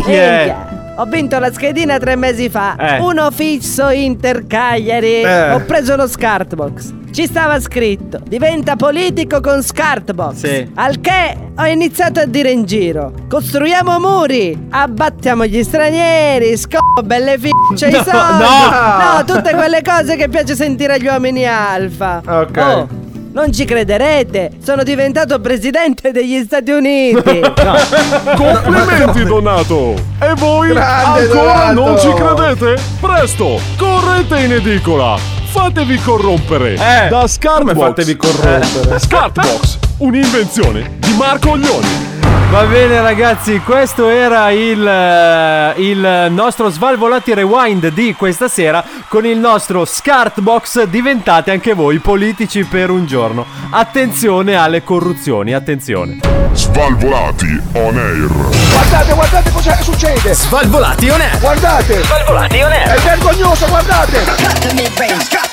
Chi 0.03 0.11
è? 0.11 0.45
Minchia, 0.45 0.95
Ho 0.95 1.05
vinto 1.05 1.37
la 1.37 1.51
schedina 1.51 1.99
tre 1.99 2.15
mesi 2.15 2.49
fa. 2.49 2.75
Eh. 2.75 2.99
Uno 2.99 3.29
fisso 3.29 3.89
Inter 3.89 4.47
Cagliari. 4.47 5.21
Eh. 5.21 5.51
Ho 5.51 5.59
preso 5.59 5.95
lo 5.95 6.07
Scartbox. 6.07 6.93
Ci 7.11 7.25
stava 7.25 7.59
scritto: 7.59 8.19
diventa 8.27 8.75
politico 8.75 9.39
con 9.41 9.63
Scartbox. 9.63 10.33
Sì. 10.35 10.71
Al 10.75 10.99
che 11.01 11.35
ho 11.57 11.65
iniziato 11.65 12.19
a 12.19 12.25
dire 12.25 12.51
in 12.51 12.65
giro: 12.65 13.11
costruiamo 13.27 13.99
muri, 13.99 14.67
abbattiamo 14.69 15.45
gli 15.45 15.63
stranieri, 15.63 16.55
scopo 16.57 17.01
belle 17.03 17.37
ficce, 17.39 17.89
No, 17.89 17.97
i 17.97 18.03
soldi. 18.03 18.43
no. 18.43 19.15
no, 19.15 19.23
tutte 19.25 19.53
quelle 19.55 19.81
cose 19.81 20.15
che 20.15 20.27
piace 20.29 20.55
sentire 20.55 20.93
agli 20.93 21.07
uomini 21.07 21.45
alfa. 21.45 22.21
Ok. 22.25 22.57
Oh, 22.57 22.87
non 23.31 23.51
ci 23.53 23.65
crederete, 23.65 24.51
sono 24.63 24.83
diventato 24.83 25.39
presidente 25.39 26.11
degli 26.11 26.43
Stati 26.43 26.71
Uniti. 26.71 27.39
Complimenti 28.35 29.23
Donato! 29.25 29.93
E 30.19 30.33
voi 30.35 30.69
Grande 30.69 31.21
ancora 31.21 31.71
Donato! 31.71 31.73
non 31.73 31.99
ci 31.99 32.13
credete? 32.13 32.81
Presto, 32.99 33.59
correte 33.77 34.39
in 34.39 34.53
edicola! 34.53 35.36
Fatevi 35.61 35.99
corrompere 36.01 36.73
Eh, 36.75 37.07
da 37.09 37.25
Scartbox! 37.27 37.73
come 37.73 37.87
fatevi 37.87 38.15
corrompere? 38.15 38.99
Scartbox, 38.99 39.77
un'invenzione 39.97 40.91
di 40.99 41.13
Marco 41.17 41.51
Oglioni! 41.51 42.05
Va 42.51 42.63
bene 42.63 43.01
ragazzi, 43.01 43.59
questo 43.59 44.07
era 44.07 44.51
il, 44.51 44.87
eh, 44.87 45.73
il 45.77 46.27
nostro 46.31 46.69
Svalvolati 46.69 47.33
Rewind 47.33 47.87
di 47.89 48.13
questa 48.15 48.47
sera 48.47 48.81
con 49.09 49.25
il 49.25 49.37
nostro 49.37 49.83
Scartbox 49.83 50.83
diventate 50.85 51.51
anche 51.51 51.73
voi 51.73 51.97
politici 51.99 52.63
per 52.63 52.89
un 52.89 53.05
giorno. 53.05 53.45
Attenzione 53.71 54.55
alle 54.55 54.83
corruzioni, 54.83 55.53
attenzione. 55.53 56.19
Svalvolati 56.53 57.61
on 57.73 57.97
air. 57.97 58.29
Guardate, 58.71 59.13
guardate 59.13 59.51
cosa 59.51 59.75
succede! 59.81 60.33
Svalvolati 60.33 61.09
on 61.09 61.19
air. 61.19 61.39
Guardate! 61.39 62.01
Svalvolati 62.03 62.61
on 62.61 62.71
air. 62.71 62.87
È 62.93 62.99
vergognoso, 63.01 63.65
guardate! 63.67 65.46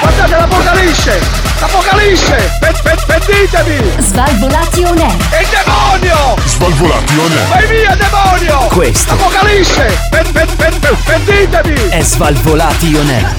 Guardate 0.00 0.36
l'apocalisse! 0.36 1.20
L'apocalisse! 1.60 2.50
Pe- 2.60 2.72
pe- 2.82 2.96
Pentitevi! 3.06 3.92
Svalvolati 3.98 4.82
on 4.82 4.98
air. 4.98 5.16
È 5.30 5.40
il 5.40 5.48
demonio! 5.50 6.36
Svalvolati 6.44 7.18
on 7.18 7.32
air. 7.32 7.48
Vai 7.48 7.66
via, 7.66 7.96
demonio! 7.96 8.66
Questo. 8.68 9.12
Apocalisse! 9.12 9.98
Pe- 10.10 10.24
pe- 10.32 10.46
pe- 10.56 10.72
pe- 10.80 10.96
Pentitevi! 11.04 11.88
È 11.90 12.02
Svalvolati 12.02 12.94
on 12.94 13.08
air. 13.08 13.34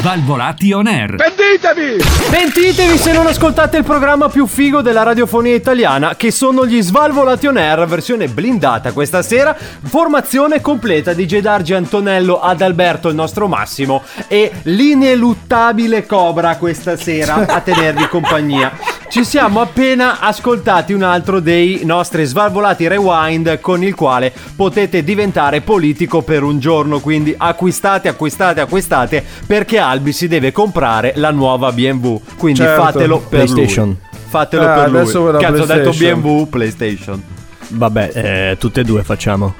Svalvolati 0.00 0.72
on 0.72 0.86
air. 0.86 1.14
Pentitevi! 1.16 2.02
Pentitevi 2.30 2.98
se 2.98 3.12
non 3.12 3.26
ascoltate 3.26 3.78
il 3.78 3.84
programma 3.84 4.28
più 4.28 4.46
figo 4.46 4.80
della 4.82 5.02
radiofonia 5.02 5.54
italiana, 5.54 6.14
che 6.16 6.30
sono 6.30 6.66
gli 6.66 6.80
Svalvolati 6.82 7.46
on 7.46 7.56
Air, 7.56 7.86
versione 7.86 8.28
blindata 8.28 8.92
questa 8.92 9.22
sera. 9.22 9.56
Formazione 9.84 10.60
completa 10.60 11.12
di 11.12 11.26
Gedargi 11.26 11.74
Antonello 11.74 12.40
ad 12.40 12.60
Alberto, 12.62 13.08
il 13.08 13.14
nostro 13.14 13.48
Massimo, 13.48 14.02
e 14.28 14.52
l'ineluttabile 14.64 16.06
Cobra 16.06 16.56
questa 16.56 16.96
sera 16.96 17.46
a 17.46 17.60
tenervi 17.60 18.06
compagnia. 18.08 18.72
Ci 19.08 19.24
siamo 19.24 19.62
appena 19.62 20.20
ascoltati 20.20 20.92
un 20.92 21.02
altro 21.02 21.40
dei 21.40 21.80
nostri 21.84 22.24
Svalvolati 22.26 22.86
Rewind 22.86 23.58
con 23.60 23.82
il 23.82 23.94
quale 23.94 24.32
potete 24.54 25.02
diventare 25.02 25.62
politico 25.62 26.20
per 26.20 26.42
un 26.42 26.58
giorno, 26.58 27.00
quindi 27.00 27.34
acquistate, 27.36 28.08
acquistate, 28.08 28.60
acquistate 28.60 29.24
perché 29.46 29.78
Albi 29.78 30.12
si 30.12 30.28
deve 30.28 30.52
comprare 30.52 31.14
la 31.16 31.30
nuova 31.30 31.72
BMW, 31.72 32.20
quindi 32.36 32.60
Certo. 32.60 32.82
fatelo 32.82 33.18
per 33.18 33.28
PlayStation. 33.46 33.86
lui. 33.86 33.96
Fatelo 34.28 34.62
Ah, 34.68 34.74
per 34.74 34.90
lui. 34.90 35.00
adesso 35.00 35.20
vuoi 35.20 35.32
la 35.32 35.38
Cazzo, 35.38 35.62
ho 35.62 35.66
detto. 35.66 35.90
BMW, 35.92 36.42
PlayStation. 36.44 37.22
Vabbè, 37.70 38.10
eh, 38.12 38.56
tutte 38.58 38.80
e 38.80 38.84
due 38.84 39.02
facciamo. 39.02 39.54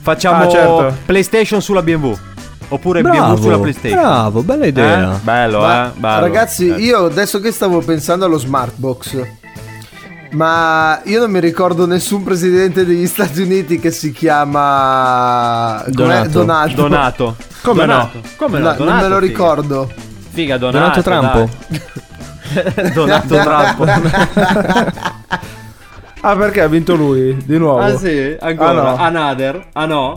Facciamo 0.00 0.44
Ah, 0.44 0.48
certo. 0.48 0.96
PlayStation 1.04 1.60
sulla 1.60 1.82
BMW. 1.82 2.14
Oppure 2.68 3.02
Bravo, 3.02 3.36
sulla 3.36 3.58
PlayStation. 3.58 3.98
bravo, 4.00 4.42
bella 4.42 4.66
idea. 4.66 5.14
Eh? 5.14 5.18
Bello, 5.22 5.60
Ma, 5.60 5.86
eh? 5.88 5.90
Bello. 5.98 6.20
Ragazzi, 6.20 6.68
Eh. 6.68 6.80
io 6.80 7.04
adesso 7.06 7.40
che 7.40 7.52
stavo 7.52 7.78
pensando 7.80 8.24
allo 8.24 8.38
Smartbox, 8.38 9.22
ma 10.30 11.00
io 11.04 11.20
non 11.20 11.30
mi 11.30 11.40
ricordo 11.40 11.86
nessun 11.86 12.22
presidente 12.24 12.84
degli 12.84 13.06
Stati 13.06 13.42
Uniti 13.42 13.78
che 13.78 13.90
si 13.92 14.10
chiama? 14.12 15.84
Donato. 15.88 16.28
Donato. 16.30 16.74
Donato. 16.74 17.36
Come 17.62 17.80
Donato. 17.86 18.18
no? 18.18 18.22
Come 18.36 18.58
no? 18.58 18.64
No, 18.64 18.68
non 18.70 18.76
Donato, 18.78 19.02
me 19.02 19.08
lo 19.08 19.14
figa. 19.20 19.26
ricordo. 19.26 19.92
Figa, 20.30 20.58
Donato. 20.58 20.78
Donato 20.78 21.02
Trampo. 21.02 21.50
dai. 21.68 22.90
Donato 22.92 23.34
Trampo. 23.36 23.84
Ah, 26.26 26.36
perché 26.36 26.62
ha 26.62 26.68
vinto 26.68 26.94
lui? 26.94 27.36
Di 27.44 27.58
nuovo? 27.58 27.80
ah 27.80 27.98
sì, 27.98 28.34
ancora. 28.40 28.70
Ah, 28.96 29.10
no. 29.10 29.18
Another. 29.18 29.66
Ah 29.74 29.84
no. 29.84 30.14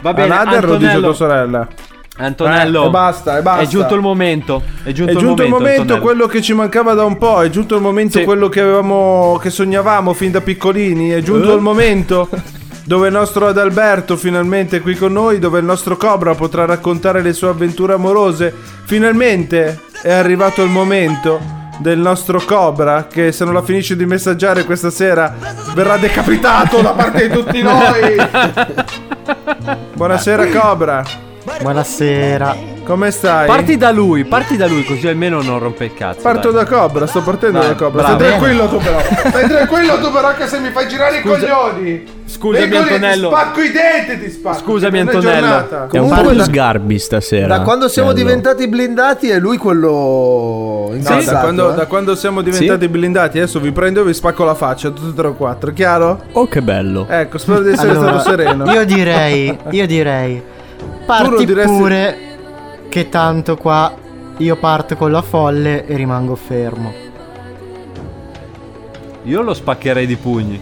Va 0.00 0.12
bene, 0.12 0.34
Anader 0.34 0.64
lo 0.68 0.76
dice 0.76 1.00
tua 1.00 1.14
sorella. 1.14 1.66
Antonello. 2.18 2.84
Eh, 2.84 2.86
e 2.86 2.90
basta, 2.90 3.38
e 3.38 3.42
basta. 3.42 3.62
È 3.62 3.66
giunto 3.66 3.94
il 3.94 4.00
momento. 4.00 4.62
È 4.82 4.92
giunto, 4.92 5.12
È 5.12 5.16
giunto 5.16 5.42
il 5.42 5.50
momento, 5.50 5.80
Antonello. 5.82 6.02
quello 6.02 6.26
che 6.26 6.40
ci 6.40 6.54
mancava 6.54 6.94
da 6.94 7.04
un 7.04 7.18
po', 7.18 7.42
è 7.42 7.50
giunto 7.50 7.74
il 7.76 7.82
momento 7.82 8.18
Sì. 8.18 8.24
quello 8.24 8.48
che 8.48 8.60
avevamo 8.60 9.38
che 9.42 9.50
sognavamo 9.50 10.12
fin 10.14 10.30
da 10.30 10.40
piccolini, 10.40 11.10
è 11.10 11.20
giunto 11.20 11.52
Eh? 11.52 11.54
il 11.56 11.60
momento 11.60 12.28
dove 12.84 13.08
il 13.08 13.12
nostro 13.12 13.48
Adalberto 13.48 14.16
finalmente 14.16 14.76
è 14.78 14.80
qui 14.80 14.94
con 14.94 15.12
noi, 15.12 15.38
dove 15.38 15.58
il 15.58 15.64
nostro 15.66 15.96
Cobra 15.98 16.34
potrà 16.34 16.64
raccontare 16.64 17.20
le 17.20 17.32
sue 17.34 17.48
avventure 17.48 17.92
amorose. 17.94 18.54
Finalmente 18.84 19.80
è 20.02 20.12
arrivato 20.12 20.62
il 20.62 20.70
momento 20.70 21.38
del 21.78 21.98
nostro 21.98 22.40
Cobra 22.44 23.06
che 23.06 23.32
se 23.32 23.44
non 23.44 23.54
la 23.54 23.62
finisce 23.62 23.96
di 23.96 24.06
messaggiare 24.06 24.64
questa 24.64 24.90
sera 24.90 25.34
verrà 25.74 25.96
decapitato 25.96 26.80
da 26.80 26.92
parte 26.92 27.28
di 27.28 27.34
tutti 27.34 27.62
noi. 27.62 28.16
Buonasera 29.94 30.46
Cobra, 30.48 31.02
Buonasera. 31.60 32.75
Come 32.86 33.10
stai? 33.10 33.46
Parti 33.46 33.76
da 33.76 33.90
lui, 33.90 34.24
parti 34.24 34.56
da 34.56 34.66
lui 34.66 34.84
così 34.84 35.08
almeno 35.08 35.42
non 35.42 35.58
rompe 35.58 35.84
il 35.86 35.94
cazzo. 35.94 36.20
Parto 36.22 36.50
dai. 36.50 36.64
da 36.64 36.70
Cobra, 36.70 37.06
sto 37.06 37.20
partendo 37.22 37.58
Dai, 37.58 37.68
da 37.68 37.74
Cobra. 37.74 38.02
bravo. 38.02 38.18
Stai 38.18 38.28
tranquillo 38.28 38.68
tu 38.68 38.76
però. 38.78 38.98
Stai 39.28 39.48
tranquillo 39.48 39.98
tu 39.98 40.12
però 40.12 40.34
che 40.34 40.46
se 40.46 40.58
mi 40.60 40.70
fai 40.70 40.88
girare 40.88 41.20
Scusa- 41.20 41.36
i 41.36 41.38
coglioni. 41.40 42.04
Scusami, 42.26 42.66
Vengo 42.68 42.78
Antonello. 42.78 43.28
Ti 43.28 43.34
spacco 43.34 43.60
i 43.60 43.70
denti, 43.70 44.24
ti 44.24 44.30
spacco. 44.30 44.58
Scusami, 44.58 44.98
Antonello. 45.00 45.88
È 45.90 45.98
un 45.98 46.08
po' 46.08 46.20
più 46.28 46.36
da- 46.36 46.44
sgarbi 46.44 46.98
stasera. 46.98 47.46
Da 47.58 47.60
quando 47.62 47.88
siamo 47.88 48.12
Bello. 48.12 48.24
diventati 48.24 48.68
blindati 48.68 49.28
è 49.30 49.38
lui 49.38 49.56
quello 49.58 50.86
No, 50.90 50.94
incazzato, 50.94 51.30
da, 51.32 51.40
quando, 51.40 51.72
eh? 51.72 51.74
da 51.74 51.86
quando 51.86 52.14
siamo 52.14 52.40
diventati 52.42 52.88
blindati, 52.88 53.38
adesso 53.38 53.60
vi 53.60 53.72
prendo 53.72 54.00
e 54.02 54.04
vi 54.04 54.14
spacco 54.14 54.44
la 54.44 54.54
faccia, 54.54 54.90
tutti 54.90 55.10
e 55.10 55.14
tre 55.14 55.28
o 55.28 55.34
quattro, 55.34 55.72
chiaro? 55.72 56.22
Oh, 56.32 56.46
che 56.46 56.62
bello. 56.62 57.06
Ecco, 57.08 57.38
spero 57.38 57.60
di 57.60 57.70
essere 57.72 57.90
Allora, 57.90 58.18
stato 58.20 58.30
sereno. 58.30 58.70
io 58.72 58.84
direi, 58.84 59.58
io 59.70 59.86
direi, 59.86 60.42
parti 61.06 61.44
diresti- 61.44 61.76
pure 61.76 62.18
che 62.96 63.10
tanto 63.10 63.58
qua 63.58 63.94
io 64.38 64.56
parto 64.56 64.96
con 64.96 65.10
la 65.10 65.20
folle 65.20 65.84
e 65.84 65.96
rimango 65.96 66.34
fermo. 66.34 66.94
Io 69.24 69.42
lo 69.42 69.52
spaccherei 69.52 70.06
di 70.06 70.16
pugni. 70.16 70.58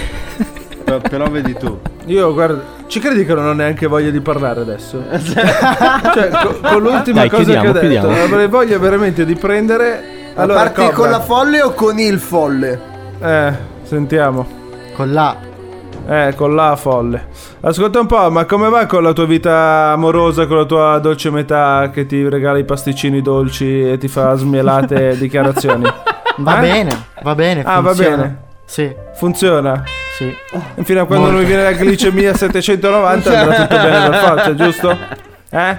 però, 0.82 0.98
però 0.98 1.28
vedi 1.28 1.52
tu. 1.52 1.78
Io, 2.06 2.32
guarda, 2.32 2.62
ci 2.86 3.00
credi 3.00 3.26
che 3.26 3.34
non 3.34 3.48
ho 3.48 3.52
neanche 3.52 3.86
voglia 3.86 4.08
di 4.08 4.20
parlare 4.22 4.62
adesso? 4.62 5.04
cioè, 5.12 6.30
co- 6.30 6.60
con 6.62 6.82
l'ultima 6.82 7.18
Dai, 7.18 7.28
cosa 7.28 7.42
chiudiamo, 7.42 7.62
che 7.62 7.68
ho 7.68 7.72
detto, 7.72 7.86
chiudiamo. 7.86 8.22
avrei 8.22 8.48
voglia 8.48 8.78
veramente 8.78 9.26
di 9.26 9.34
prendere. 9.34 10.32
Allora, 10.36 10.60
parti 10.60 10.80
Cobra, 10.80 10.94
con 10.94 11.10
la 11.10 11.20
folle 11.20 11.60
o 11.60 11.74
con 11.74 11.98
il 11.98 12.18
folle? 12.18 12.80
Eh, 13.20 13.52
sentiamo. 13.82 14.46
Con 14.94 15.12
la 15.12 15.36
Eh, 16.06 16.34
con 16.36 16.54
la 16.54 16.76
folle. 16.76 17.28
Ascolta 17.60 17.98
un 18.00 18.06
po', 18.06 18.30
ma 18.30 18.44
come 18.44 18.68
va 18.68 18.84
con 18.86 19.02
la 19.02 19.12
tua 19.12 19.24
vita 19.24 19.90
amorosa, 19.92 20.46
con 20.46 20.58
la 20.58 20.64
tua 20.66 20.98
dolce 20.98 21.30
metà 21.30 21.90
che 21.92 22.04
ti 22.06 22.28
regala 22.28 22.58
i 22.58 22.64
pasticcini 22.64 23.22
dolci 23.22 23.88
e 23.90 23.96
ti 23.98 24.08
fa 24.08 24.34
smielate 24.34 25.16
dichiarazioni? 25.18 25.90
va 26.38 26.56
Eh? 26.58 26.60
bene, 26.60 27.04
va 27.22 27.34
bene, 27.34 27.62
Ah, 27.64 27.80
va 27.80 27.88
funziona. 27.94 28.16
bene. 28.16 28.38
Sì, 28.66 28.94
Funziona? 29.16 29.82
sì. 30.16 30.34
Fino 30.82 31.02
a 31.02 31.06
quando 31.06 31.30
non 31.30 31.40
mi 31.40 31.46
viene 31.46 31.62
la 31.64 31.72
glicemia 31.72 32.32
a 32.32 32.36
790 32.36 33.38
andrà 33.40 33.54
tutto 33.66 33.76
bene 33.76 34.08
per 34.10 34.18
forza, 34.18 34.54
giusto? 34.54 34.90
Eh? 35.50 35.76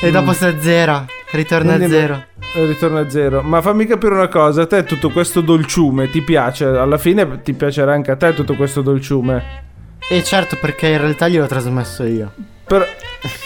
E 0.00 0.10
dopo 0.10 0.32
si 0.32 0.44
azzera, 0.44 1.04
ritorna 1.32 1.74
a 1.74 1.76
Quindi- 1.76 1.94
zero. 1.94 2.24
Eh, 2.54 2.64
Ritorna 2.64 3.00
a 3.00 3.10
zero. 3.10 3.42
Ma 3.42 3.60
fammi 3.60 3.84
capire 3.84 4.14
una 4.14 4.28
cosa, 4.28 4.62
a 4.62 4.66
te 4.66 4.84
tutto 4.84 5.10
questo 5.10 5.42
dolciume 5.42 6.08
ti 6.08 6.22
piace? 6.22 6.64
Alla 6.64 6.96
fine 6.96 7.42
ti 7.42 7.52
piacerà 7.52 7.92
anche 7.92 8.10
a 8.12 8.16
te 8.16 8.32
tutto 8.32 8.54
questo 8.54 8.80
dolciume. 8.80 9.66
E 10.08 10.24
certo 10.24 10.56
perché 10.58 10.86
in 10.88 10.98
realtà 10.98 11.28
gliel'ho 11.28 11.46
trasmesso 11.46 12.04
io. 12.04 12.32
Per... 12.64 12.88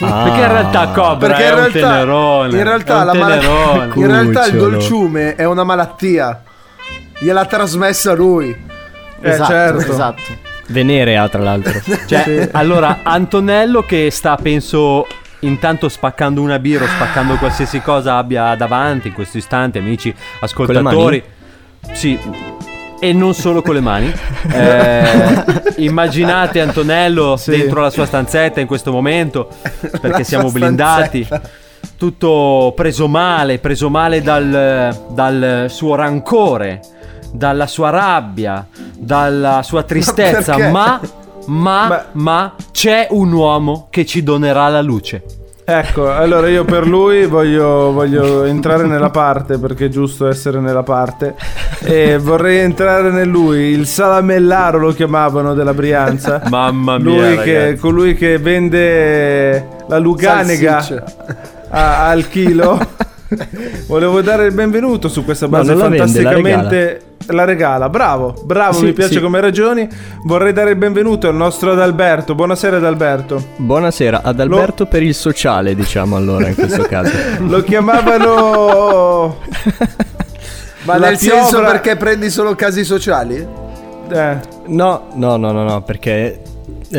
Ah. 0.00 0.24
Perché 0.24 0.40
in 0.40 0.48
realtà 0.48 0.86
Cobra 0.88 1.28
Perché 1.28 1.44
è 1.44 1.48
in 1.48 1.54
realtà, 1.54 1.72
tenerone. 1.72 2.56
in 2.56 2.62
realtà, 2.62 3.10
tenerone. 3.10 3.92
in 3.94 4.06
realtà 4.06 4.46
il 4.46 4.58
dolciume 4.58 5.34
è 5.34 5.44
una 5.44 5.64
malattia. 5.64 6.42
Gliel'ha 7.18 7.44
trasmessa 7.46 8.12
lui. 8.12 8.50
Eh, 9.20 9.30
esatto, 9.30 9.50
certo. 9.50 9.92
esatto. 9.92 10.22
Venerea, 10.66 11.28
tra 11.28 11.42
l'altro. 11.42 11.80
Cioè, 12.06 12.50
allora, 12.52 12.98
Antonello 13.02 13.82
che 13.82 14.10
sta, 14.10 14.36
penso, 14.36 15.06
intanto 15.40 15.88
spaccando 15.88 16.42
una 16.42 16.58
birra 16.58 16.86
spaccando 16.86 17.36
qualsiasi 17.36 17.80
cosa 17.80 18.16
abbia 18.16 18.54
davanti 18.56 19.08
in 19.08 19.14
questo 19.14 19.38
istante, 19.38 19.78
amici 19.78 20.14
ascoltatori. 20.40 21.22
Sì. 21.92 22.18
E 23.04 23.12
non 23.12 23.34
solo 23.34 23.62
con 23.62 23.74
le 23.74 23.80
mani. 23.80 24.12
Eh, 24.52 25.02
immaginate 25.78 26.60
Antonello 26.60 27.36
Sì. 27.36 27.50
dentro 27.50 27.80
la 27.80 27.90
sua 27.90 28.06
stanzetta 28.06 28.60
in 28.60 28.66
questo 28.66 28.92
momento, 28.92 29.48
perché 30.00 30.22
siamo 30.24 30.50
blindati. 30.50 31.24
stanzetta. 31.24 31.50
Tutto 31.96 32.72
preso 32.76 33.06
male, 33.08 33.58
preso 33.58 33.88
male 33.88 34.20
dal, 34.22 34.96
dal 35.10 35.66
suo 35.68 35.94
rancore, 35.94 36.80
dalla 37.32 37.66
sua 37.66 37.90
rabbia, 37.90 38.66
dalla 38.98 39.62
sua 39.62 39.82
tristezza, 39.84 40.58
ma, 40.70 41.00
ma, 41.46 41.86
Ma- 41.86 42.04
ma 42.12 42.54
c'è 42.72 43.06
un 43.10 43.32
uomo 43.32 43.86
che 43.90 44.04
ci 44.04 44.22
donerà 44.22 44.68
la 44.68 44.82
luce. 44.82 45.22
Ecco, 45.64 46.10
allora 46.10 46.48
io 46.48 46.64
per 46.64 46.86
lui 46.88 47.24
voglio, 47.26 47.92
voglio 47.92 48.42
entrare 48.44 48.84
nella 48.84 49.10
parte 49.10 49.58
perché 49.58 49.84
è 49.86 49.88
giusto 49.88 50.26
essere 50.26 50.58
nella 50.58 50.82
parte 50.82 51.36
e 51.84 52.18
vorrei 52.18 52.58
entrare 52.58 53.08
in 53.22 53.30
lui, 53.30 53.60
il 53.70 53.86
salamellaro 53.86 54.78
lo 54.78 54.92
chiamavano 54.92 55.54
della 55.54 55.72
Brianza. 55.72 56.42
Mamma 56.48 56.98
mia, 56.98 57.04
Lui 57.34 57.38
che, 57.44 57.78
colui 57.80 58.14
che 58.14 58.38
vende 58.38 59.68
la 59.86 59.98
luganega 59.98 60.84
a- 61.70 62.08
al 62.08 62.28
chilo. 62.28 62.78
Volevo 63.86 64.20
dare 64.20 64.46
il 64.46 64.52
benvenuto 64.52 65.08
su 65.08 65.24
questa 65.24 65.46
No, 65.46 65.52
base 65.52 65.74
non 65.74 65.78
la 65.78 66.32
vende, 66.40 67.00
la 67.28 67.44
regala, 67.44 67.88
bravo, 67.88 68.34
bravo, 68.44 68.78
Sì, 68.78 68.84
mi 68.84 68.92
piace 68.92 69.14
sì. 69.14 69.20
come 69.20 69.40
ragioni. 69.40 69.88
Vorrei 70.24 70.52
dare 70.52 70.70
il 70.70 70.76
benvenuto 70.76 71.28
al 71.28 71.34
nostro 71.34 71.72
Adalberto. 71.72 72.34
Buonasera 72.34 72.76
Adalberto. 72.78 73.42
Buonasera, 73.56 74.22
ad 74.22 74.40
Alberto 74.40 74.86
per 74.86 75.02
il 75.02 75.14
sociale, 75.14 75.74
diciamo 75.74 76.16
allora 76.16 76.48
in 76.48 76.54
questo 76.54 76.82
caso. 76.88 77.12
Lo 77.40 77.62
chiamavano. 77.62 79.36
Ma 80.84 80.98
La 80.98 81.08
nel 81.10 81.18
senso 81.18 81.48
piovra- 81.58 81.70
perché 81.70 81.96
prendi 81.96 82.28
solo 82.28 82.54
casi 82.56 82.84
sociali? 82.84 83.36
Eh, 84.10 84.36
No, 84.66 85.06
no, 85.14 85.36
no, 85.36 85.52
no, 85.52 85.62
no, 85.64 85.82
perché 85.82 86.40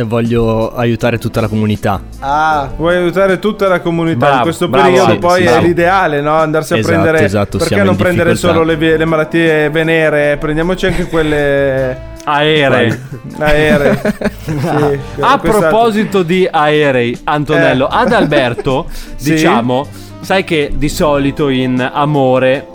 voglio 0.02 0.74
aiutare 0.74 1.20
tutta 1.20 1.40
la 1.42 1.48
comunità. 1.48 2.02
Ah, 2.20 2.70
vuoi 2.76 2.96
aiutare 2.96 3.38
tutta 3.38 3.68
la 3.68 3.80
comunità 3.80 4.18
Bravo, 4.18 4.36
in 4.38 4.42
questo 4.42 4.68
bravo, 4.68 4.88
periodo? 4.88 5.12
sì, 5.12 5.18
poi 5.20 5.42
sì, 5.42 5.48
è 5.48 5.52
bravo. 5.52 5.66
l'ideale, 5.68 6.22
no? 6.22 6.36
Andarsi 6.36 6.74
a 6.74 6.78
Esatto, 6.78 6.94
prendere. 7.00 7.24
esatto, 7.26 7.58
perché 7.60 7.84
non 7.84 7.96
prendere 7.96 8.36
solo 8.36 8.64
le, 8.64 8.76
vie- 8.76 8.98
le 8.98 9.06
malattie 9.06 9.70
venere? 9.70 10.38
Prendiamoci 10.38 10.88
anche 10.88 11.06
quelle. 11.08 12.12
Aerei. 12.26 12.98
aeree. 13.38 14.02
Sì, 14.44 15.00
A 15.20 15.38
questa- 15.40 15.60
proposito 15.68 16.24
di 16.24 16.48
aerei, 16.50 17.18
Antonello, 17.26 17.86
Eh. 17.86 17.96
ad 17.96 18.12
Alberto, 18.14 18.86
Sì. 19.16 19.32
diciamo, 19.32 19.86
sai 20.22 20.44
che 20.44 20.72
di 20.74 20.90
solito 20.90 21.50
in 21.50 21.88
amore 21.94 22.68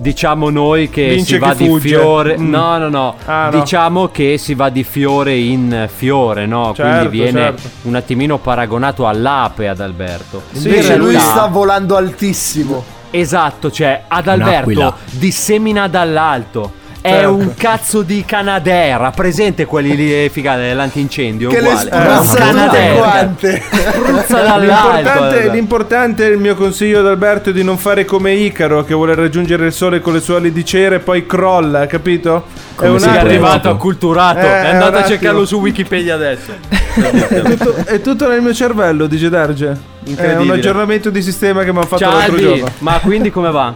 Diciamo 0.00 0.48
noi 0.50 0.88
che 0.88 1.10
Vince 1.10 1.34
si 1.34 1.38
va 1.38 1.52
di 1.54 1.66
fugge. 1.66 1.88
fiore. 1.88 2.38
Mm. 2.38 2.48
No, 2.48 2.78
no, 2.78 2.88
no. 2.88 3.14
Ah, 3.26 3.50
no. 3.50 3.60
Diciamo 3.60 4.08
che 4.08 4.38
si 4.38 4.54
va 4.54 4.70
di 4.70 4.82
fiore 4.82 5.36
in 5.36 5.88
fiore, 5.94 6.46
no? 6.46 6.72
Certo, 6.74 6.98
Quindi 7.08 7.18
viene 7.18 7.40
certo. 7.40 7.68
un 7.82 7.94
attimino 7.96 8.38
paragonato 8.38 9.06
all'ape 9.06 9.68
ad 9.68 9.80
Alberto. 9.80 10.42
Invece 10.52 10.96
lui 10.96 11.18
sta 11.18 11.46
volando 11.46 11.96
altissimo. 11.96 12.82
Esatto, 13.10 13.70
cioè 13.70 14.04
ad 14.08 14.28
Alberto 14.28 14.70
Un'aquila. 14.70 14.96
dissemina 15.10 15.88
dall'alto. 15.88 16.78
È 17.02 17.08
Certo. 17.08 17.34
un 17.34 17.54
cazzo 17.56 18.02
di 18.02 18.24
Canadera, 18.26 19.10
presente 19.10 19.64
quelli 19.64 19.96
lì 19.96 20.12
eh, 20.24 20.28
figati 20.30 20.60
dell'antincendio? 20.60 21.48
Che 21.48 21.60
le 21.60 21.68
uguale. 21.68 21.80
spruzza 21.90 22.20
tutte 22.34 22.38
Canadera. 22.44 22.94
quante. 22.94 23.62
Spruzza 23.70 24.42
dall'alto. 24.42 24.90
L'importante, 24.92 25.42
eh. 25.44 25.48
l'importante, 25.50 26.24
il 26.26 26.38
mio 26.38 26.54
consiglio 26.56 26.98
ad 27.00 27.06
Alberto 27.06 27.48
è 27.50 27.52
di 27.54 27.64
non 27.64 27.78
fare 27.78 28.04
come 28.04 28.34
Icaro 28.34 28.84
che 28.84 28.92
vuole 28.92 29.14
raggiungere 29.14 29.64
il 29.66 29.72
sole 29.72 30.00
con 30.00 30.12
le 30.12 30.20
sue 30.20 30.36
ali 30.36 30.52
di 30.52 30.62
cera 30.62 30.96
e 30.96 30.98
poi 30.98 31.24
crolla, 31.24 31.86
capito? 31.86 32.44
Come 32.74 32.90
un 32.90 32.98
si 33.00 33.06
È 33.06 33.08
attimo- 33.08 33.20
può? 33.22 33.30
arrivato 33.30 33.68
acculturato. 33.70 34.38
Eh, 34.40 34.42
è 34.62 34.66
andato 34.66 34.88
un 34.90 34.94
a 34.96 34.98
attimo. 34.98 35.06
cercarlo 35.18 35.46
su 35.46 35.56
Wikipedia 35.58 36.14
adesso. 36.14 36.52
È 36.90 37.40
tutto, 37.42 37.74
è 37.86 38.00
tutto 38.00 38.28
nel 38.28 38.42
mio 38.42 38.52
cervello, 38.52 39.06
dice 39.06 39.28
Darge. 39.30 39.78
È 40.16 40.36
un 40.36 40.50
aggiornamento 40.50 41.08
di 41.08 41.22
sistema 41.22 41.62
che 41.62 41.70
mi 41.70 41.78
hanno 41.78 41.86
fatto 41.86 42.02
Ciao 42.02 42.12
l'altro 42.12 42.34
Albi, 42.34 42.46
giorno. 42.46 42.72
ma 42.78 42.98
quindi 43.00 43.30
come 43.30 43.50
va? 43.52 43.72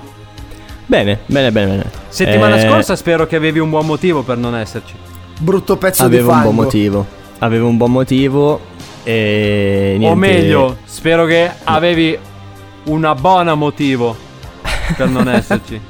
Bene, 0.86 1.20
bene, 1.26 1.50
bene, 1.50 1.66
bene. 1.70 1.90
Settimana 2.08 2.56
Eh, 2.56 2.68
scorsa 2.68 2.94
spero 2.96 3.26
che 3.26 3.36
avevi 3.36 3.58
un 3.58 3.70
buon 3.70 3.86
motivo 3.86 4.22
per 4.22 4.36
non 4.36 4.54
esserci. 4.56 4.94
Brutto 5.38 5.76
pezzo 5.76 6.04
Avevo 6.04 6.22
di 6.22 6.28
un 6.28 6.34
fango. 6.34 6.50
buon 6.52 6.64
motivo. 6.64 7.06
Avevo 7.38 7.68
un 7.68 7.76
buon 7.76 7.90
motivo 7.92 8.60
e 9.02 9.94
niente. 9.98 10.06
O 10.06 10.14
meglio, 10.14 10.76
spero 10.84 11.24
che 11.26 11.50
avevi 11.64 12.16
una 12.84 13.14
buona 13.14 13.54
motivo 13.54 14.14
per 14.96 15.08
non 15.08 15.28
esserci. 15.32 15.80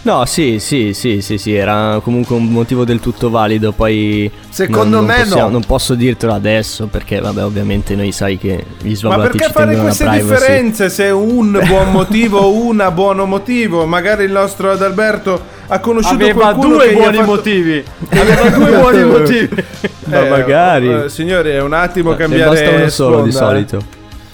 No, 0.00 0.24
sì, 0.26 0.58
sì, 0.60 0.94
sì, 0.94 1.20
sì, 1.20 1.36
sì, 1.38 1.54
era 1.54 2.00
comunque 2.02 2.34
un 2.36 2.46
motivo 2.50 2.84
del 2.84 2.98
tutto 3.00 3.28
valido, 3.30 3.72
poi 3.72 4.30
Secondo 4.48 4.82
non, 4.82 4.90
non 4.90 5.04
me 5.04 5.22
possiamo- 5.24 5.42
no. 5.42 5.48
Non 5.50 5.64
posso 5.66 5.94
dirtelo 5.94 6.32
adesso 6.32 6.86
perché 6.86 7.20
vabbè, 7.20 7.44
ovviamente 7.44 7.94
noi 7.94 8.12
sai 8.12 8.38
che 8.38 8.64
gli 8.80 8.90
Ma 8.90 8.94
svalvolati 8.94 9.30
perché 9.36 9.46
ci 9.46 9.52
fare 9.52 9.76
queste 9.76 10.08
differenze 10.08 10.88
se 10.88 11.10
un 11.10 11.60
buon 11.66 11.90
motivo 11.90 12.38
o 12.38 12.54
una 12.64 12.90
buono 12.90 13.26
motivo? 13.26 13.84
Magari 13.86 14.24
il 14.24 14.30
nostro 14.32 14.70
Adalberto 14.70 15.42
ha 15.66 15.78
conosciuto 15.80 16.14
Aveva 16.24 16.40
qualcuno 16.40 16.74
due 16.76 16.86
che 16.86 16.92
gli 16.92 16.96
ha 16.96 17.00
buoni 17.00 17.16
fatto- 17.16 17.30
motivi. 17.30 17.84
Aveva 18.10 18.48
due 18.50 18.70
buoni 18.78 19.04
motivi. 19.04 19.64
Ma 20.04 20.24
magari. 20.24 20.92
eh, 21.04 21.08
signori, 21.10 21.50
è 21.50 21.60
un 21.60 21.72
attimo 21.74 22.10
Ne 22.12 22.16
cambiare 22.16 22.50
basta 22.62 22.70
uno 22.76 22.88
solo 22.88 23.22
di 23.22 23.32
sponda, 23.32 23.46
eh. 23.46 23.52
solito. 23.66 23.86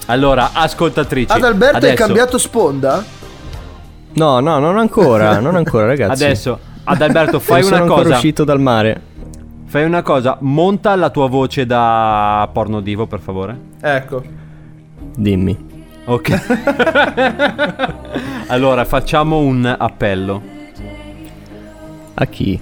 Allora, 0.05 0.51
ascoltatrici. 0.53 1.31
Ad 1.33 1.43
Alberto 1.43 1.77
hai 1.77 1.83
adesso, 1.83 1.95
cambiato 2.05 2.37
sponda? 2.37 3.03
No, 4.15 4.39
no, 4.39 4.59
non 4.59 4.77
ancora, 4.77 5.39
non 5.39 5.55
ancora, 5.55 5.85
ragazzi. 5.85 6.23
Adesso, 6.23 6.59
ad 6.85 7.01
Alberto, 7.01 7.39
fai 7.39 7.61
Non 7.61 7.67
una 7.67 7.77
sono 7.77 7.83
ancora 7.89 8.03
cosa. 8.03 8.15
uscito 8.15 8.43
dal 8.43 8.59
mare. 8.61 9.01
Fai 9.65 9.83
una 9.83 10.01
cosa, 10.03 10.37
monta 10.41 10.95
la 10.95 11.09
tua 11.09 11.27
voce 11.27 11.65
da 11.65 12.47
porno 12.53 12.79
divo, 12.79 13.07
per 13.07 13.19
favore. 13.19 13.57
Ecco. 13.81 14.23
Dimmi. 15.15 15.73
Ok. 16.05 16.41
allora, 18.47 18.85
facciamo 18.85 19.39
un 19.39 19.65
appello 19.77 20.41
A 22.13 22.25
chi? 22.25 22.59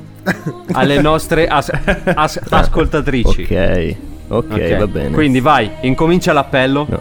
alle 0.72 1.01
nostre 1.01 1.45
as- 1.47 1.70
as- 2.16 2.41
ascoltatrici. 2.49 3.41
Ok. 3.43 3.95
Ok, 4.30 4.45
Ok, 4.51 4.78
va 4.78 4.88
bene. 4.88 5.10
Quindi 5.12 5.39
vai, 5.41 5.70
incomincia 5.82 6.32
l'appello. 6.34 6.88
Eh, 6.89 6.97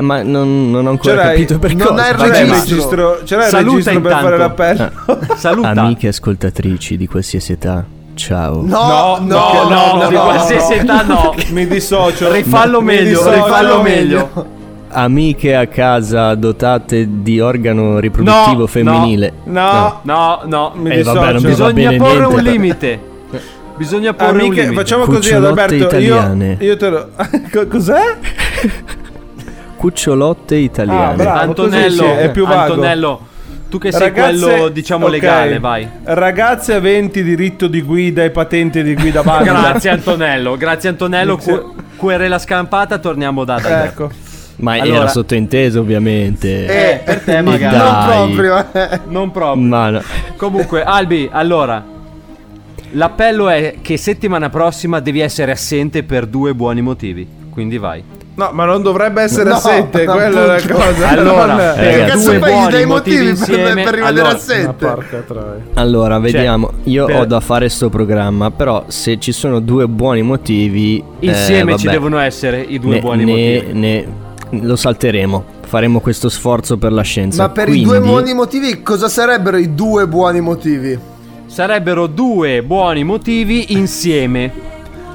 Ma 0.00 0.22
non, 0.22 0.70
non 0.70 0.86
ho 0.86 0.90
ancora 0.90 1.16
C'era 1.16 1.28
capito 1.32 1.58
per 1.58 1.74
non 1.74 1.86
cosa. 1.88 2.02
C'era 2.14 2.38
il 2.40 2.50
registro. 2.50 3.20
c'era 3.24 3.44
il 3.44 3.50
Saluta 3.50 3.70
registro 3.90 4.00
per 4.00 4.10
intanto. 4.10 4.24
fare 4.24 4.36
l'appello. 4.38 4.90
Saluta. 5.36 5.68
Amiche 5.68 6.08
ascoltatrici 6.08 6.96
di 6.96 7.06
qualsiasi 7.06 7.52
età, 7.52 7.84
ciao. 8.14 8.62
No, 8.64 9.18
no, 9.20 9.26
no, 9.26 9.68
no, 9.68 10.02
no, 10.02 10.08
di 10.08 10.14
qualsiasi 10.14 10.72
età 10.74 11.02
no. 11.02 11.34
Mi 11.50 11.66
dissocio. 11.66 12.32
Rifallo 12.32 12.80
Mi 12.80 12.86
meglio, 12.86 13.08
dissocio. 13.18 13.44
rifallo 13.44 13.82
meglio. 13.82 14.60
Amiche 14.94 15.54
a 15.56 15.66
casa 15.66 16.34
dotate 16.34 17.06
di 17.22 17.38
organo 17.40 17.98
riproduttivo 17.98 18.60
No, 18.60 18.66
femminile. 18.66 19.32
No, 19.44 20.00
No, 20.02 20.40
no, 20.44 20.72
mi 20.74 20.90
Eh, 20.90 20.96
dissocio. 20.98 21.20
vabbè, 21.20 21.32
non 21.32 21.42
Bisogna 21.42 21.96
porre 21.96 22.16
niente. 22.18 22.34
un 22.34 22.42
limite. 22.42 23.00
Bisogna 23.76 24.12
porre 24.14 24.30
un 24.32 24.38
Amiche, 24.40 24.60
limite. 24.62 24.74
facciamo 24.74 25.04
così 25.04 25.16
Cucciolotte 25.30 25.60
Adalberto. 25.62 25.74
Io, 25.74 25.86
italiane. 26.16 26.56
io 26.60 26.76
te 26.76 26.88
lo. 26.90 27.08
Co- 27.52 27.66
Cos'è? 27.66 28.16
Cucciolotte 29.82 30.54
Ah, 30.54 30.58
italiane. 30.58 31.16
bravo. 31.16 31.38
Antonello, 31.40 32.16
è 32.16 32.30
più 32.30 32.46
vago. 32.46 32.74
Antonello, 32.74 33.20
tu 33.68 33.78
che 33.78 33.90
sei 33.90 34.00
Ragazze- 34.00 34.46
quello 34.46 34.68
diciamo 34.68 35.06
ok. 35.06 35.10
legale, 35.10 35.58
vai. 35.58 35.88
Ragazze 36.04 36.72
aventi 36.74 37.24
diritto 37.24 37.66
di 37.66 37.82
guida 37.82 38.22
e 38.22 38.30
patente 38.30 38.84
di 38.84 38.94
guida 38.94 39.22
valida. 39.26 39.52
Grazie 39.60 39.90
Antonello, 39.90 40.56
grazie 40.56 40.88
Antonello. 40.90 41.36
Cu- 41.36 41.74
querela 41.96 42.38
scampata, 42.38 42.98
torniamo 42.98 43.42
da 43.42 43.54
Adalberto. 43.56 44.04
Ecco. 44.04 44.10
Ma 44.58 44.74
Allora- 44.74 44.96
era 45.00 45.08
sottointeso, 45.08 45.80
ovviamente. 45.80 46.66
Eh, 46.92 46.98
per 46.98 47.20
te 47.22 47.40
magari. 47.40 47.76
Non 47.76 48.04
proprio. 48.06 48.64
eh. 48.72 49.00
Non 49.08 49.30
proprio. 49.32 49.62
Ma 49.66 49.90
no. 49.90 50.02
Comunque, 50.36 50.84
Albi, 50.84 51.28
allora. 51.32 51.82
L'appello 52.92 53.48
è 53.48 53.76
che 53.80 53.96
settimana 53.96 54.50
prossima 54.50 55.00
devi 55.00 55.20
essere 55.20 55.52
assente 55.52 56.02
per 56.02 56.26
due 56.26 56.54
buoni 56.54 56.80
motivi. 56.82 57.26
Quindi 57.50 57.78
vai. 57.78 58.02
No, 58.34 58.48
ma 58.52 58.64
non 58.64 58.80
dovrebbe 58.82 59.20
essere 59.22 59.50
No, 59.50 59.56
assente, 59.56 60.04
quella 60.04 60.56
è 60.56 60.66
la 60.66 60.74
cosa. 60.74 61.08
Allora, 61.08 61.74
eh, 61.74 61.90
Che 61.96 62.04
cazzo 62.06 62.30
due 62.30 62.38
fai? 62.38 62.70
Dai 62.70 62.86
motivi 62.86 63.16
per, 63.24 63.28
insieme. 63.28 63.82
per 63.84 63.94
rimanere 63.94 64.06
Allora, 64.20 64.28
assente. 64.36 64.94
troia. 65.26 65.56
Allora, 65.74 66.18
vediamo. 66.18 66.70
Io 66.84 67.04
per- 67.06 67.16
ho 67.20 67.24
da 67.26 67.40
fare 67.40 67.68
sto 67.68 67.90
programma, 67.90 68.50
però 68.50 68.84
se 68.88 69.18
ci 69.18 69.32
sono 69.32 69.60
due 69.60 69.86
buoni 69.86 70.22
motivi... 70.22 70.96
eh, 71.20 71.26
Insieme 71.26 71.76
ci 71.76 71.84
vabbè, 71.86 71.96
devono 71.98 72.18
essere 72.18 72.60
i 72.60 72.78
due 72.78 72.94
ne- 72.94 73.00
buoni 73.00 73.24
ne- 73.24 73.30
motivi. 73.62 73.78
ne- 73.78 74.06
lo 74.66 74.76
salteremo. 74.76 75.44
Faremo 75.66 76.00
questo 76.00 76.28
sforzo 76.30 76.78
per 76.78 76.92
la 76.92 77.02
scienza. 77.02 77.42
Ma 77.42 77.48
per 77.50 77.64
Quindi, 77.64 77.82
i 77.82 77.84
due 77.84 78.00
buoni 78.00 78.32
motivi, 78.34 78.82
cosa 78.82 79.08
sarebbero 79.08 79.58
i 79.58 79.74
due 79.74 80.06
buoni 80.08 80.40
motivi? 80.40 80.98
Sarebbero 81.52 82.06
due 82.06 82.62
buoni 82.62 83.04
motivi 83.04 83.74
insieme. 83.74 84.50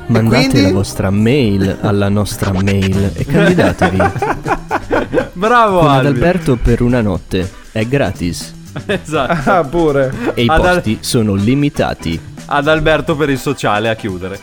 Mandate 0.06 0.50
quindi? 0.50 0.62
la 0.62 0.72
vostra 0.72 1.10
mail 1.10 1.78
alla 1.82 2.10
nostra 2.10 2.54
mail 2.54 3.12
e 3.16 3.26
candidatevi 3.26 3.98
Bravo 5.34 5.80
con 5.80 5.90
Albi. 5.90 6.08
Adalberto 6.08 6.56
per 6.56 6.84
una 6.84 7.02
notte. 7.02 7.52
È 7.72 7.84
gratis 7.88 8.54
Esatto. 8.86 9.50
Ah, 9.50 9.64
pure. 9.64 10.14
e 10.36 10.44
i 10.44 10.46
posti 10.46 11.00
sono 11.02 11.34
limitati. 11.34 12.22
Ad 12.50 12.68
Alberto 12.68 13.16
per 13.16 13.30
il 13.30 13.38
sociale 13.38 13.90
a 13.90 13.96
chiudere. 13.96 14.40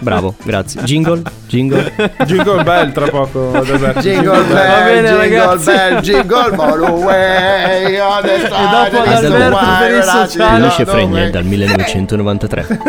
Bravo, 0.00 0.34
grazie. 0.42 0.82
Jingle, 0.82 1.22
jingle. 1.46 1.92
Jingle 2.26 2.62
bell 2.62 2.92
tra 2.92 3.08
poco. 3.08 3.50
Adalberto. 3.54 4.00
Jingle 4.00 4.42
bell, 4.44 4.84
bene, 4.84 5.08
jingle 5.08 5.16
ragazzi. 5.16 5.64
bell, 5.72 6.00
jingle 6.00 6.54
all 6.62 6.84
the 6.84 6.90
way 6.90 7.98
on 7.98 8.22
the 8.22 8.34
E 8.34 8.48
dopo 8.48 9.02
Adalberto 9.10 9.56
wire, 9.56 9.78
per 9.78 9.96
il 9.96 10.02
sociale. 10.02 10.60
Luce 10.60 10.84
don't 10.84 10.90
Fregne 10.96 11.20
know 11.22 11.30
dal 11.30 11.44
1993. 11.44 12.80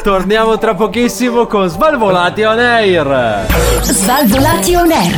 Torniamo 0.02 0.58
tra 0.58 0.74
pochissimo 0.74 1.46
con 1.46 1.68
Svalvolati 1.68 2.42
on 2.42 2.58
Air. 2.58 3.46
Svalvolati 3.82 4.74
on 4.74 4.90
air. 4.90 5.16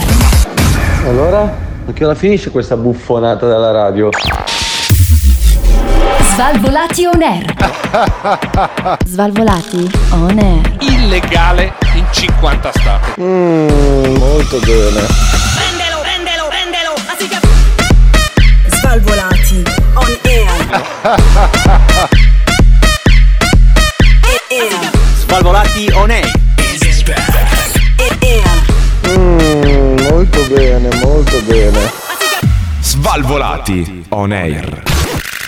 Allora? 1.07 1.69
A 1.87 1.93
che 1.93 2.05
ora 2.05 2.15
finisce 2.15 2.51
questa 2.51 2.77
buffonata 2.77 3.47
della 3.47 3.71
radio? 3.71 4.09
Svalvolati 6.35 7.07
on 7.07 7.23
air. 7.23 7.80
Svalvolati 9.05 9.91
on 10.11 10.39
air. 10.39 10.77
Illegale 10.79 11.73
in 11.95 12.07
50 12.11 12.73
stati. 12.73 13.21
Mmm, 13.21 14.17
molto 14.17 14.59
bene. 14.61 15.07
Prendelo, 15.57 16.01
prendelo, 16.03 16.49
prendelo. 16.49 16.95
Svalvolati 18.69 19.63
on 19.95 20.19
air. 20.23 20.71
air. 24.49 24.91
Svalvolati 25.19 25.91
on 25.95 26.11
air. 26.11 26.31
air. 28.21 29.19
Mmm, 29.19 30.01
molto 30.09 30.47
bene, 30.49 30.89
molto 31.03 31.41
bene. 31.43 31.91
Svalvolati 32.81 34.05
on 34.11 34.33
air. 34.33 34.83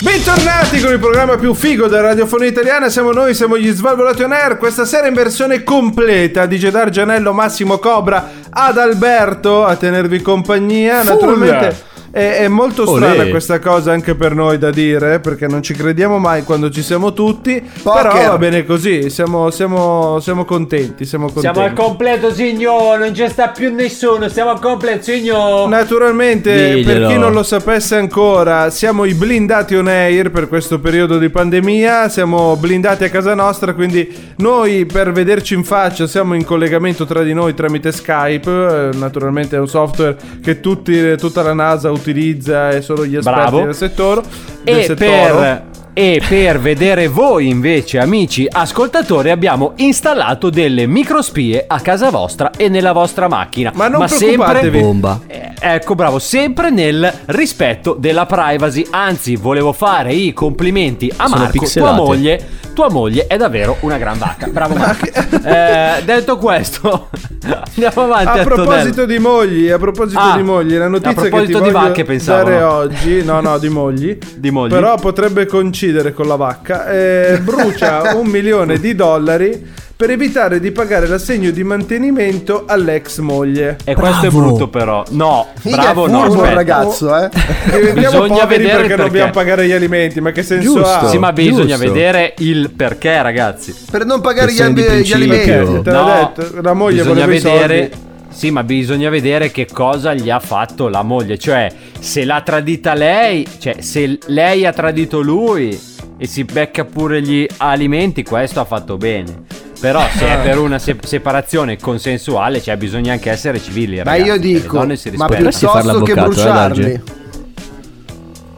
Bentornati 0.03 0.80
con 0.80 0.90
il 0.90 0.98
programma 0.98 1.36
più 1.36 1.55
figo 1.55 1.86
della 1.86 2.09
radiofonia 2.09 2.48
italiana. 2.48 2.88
Siamo 2.88 3.12
noi, 3.12 3.34
siamo 3.34 3.57
gli 3.57 3.70
Svalvolati 3.70 4.24
on 4.24 4.32
Air. 4.32 4.57
Questa 4.59 4.84
sera 4.84 5.07
in 5.07 5.14
versione 5.14 5.62
completa 5.62 6.44
di 6.44 6.59
Dargianello, 6.59 7.32
Massimo 7.32 7.78
Cobra, 7.78 8.28
ad 8.50 8.78
Alberto 8.78 9.64
a 9.64 9.76
tenervi 9.76 10.20
compagnia. 10.20 11.05
Naturalmente 11.05 11.90
È, 12.13 12.41
è 12.41 12.49
molto 12.49 12.83
Olè. 12.91 13.09
strana 13.09 13.31
questa 13.31 13.59
cosa 13.59 13.91
anche 13.91 14.15
per 14.15 14.35
noi 14.35 14.59
da 14.59 14.71
dire, 14.71 15.19
perché 15.19 15.47
non 15.47 15.63
ci 15.63 15.73
crediamo 15.73 16.19
mai 16.19 16.43
quando 16.43 16.69
ci 16.69 16.83
siamo 16.83 17.15
tutti. 17.15 17.63
Poker. 17.83 18.13
Però 18.13 18.29
va 18.29 18.37
bene 18.37 18.67
così, 18.67 19.09
siamo, 19.09 19.51
siamo, 19.51 20.21
siamo 20.21 20.45
contenti. 20.45 21.07
Siamo 21.07 21.31
contenti. 21.33 21.49
Siamo 21.55 21.67
al 21.67 21.73
completo, 21.73 22.31
signor. 22.31 22.99
Non 22.99 23.15
ci 23.15 23.27
sta 23.29 23.49
più 23.49 23.73
nessuno. 23.73 24.29
Siamo 24.29 24.51
al 24.51 24.61
completo, 24.61 25.05
signor. 25.05 25.71
Naturalmente, 25.71 26.51
per 26.53 26.75
Diglielo. 26.75 27.09
chi 27.09 27.17
non 27.17 27.33
lo 27.33 27.43
sapesse 27.43 27.97
ancora, 27.97 28.69
siamo 28.69 29.07
i 29.07 29.15
blindati 29.15 29.75
on 29.75 29.89
air 29.89 30.31
per 30.31 30.49
questo 30.49 30.81
periodo 30.81 31.17
di 31.17 31.31
pandemia. 31.31 32.11
Siamo 32.11 32.57
blindati 32.57 33.05
a 33.05 33.09
casa 33.09 33.35
nostra, 33.35 33.73
quindi 33.73 34.07
noi 34.37 34.85
per 34.85 35.13
vederci 35.13 35.55
in 35.55 35.65
faccia 35.65 36.07
siamo 36.07 36.35
in 36.35 36.45
collegamento 36.45 37.07
tra 37.07 37.23
di 37.23 37.33
noi 37.33 37.55
tramite 37.55 37.91
Skype. 37.91 38.51
eh, 38.93 38.97
Naturalmente 38.99 39.57
è 39.57 39.59
un 39.59 39.69
software 39.69 40.15
che 40.43 40.61
tutti, 40.61 41.17
tutta 41.17 41.41
la 41.41 41.55
NASA 41.55 41.87
utilizza 41.89 42.01
e 42.11 42.82
solo 42.82 43.07
gli 43.07 43.16
esperti 43.16 43.40
Bravo. 43.40 43.64
del 43.64 43.74
settore. 43.74 44.22
del 44.62 44.90
E 44.90 44.94
per, 44.94 45.64
e 45.94 46.22
per 46.26 46.59
vedere 46.59 47.07
voi 47.09 47.48
invece, 47.48 47.98
amici 47.98 48.48
ascoltatori, 48.50 49.30
abbiamo 49.30 49.72
installato 49.76 50.48
delle 50.48 50.86
microspie 50.86 51.64
a 51.66 51.80
casa 51.80 52.09
vostra 52.11 52.50
e 52.57 52.68
nella 52.68 52.92
vostra 52.92 53.28
macchina. 53.28 53.72
Ma 53.74 53.88
non 53.88 54.09
sempre, 54.09 54.26
preoccupatevi. 54.36 54.80
Bomba. 54.80 55.20
Eh, 55.26 55.53
ecco, 55.61 55.94
bravo, 55.94 56.18
sempre 56.18 56.70
nel 56.70 57.12
rispetto 57.26 57.94
della 57.98 58.24
privacy. 58.24 58.86
Anzi, 58.90 59.36
volevo 59.36 59.72
fare 59.72 60.14
i 60.14 60.32
complimenti 60.32 61.12
a 61.14 61.26
Sono 61.26 61.42
Marco, 61.42 61.53
tua 61.53 61.61
pixelate. 61.61 61.96
moglie. 62.00 62.46
Tua 62.73 62.89
moglie 62.91 63.27
è 63.27 63.37
davvero 63.37 63.77
una 63.81 63.99
gran 63.99 64.18
vacca. 64.18 64.47
Bravo 64.49 64.75
Marco. 64.75 65.07
Eh, 65.45 66.03
detto 66.05 66.37
questo, 66.39 67.09
andiamo 67.75 68.03
avanti. 68.03 68.39
A 68.39 68.45
proposito 68.45 69.05
di 69.07 69.18
mogli, 69.18 69.68
a 69.70 69.79
proposito 69.79 70.20
Ah, 70.20 70.37
di 70.37 70.43
mogli, 70.45 70.77
la 70.77 70.87
notizia 70.87 71.29
che 71.29 71.47
ti 71.47 71.61
di 71.61 71.70
vacche, 71.70 72.05
pensavo, 72.05 72.45
dare 72.45 72.61
no? 72.61 72.70
oggi, 72.73 73.25
no 73.25 73.41
no 73.41 73.59
di 73.59 73.68
mogli, 73.68 74.16
Di 74.37 74.51
mogli. 74.53 74.70
però 74.70 74.95
potrebbe 74.97 75.47
coincidere 75.47 76.12
con 76.12 76.29
la 76.29 76.37
vacca, 76.37 76.89
eh, 76.91 77.41
brucia 77.43 78.14
un 78.14 78.27
milione 78.29 78.79
di 78.79 78.95
dollari 78.95 79.70
per 80.03 80.11
evitare 80.11 80.59
di 80.59 80.72
pagare 80.72 81.07
l'assegno 81.07 81.50
di 81.53 81.62
mantenimento 81.62 82.64
all'ex 82.66 83.20
moglie. 83.20 83.76
E 83.84 83.94
questo 83.94 84.26
è 84.26 84.30
Bravo. 84.30 84.46
brutto 84.46 84.66
però. 84.68 85.05
No, 85.11 85.46
Mica 85.62 85.76
bravo 85.76 86.07
è 86.07 86.11
no. 86.11 86.22
aspetta. 86.24 86.55
ragazzo, 86.55 87.16
eh. 87.16 87.28
Diventiamo 87.66 88.22
Bisogna 88.22 88.40
poveri 88.40 88.62
vedere 88.64 88.76
perché 88.78 88.92
il 88.94 88.98
non 88.98 89.07
dobbiamo 89.07 89.30
perché. 89.30 89.30
pagare 89.30 89.66
gli 89.68 89.70
alimenti, 89.70 90.20
ma 90.20 90.32
che 90.32 90.42
senso 90.42 90.72
Giusto. 90.72 90.88
ha? 90.88 91.09
Sì, 91.09 91.18
ma 91.18 91.32
bisogna 91.32 91.76
Giusto. 91.76 91.92
vedere 91.92 92.34
il 92.38 92.70
perché, 92.72 93.22
ragazzi. 93.22 93.72
Per 93.88 94.05
non 94.05 94.20
pagare 94.20 94.53
gli, 94.53 94.61
ambi- 94.61 94.82
gli 94.82 95.12
alimenti. 95.12 95.82
Te 95.82 95.90
l'ho 95.92 96.32
detto, 96.34 96.61
la 96.61 96.74
moglie 96.74 97.05
voleva 97.05 97.26
i 97.32 97.40
vedere. 97.40 97.90
soldi. 97.92 98.11
Sì, 98.30 98.50
ma 98.50 98.64
bisogna 98.64 99.09
vedere 99.09 99.53
che 99.53 99.68
cosa 99.72 100.14
gli 100.14 100.30
ha 100.30 100.40
fatto 100.40 100.88
la 100.88 101.03
moglie. 101.03 101.38
Cioè, 101.38 101.70
se 102.00 102.24
l'ha 102.24 102.40
tradita 102.44 102.94
lei, 102.94 103.46
cioè, 103.61 103.76
se 103.78 104.18
lei 104.26 104.66
ha 104.66 104.72
tradito 104.72 105.20
lui 105.20 105.78
e 106.18 106.26
si 106.26 106.42
becca 106.42 106.84
pure 106.84 107.22
gli 107.22 107.46
alimenti, 107.59 108.24
questo 108.24 108.59
ha 108.59 108.64
fatto 108.64 108.96
bene. 108.96 109.61
Però, 109.83 110.01
se 110.16 110.28
è 110.28 110.39
per 110.43 110.59
una 110.59 110.78
se- 110.78 110.97
separazione 111.05 111.76
consensuale, 111.76 112.62
cioè, 112.62 112.76
bisogna 112.76 113.12
anche 113.14 113.30
essere 113.30 113.61
civili. 113.61 113.97
Ma 113.97 114.05
ragazzi. 114.12 114.26
io 114.28 114.33
Le 114.35 114.39
dico, 114.39 114.78
donne 114.78 114.95
si 114.97 115.09
ma 115.11 115.26
rispettano. 115.26 115.37
Dovresti 115.39 115.66
fare 115.66 115.83
piuttosto 115.83 116.05
che 116.05 116.12
eh, 116.12 116.22
bruciarli. 116.22 117.03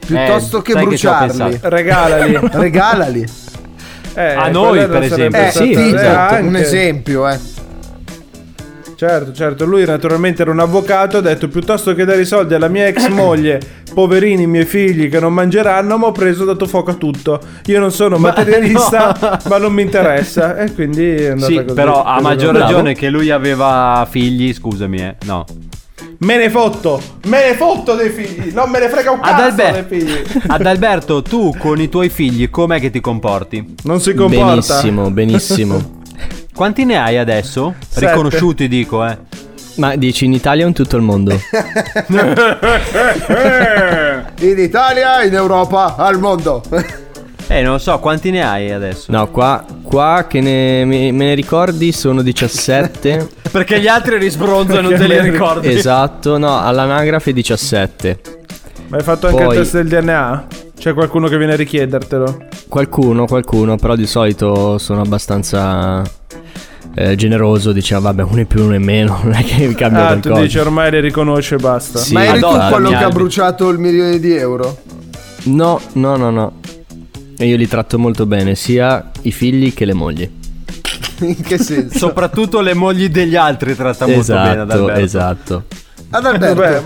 Piuttosto 0.07 0.59
Eh, 0.59 0.63
che 0.63 0.73
che 0.75 0.83
bruciarli. 0.85 1.39
pensato. 1.39 1.69
Regalali. 1.75 2.39
Regalali. 2.53 3.27
Eh, 4.17 4.33
A 4.35 4.49
noi, 4.49 4.87
per 4.87 5.03
Eh, 5.03 5.07
esempio. 5.07 5.41
stata- 5.41 5.51
sì, 5.51 5.71
eh, 5.73 5.95
esatto, 5.95 6.35
anche. 6.35 6.47
un 6.47 6.57
esempio, 6.57 7.29
eh. 7.29 7.39
Certo, 8.97 9.33
certo, 9.33 9.65
lui 9.65 9.85
naturalmente 9.85 10.43
era 10.43 10.51
un 10.51 10.61
avvocato, 10.61 11.17
ha 11.17 11.21
detto 11.21 11.49
piuttosto 11.49 11.95
che 11.95 12.05
dare 12.05 12.21
i 12.21 12.25
soldi 12.25 12.55
alla 12.55 12.69
mia 12.69 12.87
ex 12.87 13.09
moglie, 13.11 13.61
poverini 13.93 14.47
miei 14.47 14.65
figli 14.65 15.09
che 15.09 15.19
non 15.21 15.33
mangeranno, 15.35 15.97
ma 15.99 16.07
ho 16.07 16.13
preso, 16.13 16.45
dato 16.45 16.67
fuoco 16.67 16.91
a 16.93 16.95
tutto. 16.95 17.41
Io 17.67 17.81
non 17.81 17.91
sono 17.91 18.19
materialista, 18.19 19.17
no. 19.21 19.39
ma 19.51 19.59
non 19.59 19.73
mi 19.73 19.83
interessa. 19.83 20.57
E 20.59 20.73
quindi 20.73 21.09
è 21.11 21.31
andata 21.31 21.47
Sì, 21.51 21.55
così. 21.63 21.75
però 21.75 22.05
ha 22.05 22.21
maggior 22.21 22.53
Bravo. 22.53 22.67
ragione 22.67 22.95
che 22.95 23.09
lui 23.11 23.31
aveva 23.31 24.07
figli, 24.09 24.53
scusami, 24.55 24.99
eh. 25.01 25.17
No. 25.25 25.45
Me 26.19 26.37
ne 26.39 26.49
fotto, 26.49 27.01
me 27.27 27.49
ne 27.51 27.55
fotto 27.55 27.95
dei 27.95 28.11
figli, 28.11 28.53
non 28.53 28.71
me 28.71 28.79
ne 28.79 28.89
frega 28.89 29.11
un 29.11 29.21
cazzo 29.21 29.43
Adalber- 29.43 29.87
dei 29.89 30.01
figli. 30.01 30.23
Adalberto, 30.47 31.23
tu 31.23 31.53
con 31.59 31.81
i 31.81 31.89
tuoi 31.89 32.09
figli 32.09 32.49
com'è 32.49 32.79
che 32.81 32.91
ti 32.91 33.01
comporti? 33.01 33.75
Non 33.83 34.01
si 34.01 34.15
comporta. 34.15 34.45
Benissimo, 34.81 35.11
benissimo. 35.11 36.03
Quanti 36.55 36.85
ne 36.85 36.97
hai 36.99 37.19
adesso? 37.19 37.75
Sette. 37.89 38.07
Riconosciuti, 38.09 38.69
dico, 38.69 39.05
eh. 39.05 39.19
Ma 39.77 39.97
dici 39.97 40.25
in 40.25 40.33
Italia 40.33 40.65
o 40.65 40.69
in 40.69 40.75
tutto 40.75 40.97
il 40.97 41.03
mondo? 41.03 41.33
In 44.41 44.59
Italia, 44.59 45.23
in 45.25 45.35
Europa, 45.35 45.97
al 45.97 46.19
mondo. 46.21 46.63
Eh, 47.49 47.61
non 47.63 47.73
lo 47.73 47.79
so, 47.79 47.99
quanti 47.99 48.31
ne 48.31 48.45
hai 48.45 48.71
adesso? 48.71 49.11
No, 49.11 49.29
qua, 49.29 49.65
qua 49.83 50.27
che 50.29 50.41
ne, 50.41 50.85
me, 50.85 51.11
me 51.13 51.25
ne 51.27 51.35
ricordi 51.35 51.91
sono 51.93 52.23
17. 52.23 53.29
Perché 53.51 53.81
gli 53.81 53.89
altri 53.89 54.17
risbronzo 54.19 54.79
e 54.79 54.81
non 54.81 54.95
te 54.95 55.07
li 55.07 55.21
ricordi. 55.21 55.69
esatto, 55.73 56.39
no, 56.39 56.61
all'anagrafe 56.61 57.33
17. 57.33 58.21
Ma 58.89 58.97
hai 58.99 59.03
fatto 59.03 59.27
anche 59.27 59.45
Poi- 59.45 59.57
il 59.57 59.63
test 59.63 59.81
del 59.81 59.89
DNA? 59.89 60.47
C'è 60.77 60.93
qualcuno 60.93 61.29
che 61.29 61.39
viene 61.39 61.53
a 61.55 61.57
richiedertelo? 61.57 62.47
Qualcuno, 62.69 63.27
qualcuno, 63.27 63.77
però 63.77 63.95
di 63.97 64.07
solito 64.07 64.77
sono 64.79 65.01
abbastanza 65.01 66.03
eh, 66.95 67.15
generoso, 67.17 67.73
diceva 67.73 68.01
vabbè 68.01 68.23
uno 68.25 68.41
in 68.41 68.47
più, 68.47 68.65
uno 68.65 68.75
in 68.75 68.83
meno, 68.83 69.19
non 69.25 69.33
è 69.33 69.45
che 69.45 69.67
mi 69.67 69.75
cambia 69.75 70.09
Ah, 70.09 70.15
tu 70.15 70.21
qualcosa. 70.29 70.43
dici 70.43 70.59
ormai 70.59 70.91
le 70.91 71.01
riconosce 71.01 71.55
e 71.55 71.59
basta. 71.59 71.99
Sì, 71.99 72.13
Ma 72.13 72.25
eri 72.25 72.41
tu 72.41 72.47
quello 72.71 72.89
che 72.91 72.97
ha 72.97 73.09
bruciato 73.09 73.69
il 73.71 73.79
milione 73.79 74.19
di 74.19 74.35
euro? 74.35 74.79
No, 75.45 75.81
no, 75.93 76.17
no, 76.17 76.31
no. 76.31 76.53
E 77.37 77.47
io 77.47 77.57
li 77.57 77.67
tratto 77.67 77.99
molto 77.99 78.27
bene, 78.27 78.55
sia 78.55 79.11
i 79.23 79.33
figli 79.33 79.73
che 79.73 79.85
le 79.85 79.95
mogli. 79.95 80.31
In 81.21 81.41
che 81.43 81.59
senso? 81.59 81.97
Soprattutto 81.97 82.61
le 82.61 82.75
mogli 82.75 83.09
degli 83.09 83.37
altri 83.37 83.75
tratta 83.75 84.07
molto 84.07 84.33
bene 84.35 84.63
esatto, 84.65 84.91
esatto. 84.93 85.65
Vabbè, 86.21 86.83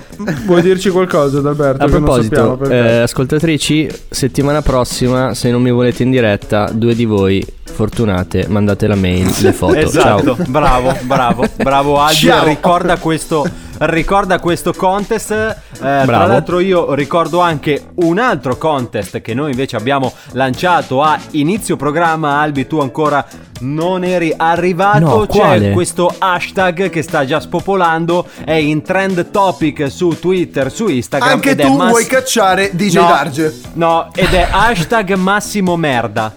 vuoi 0.46 0.62
dirci 0.62 0.88
qualcosa, 0.90 1.38
Adalberto? 1.38 1.84
A 1.84 1.88
proposito, 1.88 2.58
eh, 2.68 3.00
ascoltatrici, 3.00 3.88
settimana 4.08 4.62
prossima, 4.62 5.34
se 5.34 5.50
non 5.50 5.60
mi 5.60 5.70
volete 5.70 6.02
in 6.02 6.10
diretta, 6.10 6.70
due 6.72 6.94
di 6.94 7.04
voi 7.04 7.44
fortunate, 7.64 8.46
mandate 8.48 8.86
la 8.86 8.94
mail, 8.94 9.30
le 9.40 9.52
foto. 9.52 9.76
Esatto, 9.88 10.34
Ciao. 10.34 10.44
bravo, 10.48 10.96
bravo, 11.02 11.44
bravo 11.56 12.08
Ciao. 12.10 12.44
ricorda 12.44 12.96
questo, 12.96 13.46
ricorda 13.80 14.38
questo 14.40 14.72
contest. 14.72 15.30
Eh, 15.30 15.56
tra 15.78 16.26
l'altro 16.26 16.58
io 16.60 16.94
ricordo 16.94 17.40
anche 17.40 17.90
un 17.96 18.18
altro 18.18 18.56
contest 18.56 19.20
che 19.20 19.34
noi 19.34 19.50
invece 19.50 19.76
abbiamo 19.76 20.12
lanciato 20.32 21.02
a 21.02 21.18
inizio 21.32 21.76
programma, 21.76 22.40
Albi 22.40 22.66
tu 22.66 22.78
ancora 22.80 23.24
non 23.60 24.04
eri 24.04 24.32
arrivato, 24.36 24.98
No, 24.98 25.26
c'è 25.26 25.38
quale? 25.38 25.70
questo 25.72 26.12
hashtag 26.16 26.90
che 26.90 27.02
sta 27.02 27.24
già 27.24 27.40
spopolando, 27.40 28.26
è 28.44 28.52
in 28.52 28.82
trend 28.82 29.30
topic 29.30 29.90
su 29.90 30.16
Twitter, 30.20 30.70
su 30.70 30.86
Instagram. 30.88 31.30
Anche 31.30 31.50
ed 31.50 31.60
è 31.60 31.64
tu 31.66 31.74
Mass- 31.76 31.90
vuoi 31.90 32.06
cacciare 32.06 32.70
DJ 32.72 32.94
No, 32.96 33.06
Darge. 33.06 33.60
No, 33.74 34.08
ed 34.14 34.32
è 34.32 34.46
hashtag 34.50 35.14
Massimo 35.14 35.76
Merda. 35.76 36.36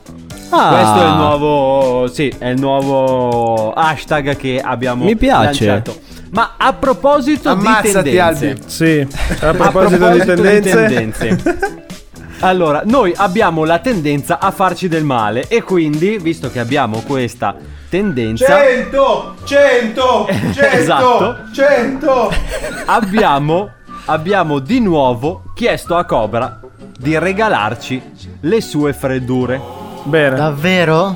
Ah. 0.54 0.68
Questo 0.70 1.02
è 1.02 1.08
il 1.08 1.16
nuovo. 1.16 2.08
Sì, 2.08 2.34
è 2.38 2.48
il 2.48 2.60
nuovo 2.60 3.72
hashtag 3.74 4.36
che 4.36 4.60
abbiamo 4.64 5.06
Mi 5.06 5.16
piace. 5.16 5.66
lanciato. 5.66 6.00
Ma 6.32 6.54
a 6.58 6.74
proposito 6.74 7.50
Ammazzati, 7.50 8.10
di 8.10 8.16
tendenze. 8.16 8.48
Albi. 8.50 8.62
Sì, 8.66 9.08
a 9.42 9.50
A 9.50 9.54
proposito 9.54 10.10
di 10.10 10.20
tendenze, 10.20 10.72
tendenze. 10.72 11.40
Allora, 12.40 12.82
noi 12.86 13.14
abbiamo 13.16 13.66
la 13.66 13.80
tendenza 13.80 14.40
a 14.40 14.50
farci 14.52 14.88
del 14.88 15.04
male 15.04 15.48
e 15.48 15.62
quindi, 15.62 16.18
visto 16.18 16.50
che 16.50 16.60
abbiamo 16.60 17.02
questa 17.06 17.56
tendenza, 17.90 18.46
100, 18.48 19.36
100, 19.44 20.28
100, 20.54 20.60
Esatto. 20.72 21.38
100. 21.54 22.32
abbiamo, 22.86 23.70
abbiamo 24.06 24.60
di 24.60 24.80
nuovo 24.80 25.44
chiesto 25.54 25.96
a 25.98 26.06
Cobra 26.06 26.60
di 26.98 27.18
regalarci 27.20 28.02
le 28.42 28.62
sue 28.62 28.94
freddure. 28.94 29.60
Bene. 30.04 30.36
Davvero? 30.38 31.16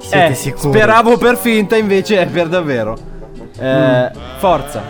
Siete 0.00 0.26
Eh, 0.28 0.34
sicuri? 0.34 0.72
Speravo 0.78 1.18
per 1.18 1.36
finta, 1.36 1.76
invece 1.76 2.20
è 2.20 2.26
per 2.26 2.46
davvero. 2.48 2.96
Eh, 3.58 4.10
Forza. 4.38 4.82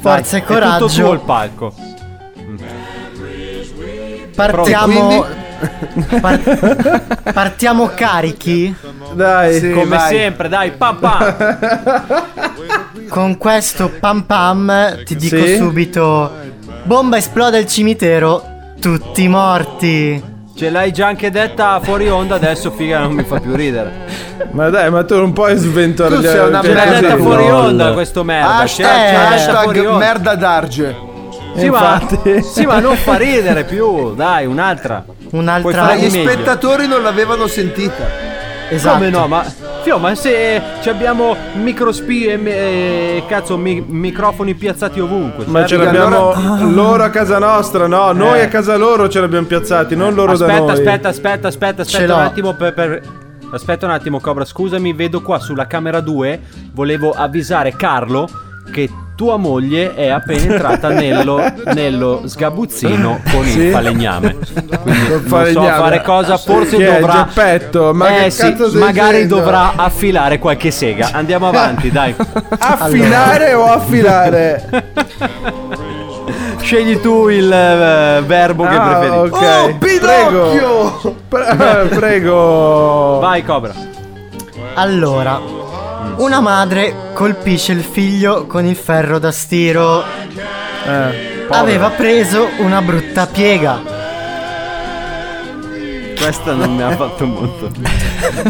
Forza 0.00 0.30
Dai, 0.38 0.40
e 0.40 0.44
coraggio. 0.44 0.86
È 0.86 0.88
tutto 0.88 1.00
tuo 1.02 1.12
il 1.12 1.20
palco. 1.20 1.74
Partiamo. 4.34 5.46
Par- 6.20 7.32
partiamo 7.32 7.90
carichi 7.92 8.72
Dai, 9.12 9.58
Sì, 9.58 9.72
Come 9.72 9.96
vai. 9.96 10.08
sempre, 10.08 10.48
dai, 10.48 10.70
pam 10.70 10.98
pam. 10.98 11.36
con 13.10 13.36
questo 13.36 13.90
pam 13.98 14.22
pam. 14.22 15.02
Ti 15.04 15.16
dico 15.16 15.36
Sì? 15.44 15.56
subito: 15.56 16.30
bomba 16.84 17.16
esplode 17.16 17.58
al 17.58 17.66
cimitero, 17.66 18.44
tutti 18.78 19.26
morti. 19.26 20.27
Ce 20.58 20.70
l'hai 20.70 20.90
già 20.90 21.06
anche 21.06 21.30
detta 21.30 21.78
fuori 21.80 22.08
onda, 22.08 22.34
adesso 22.34 22.72
figa 22.72 22.98
non 22.98 23.12
mi 23.12 23.22
fa 23.22 23.38
più 23.38 23.54
ridere. 23.54 23.92
ma 24.50 24.68
dai, 24.68 24.90
ma 24.90 25.04
tu 25.04 25.14
non 25.14 25.32
puoi 25.32 25.54
sventare 25.56 26.16
Tu 26.16 26.22
sei 26.22 26.48
una 26.48 26.60
cioè, 26.60 26.70
Ce 26.70 26.74
l'hai 26.74 26.90
merda 27.00 27.16
fuori 27.16 27.48
onda 27.48 27.92
questo 27.92 28.24
merda. 28.24 28.56
Hashtag, 28.56 29.14
hashtag 29.14 29.96
merda 29.96 30.34
Darge. 30.34 30.96
Sì, 31.54 31.68
ma, 31.70 32.00
Infatti. 32.00 32.42
sì, 32.42 32.66
ma 32.66 32.80
non 32.80 32.96
fa 32.96 33.16
ridere 33.16 33.62
più. 33.62 34.16
Dai, 34.16 34.46
un'altra. 34.46 35.04
Un'altra 35.30 35.84
fare 35.84 35.98
Gli 36.00 36.10
meglio. 36.10 36.30
spettatori 36.32 36.88
non 36.88 37.02
l'avevano 37.02 37.46
sentita. 37.46 38.04
Esatto. 38.68 38.96
Come 38.96 39.10
no? 39.10 39.28
Ma, 39.28 39.44
Fio, 39.82 39.98
ma 39.98 40.14
se 40.14 40.60
ci 40.82 40.88
abbiamo 40.88 41.36
microspi 41.54 42.24
e 42.26 42.40
e- 42.44 43.22
cazzo, 43.26 43.56
mi- 43.56 43.80
microfoni 43.86 44.54
piazzati 44.54 45.00
ovunque. 45.00 45.44
Ma 45.46 45.64
ce 45.64 45.76
l'abbiamo 45.76 46.30
allora- 46.32 46.64
loro 46.64 47.02
a 47.04 47.10
casa 47.10 47.38
nostra, 47.38 47.86
no? 47.86 48.12
Noi 48.12 48.40
Eh. 48.40 48.42
a 48.42 48.48
casa 48.48 48.76
loro 48.76 49.08
ce 49.08 49.20
l'abbiamo 49.20 49.46
piazzati, 49.46 49.96
non 49.96 50.14
loro 50.14 50.36
da 50.36 50.44
aspetta, 50.46 50.60
noi. 50.64 50.70
aspetta, 50.72 51.08
aspetta, 51.08 51.48
aspetta, 51.48 51.82
aspetta 51.82 52.14
un 52.14 52.20
attimo 52.20 52.54
per, 52.54 52.74
per- 52.74 53.02
Aspetta 53.50 53.86
un 53.86 53.92
attimo, 53.92 54.20
Cobra, 54.20 54.44
scusami, 54.44 54.92
vedo 54.92 55.22
qua 55.22 55.38
sulla 55.38 55.66
camera 55.66 56.00
2. 56.00 56.38
Volevo 56.74 57.12
avvisare 57.12 57.72
Carlo 57.74 58.28
che 58.70 58.90
tua 59.18 59.36
moglie 59.36 59.96
è 59.96 60.06
appena 60.10 60.42
entrata 60.52 60.90
nello, 60.90 61.42
nello 61.74 62.22
sgabuzzino 62.24 63.20
con 63.32 63.44
Sì? 63.44 63.58
il 63.62 63.72
falegname. 63.72 64.36
Quindi 64.80 65.08
non 65.08 65.46
so 65.52 65.60
fare 65.64 66.02
cosa, 66.02 66.36
forse 66.38 66.76
Chi 66.76 66.82
è, 66.84 67.00
dovrà. 67.00 67.24
Geppetto? 67.26 67.92
Ma 67.92 68.18
eh 68.20 68.22
che 68.26 68.30
sì, 68.30 68.54
magari 68.74 69.14
dicendo? 69.22 69.34
dovrà 69.38 69.72
affilare 69.74 70.38
qualche 70.38 70.70
sega. 70.70 71.08
Andiamo 71.12 71.48
avanti, 71.50 71.90
dai. 71.90 72.14
Affilare 72.58 73.54
o 73.54 73.64
affilare? 73.64 74.68
Scegli 76.62 77.00
tu 77.00 77.28
il 77.28 77.50
eh, 77.50 78.22
verbo 78.24 78.62
che 78.68 78.74
Ah, 78.76 78.98
preferisci. 78.98 79.34
ok. 79.34 79.42
Oh, 79.42 79.76
Pinocchio! 79.78 81.14
Pre- 81.28 81.86
prego. 81.88 83.18
Vai, 83.20 83.42
Cobra. 83.42 83.72
Allora, 84.74 85.40
una 86.18 86.40
madre 86.40 86.94
colpisce 87.14 87.72
il 87.72 87.82
figlio 87.82 88.46
con 88.46 88.64
il 88.64 88.76
ferro 88.76 89.18
da 89.18 89.30
stiro. 89.32 90.02
Eh, 90.86 91.36
Aveva 91.50 91.90
preso 91.90 92.48
una 92.58 92.82
brutta 92.82 93.26
piega. 93.26 93.96
Questa 96.20 96.52
non 96.52 96.74
mi 96.74 96.82
ha 96.82 96.90
fatto 96.96 97.24
molto. 97.26 97.70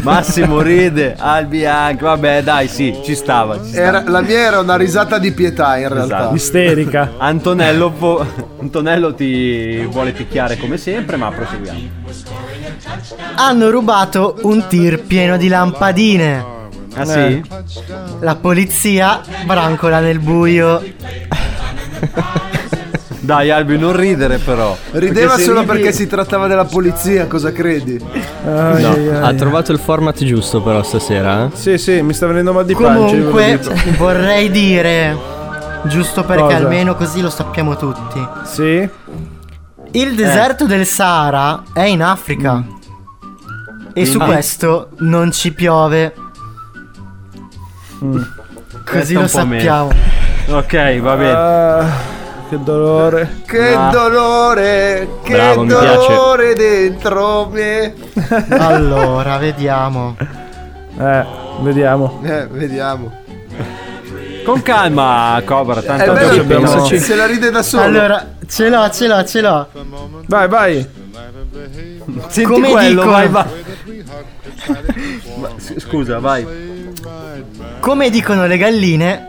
Massimo 0.03 0.61
ride, 0.62 1.14
Albi 1.19 1.66
anche. 1.66 2.03
Vabbè, 2.03 2.43
dai, 2.43 2.66
sì, 2.66 2.99
ci 3.05 3.14
stava. 3.14 3.62
Ci 3.62 3.69
stava. 3.73 3.87
Era- 3.87 4.05
la 4.07 4.21
mia 4.23 4.39
era 4.39 4.59
una 4.61 4.77
risata 4.77 5.19
di 5.19 5.31
pietà 5.33 5.77
in 5.77 5.89
realtà. 5.89 6.19
Esatto. 6.21 6.35
Isterica. 6.35 7.12
Antonello, 7.19 7.93
vo- 7.97 8.25
Antonello 8.61 9.14
ti 9.14 9.85
vuole 9.91 10.12
picchiare 10.12 10.57
come 10.57 10.79
sempre, 10.79 11.16
ma 11.19 11.31
proseguiamo. 11.31 11.79
Hanno 13.37 13.71
rubato 13.71 14.39
un 14.43 14.66
tir 14.66 15.03
pieno 15.03 15.37
di 15.37 15.49
lampadine. 15.49 16.57
Ah 17.01 17.05
sì? 17.05 17.42
La 18.20 18.34
polizia 18.36 19.20
brancola 19.44 20.01
nel 20.01 20.18
buio. 20.18 20.82
Dai, 23.20 23.51
Albi, 23.51 23.76
non 23.76 23.94
ridere 23.94 24.38
però. 24.38 24.74
Rideva 24.92 25.36
se 25.36 25.42
solo 25.42 25.61
ridi- 25.61 25.72
perché 25.72 25.92
si 25.92 26.07
trattava 26.07 26.46
della 26.46 26.64
polizia, 26.64 27.26
cosa 27.26 27.53
credi? 27.53 28.01
Ai, 28.46 28.82
No, 28.82 28.88
ai, 28.90 29.09
ai. 29.09 29.22
ha 29.22 29.34
trovato 29.34 29.70
il 29.72 29.78
format 29.78 30.22
giusto 30.24 30.62
però 30.62 30.82
stasera. 30.82 31.44
eh? 31.44 31.51
Sì, 31.55 31.76
sì, 31.76 32.01
mi 32.01 32.14
sta 32.14 32.26
venendo 32.26 32.53
mal 32.55 32.64
di 32.64 32.74
pancia. 32.74 33.14
ve 33.14 33.18
lo 33.22 33.30
Comunque, 33.30 33.61
vorrei 33.99 34.51
dire, 34.51 35.14
giusto 35.84 36.24
perché 36.24 36.42
Cosa? 36.42 36.57
almeno 36.57 36.94
così 36.94 37.20
lo 37.20 37.28
sappiamo 37.30 37.76
tutti. 37.76 38.26
Sì? 38.44 38.88
Il 39.90 40.14
deserto 40.14 40.64
del 40.66 40.86
Sahara 40.86 41.64
è 41.74 41.82
in 41.82 42.03
Africa. 42.03 42.64
E 43.92 44.05
su 44.07 44.12
Quindi? 44.16 44.32
questo 44.32 44.88
non 44.99 45.32
ci 45.32 45.53
piove. 45.53 46.14
Così 47.99 49.12
lo 49.14 49.20
meno. 49.20 49.26
sappiamo. 49.28 49.90
Ok, 50.49 50.99
va 51.01 51.16
bene. 51.16 51.32
Ah, 51.32 51.86
che 52.49 52.59
dolore. 52.62 53.40
Che 53.46 53.74
Ah. 53.74 53.90
dolore, 53.90 55.09
che 55.22 55.32
Bravo, 55.34 55.64
dolore 55.64 56.55
dentro 56.55 57.49
me. 57.53 57.94
Allora, 58.51 59.36
vediamo. 59.38 60.16
Eh, 60.99 61.24
vediamo. 61.61 62.20
Eh, 62.24 62.46
vediamo. 62.46 63.12
Con 64.44 64.62
calma, 64.62 65.42
Cobra, 65.44 65.82
tanto 65.82 66.12
bello 66.14 66.28
ci 66.30 66.34
che 66.36 66.40
abbiamo... 66.40 66.84
se 66.86 67.14
la 67.14 67.26
ride 67.26 67.51
da 67.51 67.62
solo. 67.62 67.82
Allora, 67.82 68.26
ce 68.46 68.68
l'ho, 68.70 68.88
ce 68.90 69.07
l'ho, 69.07 69.24
ce 69.24 69.40
l'ho. 69.42 69.68
Vai, 70.26 70.49
vai. 70.49 70.88
Senti 72.28 72.42
come 72.51 72.70
quello, 72.70 73.03
dicono- 73.03 73.11
vai, 73.11 73.28
vai. 73.28 73.44
Scusa, 75.78 76.18
vai. 76.18 76.46
Come 77.89 78.11
dicono 78.11 78.47
le 78.47 78.59
galline, 78.59 79.26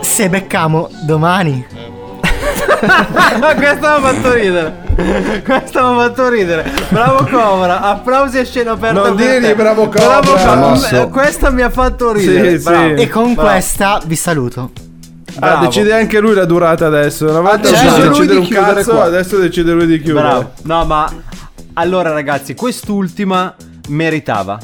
se 0.00 0.28
beccamo 0.28 0.90
domani. 1.02 1.64
Questa 1.70 3.54
mi 3.54 3.64
ha 3.64 4.00
fatto 4.00 4.32
ridere. 4.32 5.42
Questa 5.44 5.80
mi 5.92 6.00
ha 6.00 6.06
fatto 6.08 6.28
ridere. 6.28 6.68
Bravo 6.88 7.28
Cobra. 7.30 7.82
Applausi 7.82 8.38
a 8.38 8.44
scena 8.44 8.72
aperta. 8.72 9.00
Non 9.00 9.14
per 9.14 9.26
dirgli 9.26 9.46
te. 9.46 9.54
bravo 9.54 9.84
Cobra. 9.84 10.18
Bravo 10.18 10.36
Famoso. 10.38 11.08
Questa 11.08 11.50
mi 11.50 11.62
ha 11.62 11.70
fatto 11.70 12.10
ridere. 12.10 12.58
Sì, 12.58 12.64
Bravo. 12.64 12.96
sì. 12.96 13.02
E 13.02 13.08
con 13.08 13.34
Bravo. 13.34 13.48
questa 13.48 14.00
vi 14.06 14.16
saluto. 14.16 14.72
Ah, 15.38 15.58
decide 15.58 15.92
anche 15.92 16.18
lui 16.18 16.34
la 16.34 16.46
durata 16.46 16.86
adesso. 16.86 17.28
Una 17.28 17.42
volta 17.42 17.68
Ha 17.68 17.70
decide 17.70 17.90
deciso 17.90 18.08
lui 18.08 18.08
decidere 18.08 18.26
di 18.32 18.36
un 18.40 18.44
chiudere 18.44 18.74
cazzo, 18.74 18.90
qua. 18.90 19.04
adesso 19.04 19.38
decide 19.38 19.72
lui 19.72 19.86
di 19.86 20.00
chiudere. 20.02 20.26
Bravo. 20.26 20.50
No, 20.62 20.84
ma 20.84 21.14
allora 21.74 22.10
ragazzi, 22.10 22.56
quest'ultima 22.56 23.54
meritava. 23.86 24.58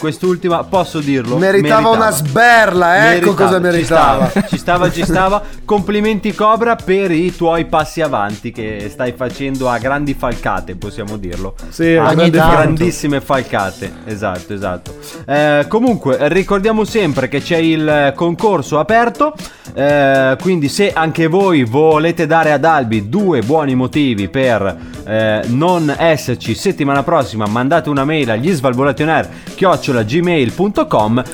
Quest'ultima, 0.00 0.62
posso 0.62 1.00
dirlo? 1.00 1.38
Meritava 1.38 1.88
una 1.88 2.12
sberla, 2.12 3.14
ecco 3.14 3.34
cosa 3.34 3.58
meritava. 3.58 4.30
Ci 4.30 4.32
stava, 4.32 4.48
ci 4.48 4.58
stava, 4.58 4.90
ci 4.92 5.02
stava. 5.02 5.42
Complimenti 5.66 6.32
Cobra 6.34 6.76
per 6.76 7.10
i 7.10 7.34
tuoi 7.34 7.64
passi 7.64 8.00
avanti 8.00 8.52
che 8.52 8.86
stai 8.92 9.12
facendo 9.16 9.68
a 9.68 9.76
grandi 9.78 10.14
falcate, 10.14 10.76
possiamo 10.76 11.16
dirlo. 11.16 11.56
Sì, 11.70 11.96
a 11.96 12.14
grandi 12.14 12.30
grandissime 12.30 13.20
falcate. 13.20 13.92
Esatto, 14.04 14.54
esatto. 14.54 14.94
Eh, 15.26 15.64
comunque, 15.66 16.16
ricordiamo 16.28 16.84
sempre 16.84 17.26
che 17.26 17.40
c'è 17.40 17.56
il 17.56 18.12
concorso 18.14 18.78
aperto. 18.78 19.34
eh, 19.74 20.36
quindi, 20.40 20.68
se 20.68 20.92
anche 20.92 21.26
voi 21.26 21.64
volete 21.64 22.28
dare 22.28 22.52
ad 22.52 22.64
Albi 22.64 23.08
due 23.08 23.42
buoni 23.42 23.74
motivi 23.74 24.28
per 24.28 24.76
eh, 25.04 25.42
non 25.46 25.92
esserci 25.98 26.54
settimana 26.54 27.02
prossima, 27.02 27.46
mandate 27.46 27.88
una 27.88 28.04
mail 28.04 28.30
agli 28.30 28.52
svalvolationer 28.52 29.28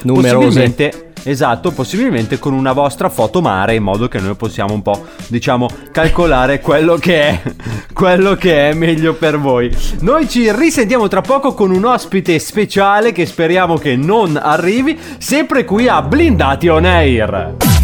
Numerose. 0.02 0.46
possibilmente 0.46 1.04
Esatto, 1.26 1.70
possibilmente 1.70 2.38
con 2.38 2.52
una 2.52 2.72
vostra 2.72 3.08
foto 3.08 3.40
mare 3.40 3.74
in 3.74 3.82
modo 3.82 4.08
che 4.08 4.20
noi 4.20 4.34
possiamo 4.34 4.74
un 4.74 4.82
po', 4.82 5.06
diciamo, 5.28 5.68
calcolare 5.90 6.60
quello 6.60 6.96
che 6.96 7.20
è 7.22 7.42
quello 7.94 8.34
che 8.34 8.70
è 8.70 8.74
meglio 8.74 9.14
per 9.14 9.38
voi. 9.38 9.74
Noi 10.00 10.28
ci 10.28 10.52
risentiamo 10.52 11.08
tra 11.08 11.22
poco 11.22 11.54
con 11.54 11.70
un 11.70 11.84
ospite 11.86 12.38
speciale 12.38 13.12
che 13.12 13.24
speriamo 13.24 13.78
che 13.78 13.96
non 13.96 14.38
arrivi, 14.40 14.98
sempre 15.16 15.64
qui 15.64 15.88
a 15.88 16.02
Blindati 16.02 16.68
on 16.68 16.84
Air. 16.84 17.83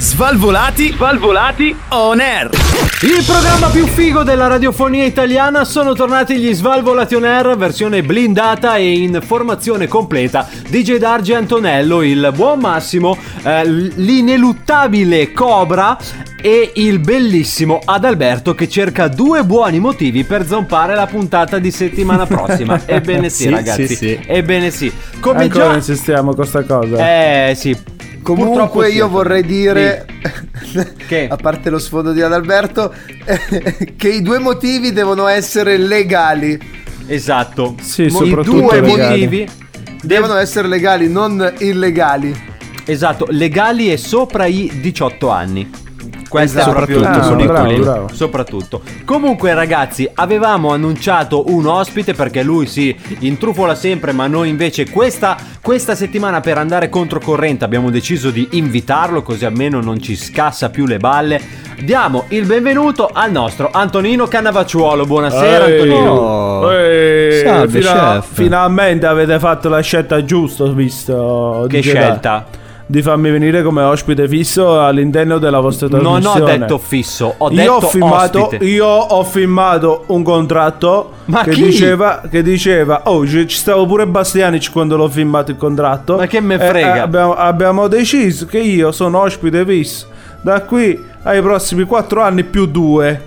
Svalvolati. 0.00 0.92
Svalvolati 0.92 1.76
on 1.88 2.20
air. 2.20 2.50
Il 3.02 3.24
programma 3.26 3.66
più 3.66 3.84
figo 3.84 4.22
della 4.22 4.46
radiofonia 4.46 5.04
italiana 5.04 5.64
sono 5.64 5.92
tornati 5.92 6.36
gli 6.38 6.54
Svalvolati 6.54 7.16
on 7.16 7.24
Air, 7.24 7.56
versione 7.56 8.02
blindata 8.02 8.76
e 8.76 8.92
in 8.92 9.20
formazione 9.20 9.88
completa. 9.88 10.48
DJ 10.68 10.98
Dargi 10.98 11.34
Antonello, 11.34 12.02
il 12.02 12.32
buon 12.34 12.60
Massimo, 12.60 13.18
eh, 13.42 13.64
l'ineluttabile 13.66 15.32
Cobra 15.32 15.98
e 16.40 16.70
il 16.76 17.00
bellissimo 17.00 17.80
Adalberto 17.84 18.54
che 18.54 18.68
cerca 18.68 19.08
due 19.08 19.42
buoni 19.42 19.80
motivi 19.80 20.22
per 20.22 20.46
zompare 20.46 20.94
la 20.94 21.06
puntata 21.06 21.58
di 21.58 21.72
settimana 21.72 22.24
prossima. 22.24 22.80
Ebbene 22.86 23.28
sì, 23.28 23.42
Sì, 23.44 23.50
ragazzi. 23.50 23.86
sì, 23.88 23.96
sì. 23.96 24.20
Ebbene 24.26 24.70
sì. 24.70 24.92
Come 25.18 25.42
Ancora 25.42 25.70
già... 25.70 25.74
insistiamo 25.74 26.34
con 26.34 26.46
sta 26.46 26.62
cosa. 26.62 26.96
Eh 27.50 27.54
sì. 27.56 27.96
Comunque 28.34 28.90
sì. 28.90 28.96
io 28.96 29.08
vorrei 29.08 29.42
dire, 29.42 30.04
Che? 31.06 31.28
a 31.28 31.36
parte 31.36 31.70
lo 31.70 31.78
sfondo 31.78 32.12
di 32.12 32.20
Adalberto, 32.20 32.92
che 33.96 34.08
i 34.08 34.20
due 34.20 34.38
motivi 34.38 34.92
devono 34.92 35.26
essere 35.26 35.78
legali. 35.78 36.58
Esatto. 37.06 37.74
Sì, 37.80 38.02
I 38.02 38.10
soprattutto 38.10 38.60
due 38.60 38.80
legali. 38.80 39.02
motivi 39.02 39.48
Devono 40.02 40.36
essere 40.36 40.68
legali, 40.68 41.08
non 41.08 41.54
illegali. 41.58 42.36
Esatto, 42.84 43.26
legali 43.30 43.90
e 43.90 43.96
sopra 43.96 44.46
i 44.46 44.78
18 44.80 45.28
anni. 45.28 45.70
Questa 46.28 46.60
Esatto. 46.60 46.70
è 46.70 46.76
proprio 46.76 46.98
Soprattutto, 46.98 47.26
quelli- 47.34 47.46
Bravo, 47.46 47.78
bravo. 47.78 48.08
Soprattutto. 48.12 48.80
Comunque, 49.04 49.54
ragazzi, 49.54 50.08
avevamo 50.14 50.72
annunciato 50.72 51.44
un 51.48 51.66
ospite 51.66 52.12
perché 52.14 52.42
lui 52.42 52.66
si 52.66 52.94
intrufola 53.20 53.74
sempre, 53.74 54.12
ma 54.12 54.26
noi 54.26 54.48
invece 54.50 54.90
questa, 54.90 55.36
questa 55.62 55.94
settimana 55.94 56.40
per 56.40 56.58
andare 56.58 56.88
controcorrente 56.90 57.64
abbiamo 57.64 57.90
deciso 57.90 58.30
di 58.30 58.46
invitarlo, 58.52 59.22
così 59.22 59.44
almeno 59.46 59.80
non 59.80 60.00
ci 60.00 60.16
scassa 60.16 60.68
più 60.70 60.84
le 60.86 60.98
balle. 60.98 61.40
Diamo 61.80 62.24
il 62.28 62.44
benvenuto 62.44 63.08
al 63.12 63.30
nostro 63.30 63.70
Antonino 63.72 64.26
Cannavacciuolo. 64.26 65.06
Buonasera, 65.06 65.66
Ehi, 65.66 65.80
Antonino. 65.80 66.70
ehi, 66.72 67.40
Salve, 67.44 67.80
fina- 67.80 68.20
chef. 68.20 68.26
Finalmente 68.32 69.06
avete 69.06 69.38
fatto 69.38 69.68
la 69.68 69.80
scelta 69.80 70.24
giusta, 70.24 70.64
ho 70.64 70.72
visto. 70.72 71.66
Che 71.68 71.80
scelta? 71.80 72.46
Di 72.90 73.02
farmi 73.02 73.30
venire 73.30 73.62
come 73.62 73.82
ospite 73.82 74.26
fisso 74.26 74.80
all'interno 74.82 75.36
della 75.36 75.60
vostra 75.60 75.88
Non 75.88 76.22
trasmissione. 76.22 76.40
ho 76.54 76.56
detto 76.56 76.78
fisso, 76.78 77.34
ho 77.36 77.50
io 77.50 77.56
detto 77.56 77.72
ho 77.72 77.80
firmato, 77.90 78.42
ospite. 78.46 78.64
io 78.64 78.86
ho 78.86 79.24
firmato 79.24 80.04
un 80.06 80.22
contratto 80.22 81.12
Ma 81.26 81.42
che 81.42 81.50
diceva 81.50 82.22
che 82.30 82.42
diceva 82.42 83.02
oh 83.04 83.26
ci, 83.26 83.46
stavo 83.50 83.84
pure 83.84 84.06
Bastianic 84.06 84.70
quando 84.72 84.96
l'ho 84.96 85.06
firmato 85.08 85.50
il 85.50 85.58
contratto 85.58 86.16
Ma 86.16 86.26
che 86.26 86.40
me 86.40 86.56
frega? 86.58 86.94
eh, 86.94 86.98
abbiamo, 87.00 87.34
abbiamo 87.34 87.88
deciso 87.88 88.46
che 88.46 88.58
io 88.58 88.90
sono 88.90 89.18
ospite 89.20 89.66
fisso 89.66 90.06
da 90.40 90.62
qui 90.62 90.98
ai 91.24 91.42
prossimi 91.42 91.82
4 91.84 92.22
anni 92.22 92.42
più 92.44 92.64
2 92.64 93.22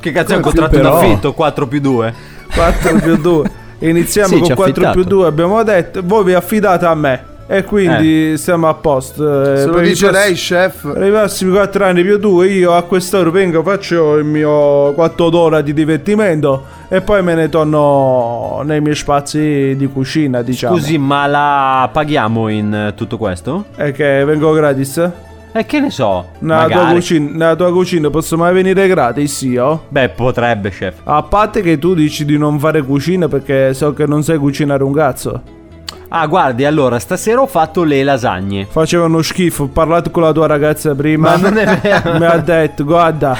Che 0.00 0.10
cazzo 0.10 0.32
è 0.32 0.36
un 0.36 0.42
contratto 0.42 0.70
più 0.70 0.78
però? 0.80 0.90
d'affitto 1.00 1.32
4 1.34 1.66
più 1.68 1.80
2? 1.80 2.14
4 2.52 2.94
più 2.96 3.16
2 3.16 3.50
iniziamo 3.78 4.28
Sì, 4.34 4.40
con 4.40 4.50
ha 4.50 4.54
4 4.56 4.72
più 4.72 4.86
affittato. 4.88 5.08
2 5.14 5.26
abbiamo 5.28 5.62
detto 5.62 6.00
voi 6.04 6.24
vi 6.24 6.34
affidate 6.34 6.84
a 6.84 6.94
me 6.96 7.24
e 7.50 7.64
quindi 7.64 8.36
siamo 8.36 8.68
a 8.68 8.74
posto 8.74 9.52
eh, 9.54 9.56
Se 9.56 9.66
lo 9.66 9.80
dice 9.80 10.10
lei, 10.10 10.34
chef. 10.34 10.92
per 10.92 11.02
i 11.02 11.10
prossimi 11.10 11.52
4 11.52 11.82
anni 11.86 12.02
più 12.02 12.18
2 12.18 12.46
io 12.48 12.74
a 12.74 12.82
quest'ora 12.82 13.30
vengo 13.30 13.62
faccio 13.62 14.16
il 14.16 14.24
mio 14.26 14.92
4 14.92 15.34
ore 15.38 15.62
di 15.62 15.72
divertimento 15.72 16.64
e 16.88 17.00
poi 17.00 17.22
me 17.22 17.34
ne 17.34 17.48
torno 17.48 18.60
nei 18.64 18.82
miei 18.82 18.94
spazi 18.94 19.74
di 19.76 19.88
cucina 19.90 20.42
diciamo 20.42 20.76
Scusi, 20.76 20.98
ma 20.98 21.26
la 21.26 21.88
paghiamo 21.90 22.48
in 22.48 22.74
eh, 22.74 22.94
tutto 22.94 23.16
questo? 23.16 23.64
e 23.76 23.92
che 23.92 24.24
vengo 24.26 24.52
gratis 24.52 25.10
E 25.52 25.64
che 25.64 25.80
ne 25.80 25.90
so? 25.90 26.26
nella 26.40 26.66
tua, 26.66 26.76
magari. 26.76 26.94
cucina, 26.96 27.30
nella 27.32 27.56
tua 27.56 27.72
cucina 27.72 28.10
posso 28.10 28.36
mai 28.36 28.52
venire 28.52 28.86
gratis 28.88 29.40
io? 29.40 29.84
Beh, 29.88 30.10
potrebbe, 30.10 30.68
chef. 30.68 30.96
A 31.04 31.22
parte 31.22 31.62
che 31.62 31.78
tu 31.78 31.94
dici 31.94 32.26
di 32.26 32.36
non 32.36 32.58
fare 32.58 32.82
cucina 32.82 33.26
perché 33.26 33.72
so 33.72 33.94
che 33.94 34.04
non 34.06 34.22
sai 34.22 34.36
cucinare 34.36 34.82
un 34.84 34.92
cazzo. 34.92 35.42
Ah, 36.10 36.26
guardi, 36.26 36.64
allora, 36.64 36.98
stasera 36.98 37.42
ho 37.42 37.46
fatto 37.46 37.82
le 37.84 38.02
lasagne. 38.02 38.66
Facevano 38.68 39.20
schifo, 39.20 39.64
ho 39.64 39.66
parlato 39.66 40.10
con 40.10 40.22
la 40.22 40.32
tua 40.32 40.46
ragazza 40.46 40.94
prima. 40.94 41.36
Ma 41.36 41.48
non 41.48 41.58
è 41.58 41.76
vero. 41.80 42.18
Mi 42.18 42.24
ha 42.24 42.38
detto, 42.38 42.84
guarda, 42.84 43.36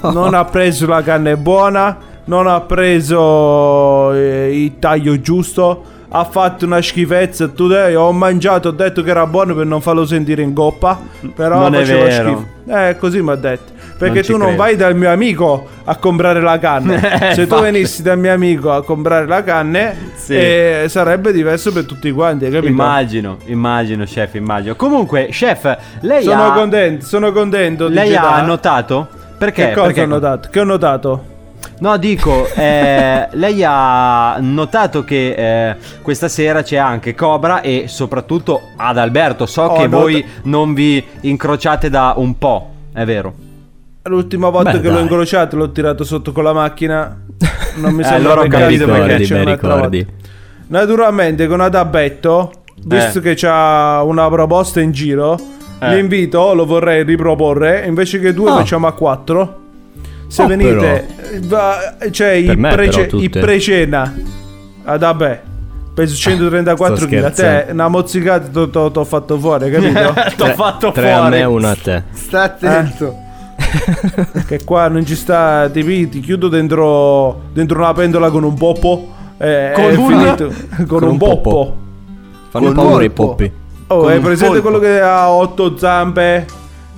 non 0.12 0.32
ha 0.32 0.44
preso 0.46 0.86
la 0.86 1.02
carne 1.02 1.36
buona, 1.36 1.96
non 2.24 2.46
ha 2.46 2.60
preso 2.60 4.12
eh, 4.14 4.50
il 4.62 4.78
taglio 4.78 5.20
giusto, 5.20 5.84
ha 6.10 6.24
fatto 6.24 6.64
una 6.64 6.80
schifezza. 6.80 7.48
Today 7.48 7.94
ho 7.94 8.10
mangiato, 8.12 8.68
ho 8.68 8.72
detto 8.72 9.02
che 9.02 9.10
era 9.10 9.26
buono 9.26 9.54
per 9.54 9.66
non 9.66 9.80
farlo 9.80 10.06
sentire 10.06 10.42
in 10.42 10.52
coppa, 10.54 10.98
però 11.34 11.60
Non 11.60 11.74
è 11.74 11.84
vero. 11.84 12.10
schifo. 12.10 12.46
Eh, 12.68 12.96
così 12.98 13.22
mi 13.22 13.30
ha 13.30 13.34
detto. 13.34 13.72
Perché 13.98 14.14
Non 14.20 14.22
tu 14.26 14.32
non 14.36 14.46
credo. 14.48 14.56
vai 14.62 14.76
dal 14.76 14.94
mio 14.94 15.10
amico 15.10 15.66
a 15.84 15.96
comprare 15.96 16.40
la 16.40 16.58
carne. 16.58 16.96
Eh, 17.30 17.34
Se 17.34 17.46
tu 17.48 17.58
venissi 17.60 18.02
dal 18.02 18.16
mio 18.18 18.32
amico 18.32 18.72
a 18.72 18.84
comprare 18.84 19.26
la 19.26 19.42
carne, 19.42 20.12
Sì. 20.14 20.34
eh, 20.36 20.84
sarebbe 20.88 21.32
diverso 21.32 21.72
per 21.72 21.84
tutti 21.84 22.10
quanti, 22.12 22.44
hai 22.44 22.50
capito? 22.52 22.70
Immagino, 22.70 23.38
immagino, 23.46 24.04
chef, 24.04 24.34
immagino. 24.34 24.76
Comunque, 24.76 25.28
chef, 25.30 25.76
lei 26.02 26.22
Sono 26.22 26.46
ha... 26.46 26.52
contento, 26.52 27.04
sono 27.06 27.32
contento. 27.32 27.88
Lei 27.88 28.14
ha 28.14 28.40
notato? 28.42 29.08
Perché? 29.36 29.68
Che 29.68 29.72
cosa 29.72 29.86
Perché- 29.86 30.02
ho 30.02 30.06
notato? 30.06 30.48
Che 30.50 30.60
ho 30.60 30.64
notato? 30.64 31.24
No, 31.80 31.96
dico, 31.96 32.46
eh, 32.54 33.28
lei 33.34 33.62
ha 33.64 34.36
notato 34.40 35.04
che 35.04 35.70
eh, 35.70 35.76
questa 36.02 36.28
sera 36.28 36.62
c'è 36.62 36.76
anche 36.76 37.14
Cobra 37.14 37.60
e 37.60 37.84
soprattutto 37.86 38.60
ad 38.76 38.98
Alberto. 38.98 39.46
So 39.46 39.62
Ho 39.62 39.72
che 39.76 39.86
not- 39.86 40.00
voi 40.00 40.24
non 40.44 40.74
vi 40.74 41.02
incrociate 41.22 41.88
da 41.90 42.14
un 42.16 42.36
po', 42.38 42.70
è 42.92 43.04
vero? 43.04 43.34
L'ultima 44.04 44.48
volta 44.48 44.72
Beh, 44.72 44.80
che 44.80 44.88
l'ho 44.88 44.94
dai. 44.94 45.02
incrociato 45.02 45.56
l'ho 45.56 45.70
tirato 45.70 46.02
sotto 46.04 46.32
con 46.32 46.44
la 46.44 46.52
macchina. 46.52 47.24
Non 47.78 47.92
mi 47.92 48.00
Eh, 48.00 48.04
sembra 48.06 48.32
allora 48.32 48.46
ho 48.46 48.48
capito 48.48 48.86
perché 48.86 49.22
c'è 49.24 49.44
ricordi. 49.44 50.04
volta. 50.04 50.26
Naturalmente 50.68 51.46
con 51.46 51.60
Adabetto, 51.60 52.50
visto 52.84 53.18
Eh. 53.18 53.22
che 53.22 53.34
c'ha 53.36 54.02
una 54.02 54.28
proposta 54.28 54.80
in 54.80 54.90
giro, 54.90 55.38
Eh. 55.78 55.94
l'invito 55.94 56.54
lo 56.54 56.66
vorrei 56.66 57.04
riproporre. 57.04 57.84
Invece 57.86 58.18
che 58.18 58.34
due 58.34 58.50
Oh. 58.50 58.56
facciamo 58.56 58.86
a 58.88 58.92
quattro. 58.92 59.60
Se 60.28 60.42
Oh, 60.42 60.46
venite, 60.46 61.06
va- 61.46 61.96
c'è 62.10 62.32
il, 62.32 62.46
Per 62.46 62.56
me, 62.58 62.70
prece- 62.74 63.08
il 63.12 63.30
precena. 63.30 64.14
Ah, 64.84 64.98
vabbè. 64.98 65.42
Peso 65.94 66.14
134 66.14 66.96
Sto 66.96 67.06
kg. 67.06 67.22
A 67.24 67.30
te 67.30 67.66
una 67.72 67.88
mozzicata 67.88 68.66
ti 68.68 68.78
ho 68.98 69.04
fatto 69.04 69.38
fuori, 69.38 69.70
capito? 69.70 70.12
T'ho 70.36 70.44
Tre- 70.44 70.54
fatto 70.54 70.92
tre 70.92 71.12
a 71.12 71.16
fuori. 71.18 71.30
me 71.30 71.38
e 71.40 71.44
una 71.44 71.70
a 71.70 71.76
te. 71.76 72.02
Sta 72.12 72.42
attento. 72.42 73.16
che 74.46 74.62
qua 74.64 74.88
non 74.88 75.04
ci 75.04 75.16
sta 75.16 75.68
ti, 75.68 76.08
ti 76.08 76.20
chiudo 76.20 76.48
dentro 76.48 77.42
dentro 77.52 77.78
una 77.78 77.92
pentola 77.92 78.30
con 78.30 78.44
un 78.44 78.54
poppo 78.54 79.12
eh, 79.36 79.72
Con 79.74 79.96
una- 79.96 80.34
finito 80.36 80.52
con, 80.86 81.02
un 81.02 81.18
poppo, 81.18 81.76
Fanno 82.50 82.66
Con 82.66 82.74
paura 82.74 83.04
i 83.04 83.10
poppi. 83.10 83.50
oh 83.88 84.00
Con 84.02 84.10
è 84.12 84.16
un 84.16 84.22
presente 84.22 84.60
polpo. 84.60 84.78
quello 84.78 84.78
che 84.78 85.00
ha 85.00 85.28
otto 85.30 85.76
zampe 85.76 86.46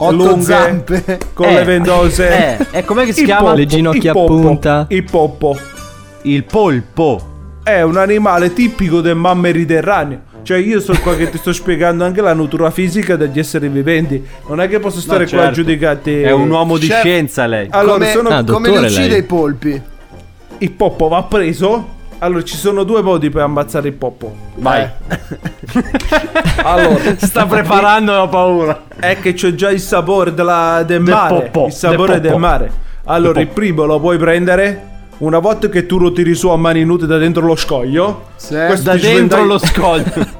Otto 0.03 0.13
lunghe 0.15 0.43
zampe. 0.43 1.19
con 1.35 1.47
Eh, 1.49 1.55
le 1.55 1.65
vendose 1.65 2.57
eh, 2.59 2.67
e 2.79 2.85
com'è 2.85 3.05
che 3.05 3.13
si 3.13 3.21
Il 3.21 3.27
chiama? 3.27 3.43
poppo, 3.43 3.55
Le 3.57 3.67
ginocchia 3.67 4.11
a 4.13 4.15
punta. 4.15 4.87
il 4.89 5.05
poppo 5.05 5.57
Il 6.23 6.45
polpo. 6.45 7.21
è 7.63 7.83
un 7.83 7.97
animale 7.97 8.53
tipico 8.53 9.01
del 9.01 9.17
mar 9.17 9.37
mediterraneo 9.37 10.29
cioè 10.43 10.57
io 10.57 10.81
sto 10.81 10.95
qua 11.03 11.15
che 11.17 11.29
ti 11.29 11.37
sto 11.37 11.53
spiegando 11.53 12.03
anche 12.03 12.23
la 12.23 12.33
natura 12.33 12.71
fisica 12.71 13.15
degli 13.17 13.39
esseri 13.39 13.69
viventi 13.69 14.25
non 14.49 14.59
è 14.63 14.69
che 14.69 14.79
posso 14.81 14.99
stare 15.01 15.27
qua 15.29 15.37
a 15.39 15.41
certo. 15.45 15.55
giudicarti 15.57 16.23
È 16.23 16.31
un 16.33 16.49
uomo 16.51 16.79
di 16.79 16.87
Chef- 16.87 17.01
scienza 17.01 17.45
lei. 17.45 17.67
allora 17.71 17.93
come 17.99 18.11
sono 18.11 18.29
Ah, 18.31 18.43
come 18.45 18.69
li 18.69 18.75
dottore 18.75 18.91
uccide 18.91 19.09
lei. 19.09 19.19
i 19.19 19.23
polpi? 19.25 19.83
il 20.59 20.71
poppo 20.73 21.09
va 21.09 21.23
preso 21.25 21.99
allora 22.21 22.43
ci 22.45 22.57
sono 22.57 22.85
due 22.85 23.03
modi 23.03 23.29
per 23.31 23.43
ammazzare 23.43 23.89
il 23.89 23.95
poppo 23.95 24.35
Vai. 24.57 24.87
allora 26.63 26.99
Sta 27.17 27.47
preparando 27.47 28.13
la 28.13 28.29
paura. 28.29 28.83
È 28.99 29.19
che 29.21 29.33
c'è 29.33 29.55
già 29.55 29.71
il 29.71 29.81
sapore 29.81 30.35
della- 30.35 30.83
del, 30.87 31.03
Del 31.03 31.15
mare. 31.15 31.35
poppo, 31.35 31.67
il 31.67 31.73
sapore 31.73 32.21
del 32.21 32.31
del, 32.33 32.39
mare. 32.39 32.71
Allora, 33.05 33.41
il 33.41 33.49
primo 33.49 33.85
lo 33.85 33.99
puoi 33.99 34.19
prendere. 34.19 34.89
Una 35.19 35.39
volta 35.39 35.69
che 35.69 35.85
tu 35.87 35.99
lo 35.99 36.13
tiri 36.13 36.35
su 36.35 36.49
a 36.49 36.57
mani 36.57 36.85
nude 36.85 37.07
da 37.07 37.19
dentro 37.19 37.45
lo 37.45 37.57
scoglio. 37.57 38.29
Sì. 38.37 38.55
Da 38.55 38.97
dentro 38.97 39.45
lo 39.45 39.59
scoglio. 39.59 40.39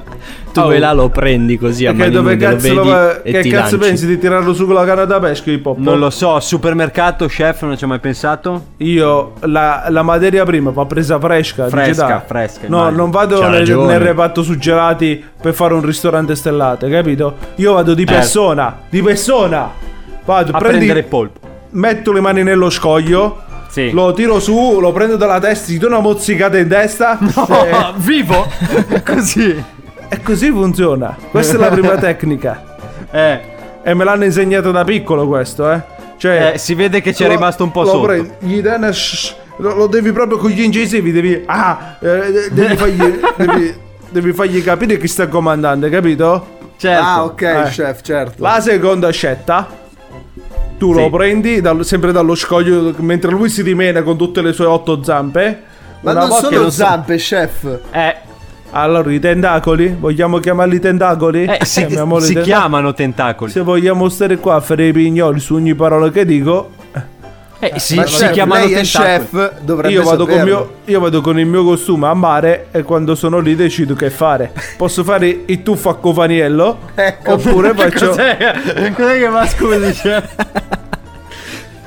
Tu 0.51 0.59
Oh. 0.59 0.67
vai 0.67 0.79
là, 0.79 0.91
lo 0.91 1.07
prendi 1.09 1.57
così 1.57 1.85
a 1.85 1.93
mani 1.93 2.11
dove 2.11 2.35
cazzo, 2.35 2.73
lo 2.73 2.83
va- 2.83 3.21
e 3.21 3.31
che 3.31 3.49
cazzo 3.49 3.75
lanci. 3.75 3.77
pensi 3.77 4.05
di 4.05 4.17
tirarlo 4.19 4.53
su 4.53 4.65
con 4.65 4.75
la 4.75 4.83
canna 4.85 5.05
da 5.05 5.19
pesca 5.19 5.49
poppo? 5.61 5.79
Non 5.81 5.97
lo 5.97 6.09
so, 6.09 6.39
supermercato, 6.39 7.25
chef, 7.27 7.61
non 7.63 7.77
ci 7.77 7.83
ho 7.85 7.87
mai 7.87 7.99
pensato. 7.99 8.65
Io 8.77 9.33
la, 9.41 9.85
la 9.89 10.01
materia 10.03 10.43
prima 10.43 10.71
va 10.71 10.85
presa 10.85 11.17
fresca. 11.19 11.67
Fresca, 11.69 12.23
fresca, 12.25 12.67
No, 12.67 12.77
immagino. 12.79 13.01
non 13.01 13.09
vado 13.11 13.47
nel, 13.47 13.69
nel 13.69 13.99
reparto 13.99 14.43
suggelati 14.43 15.23
per 15.41 15.53
fare 15.53 15.73
un 15.73 15.81
ristorante 15.85 16.35
stellato, 16.35 16.87
capito? 16.89 17.35
Io 17.55 17.73
vado 17.73 17.93
di 17.93 18.01
Eh. 18.03 18.05
persona. 18.05 18.77
Di 18.89 19.01
persona. 19.01 19.69
Vado, 20.25 20.51
A 20.51 20.57
prendi, 20.57 20.77
prendere 20.77 20.99
il 20.99 21.05
polpo. 21.05 21.39
metto 21.71 22.11
le 22.11 22.19
mani 22.19 22.43
nello 22.43 22.69
scoglio. 22.69 23.43
Sì. 23.69 23.89
Lo 23.91 24.11
tiro 24.11 24.41
su, 24.41 24.79
lo 24.81 24.91
prendo 24.91 25.15
dalla 25.15 25.39
testa, 25.39 25.71
gli 25.71 25.77
do 25.77 25.87
una 25.87 25.99
mozzicata 25.99 26.57
in 26.57 26.67
testa. 26.67 27.17
Oh, 27.35 27.65
e, 27.65 27.73
vivo? 27.95 28.45
Così. 29.05 29.63
E 30.13 30.21
così 30.21 30.49
funziona. 30.51 31.15
Questa 31.29 31.55
è 31.55 31.59
la 31.59 31.69
prima 31.69 31.95
tecnica. 31.97 32.75
Eh, 33.11 33.39
E 33.83 33.93
me 33.95 34.03
l'hanno 34.03 34.25
insegnato 34.25 34.71
da 34.71 34.83
piccolo 34.83 35.25
questo, 35.27 35.71
eh. 35.71 35.81
Cioè, 36.17 36.51
eh, 36.53 36.57
si 36.59 36.75
vede 36.75 37.01
che 37.01 37.13
c'è 37.13 37.25
lo- 37.25 37.31
rimasto 37.31 37.63
un 37.63 37.71
po' 37.71 37.81
lo 37.81 37.87
sotto. 37.89 38.05
prendi, 38.05 38.29
gli 38.39 38.61
dai 38.61 38.75
una 38.77 38.91
sh- 38.91 39.35
lo, 39.57 39.73
lo 39.75 39.87
devi 39.87 40.11
proprio 40.11 40.37
con 40.37 40.51
gli 40.51 40.61
incisivi, 40.61 41.11
devi. 41.11 41.41
Ah, 41.47 41.95
eh, 41.99 42.49
devi, 42.51 42.75
fargli, 42.77 43.19
devi, 43.37 43.75
devi 44.09 44.33
fargli 44.33 44.63
capire 44.63 44.97
chi 44.99 45.07
sta 45.07 45.27
comandando, 45.27 45.89
capito? 45.89 46.59
Certo. 46.77 47.03
Ah, 47.03 47.23
ok, 47.23 47.41
Eh. 47.41 47.63
chef, 47.69 48.01
certo. 48.01 48.43
La 48.43 48.59
seconda 48.61 49.09
scelta. 49.09 49.67
Tu 50.77 50.93
lo 50.93 51.03
Sì. 51.05 51.09
prendi 51.09 51.61
dal- 51.61 51.83
sempre 51.85 52.11
dallo 52.11 52.35
scoglio 52.35 52.93
mentre 52.97 53.31
lui 53.31 53.49
si 53.49 53.61
rimena 53.63 54.01
con 54.03 54.17
tutte 54.17 54.41
le 54.41 54.51
sue 54.53 54.65
otto 54.65 55.03
zampe. 55.03 55.63
Ma 56.01 56.13
non 56.13 56.29
sono 56.31 56.57
lo 56.61 56.69
sa- 56.69 56.85
zampe, 56.85 57.15
chef. 57.17 57.79
Eh, 57.91 58.15
Allora, 58.73 59.11
i 59.11 59.19
tentacoli? 59.19 59.95
Vogliamo 59.99 60.37
chiamarli 60.39 60.79
tentacoli? 60.79 61.43
eh, 61.45 61.59
si, 61.65 61.81
Chiamiamoli 61.85 62.21
si 62.21 62.33
tentacoli. 62.33 62.53
chiamano 62.53 62.93
tentacoli. 62.93 63.51
Se 63.51 63.61
vogliamo 63.61 64.07
stare 64.09 64.37
qua 64.37 64.55
a 64.55 64.61
fare 64.61 64.87
i 64.87 64.93
pignoli 64.93 65.39
su 65.39 65.55
ogni 65.55 65.75
parola 65.75 66.09
che 66.09 66.25
dico, 66.25 66.71
Eh, 67.59 67.73
si, 67.79 67.95
Ma 67.95 68.05
si 68.07 68.15
chef, 68.15 68.31
chiamano 68.31 68.65
lei 68.65 68.73
tentacoli. 68.73 69.27
chef, 69.27 69.59
dovrebbe 69.61 69.93
io 69.93 70.03
vado, 70.03 70.25
mio, 70.25 70.75
io 70.85 70.99
vado 70.99 71.21
con 71.21 71.37
il 71.37 71.45
mio 71.45 71.63
costume 71.63 72.07
a 72.07 72.13
mare 72.13 72.67
e 72.71 72.81
quando 72.83 73.13
sono 73.13 73.39
lì 73.39 73.55
decido 73.55 73.93
che 73.93 74.09
fare. 74.09 74.51
Posso 74.77 75.03
fare 75.03 75.41
il 75.45 75.61
tuffo 75.61 75.89
a 75.89 75.97
covaniello 75.97 76.77
Ecco. 76.95 77.33
oppure 77.33 77.73
faccio... 77.75 78.07
Cos'è? 78.07 78.91
Cos'è 78.95 79.19
che 79.19 79.27
va 79.27 79.45
scusi? 79.47 79.91
chef? 79.91 80.35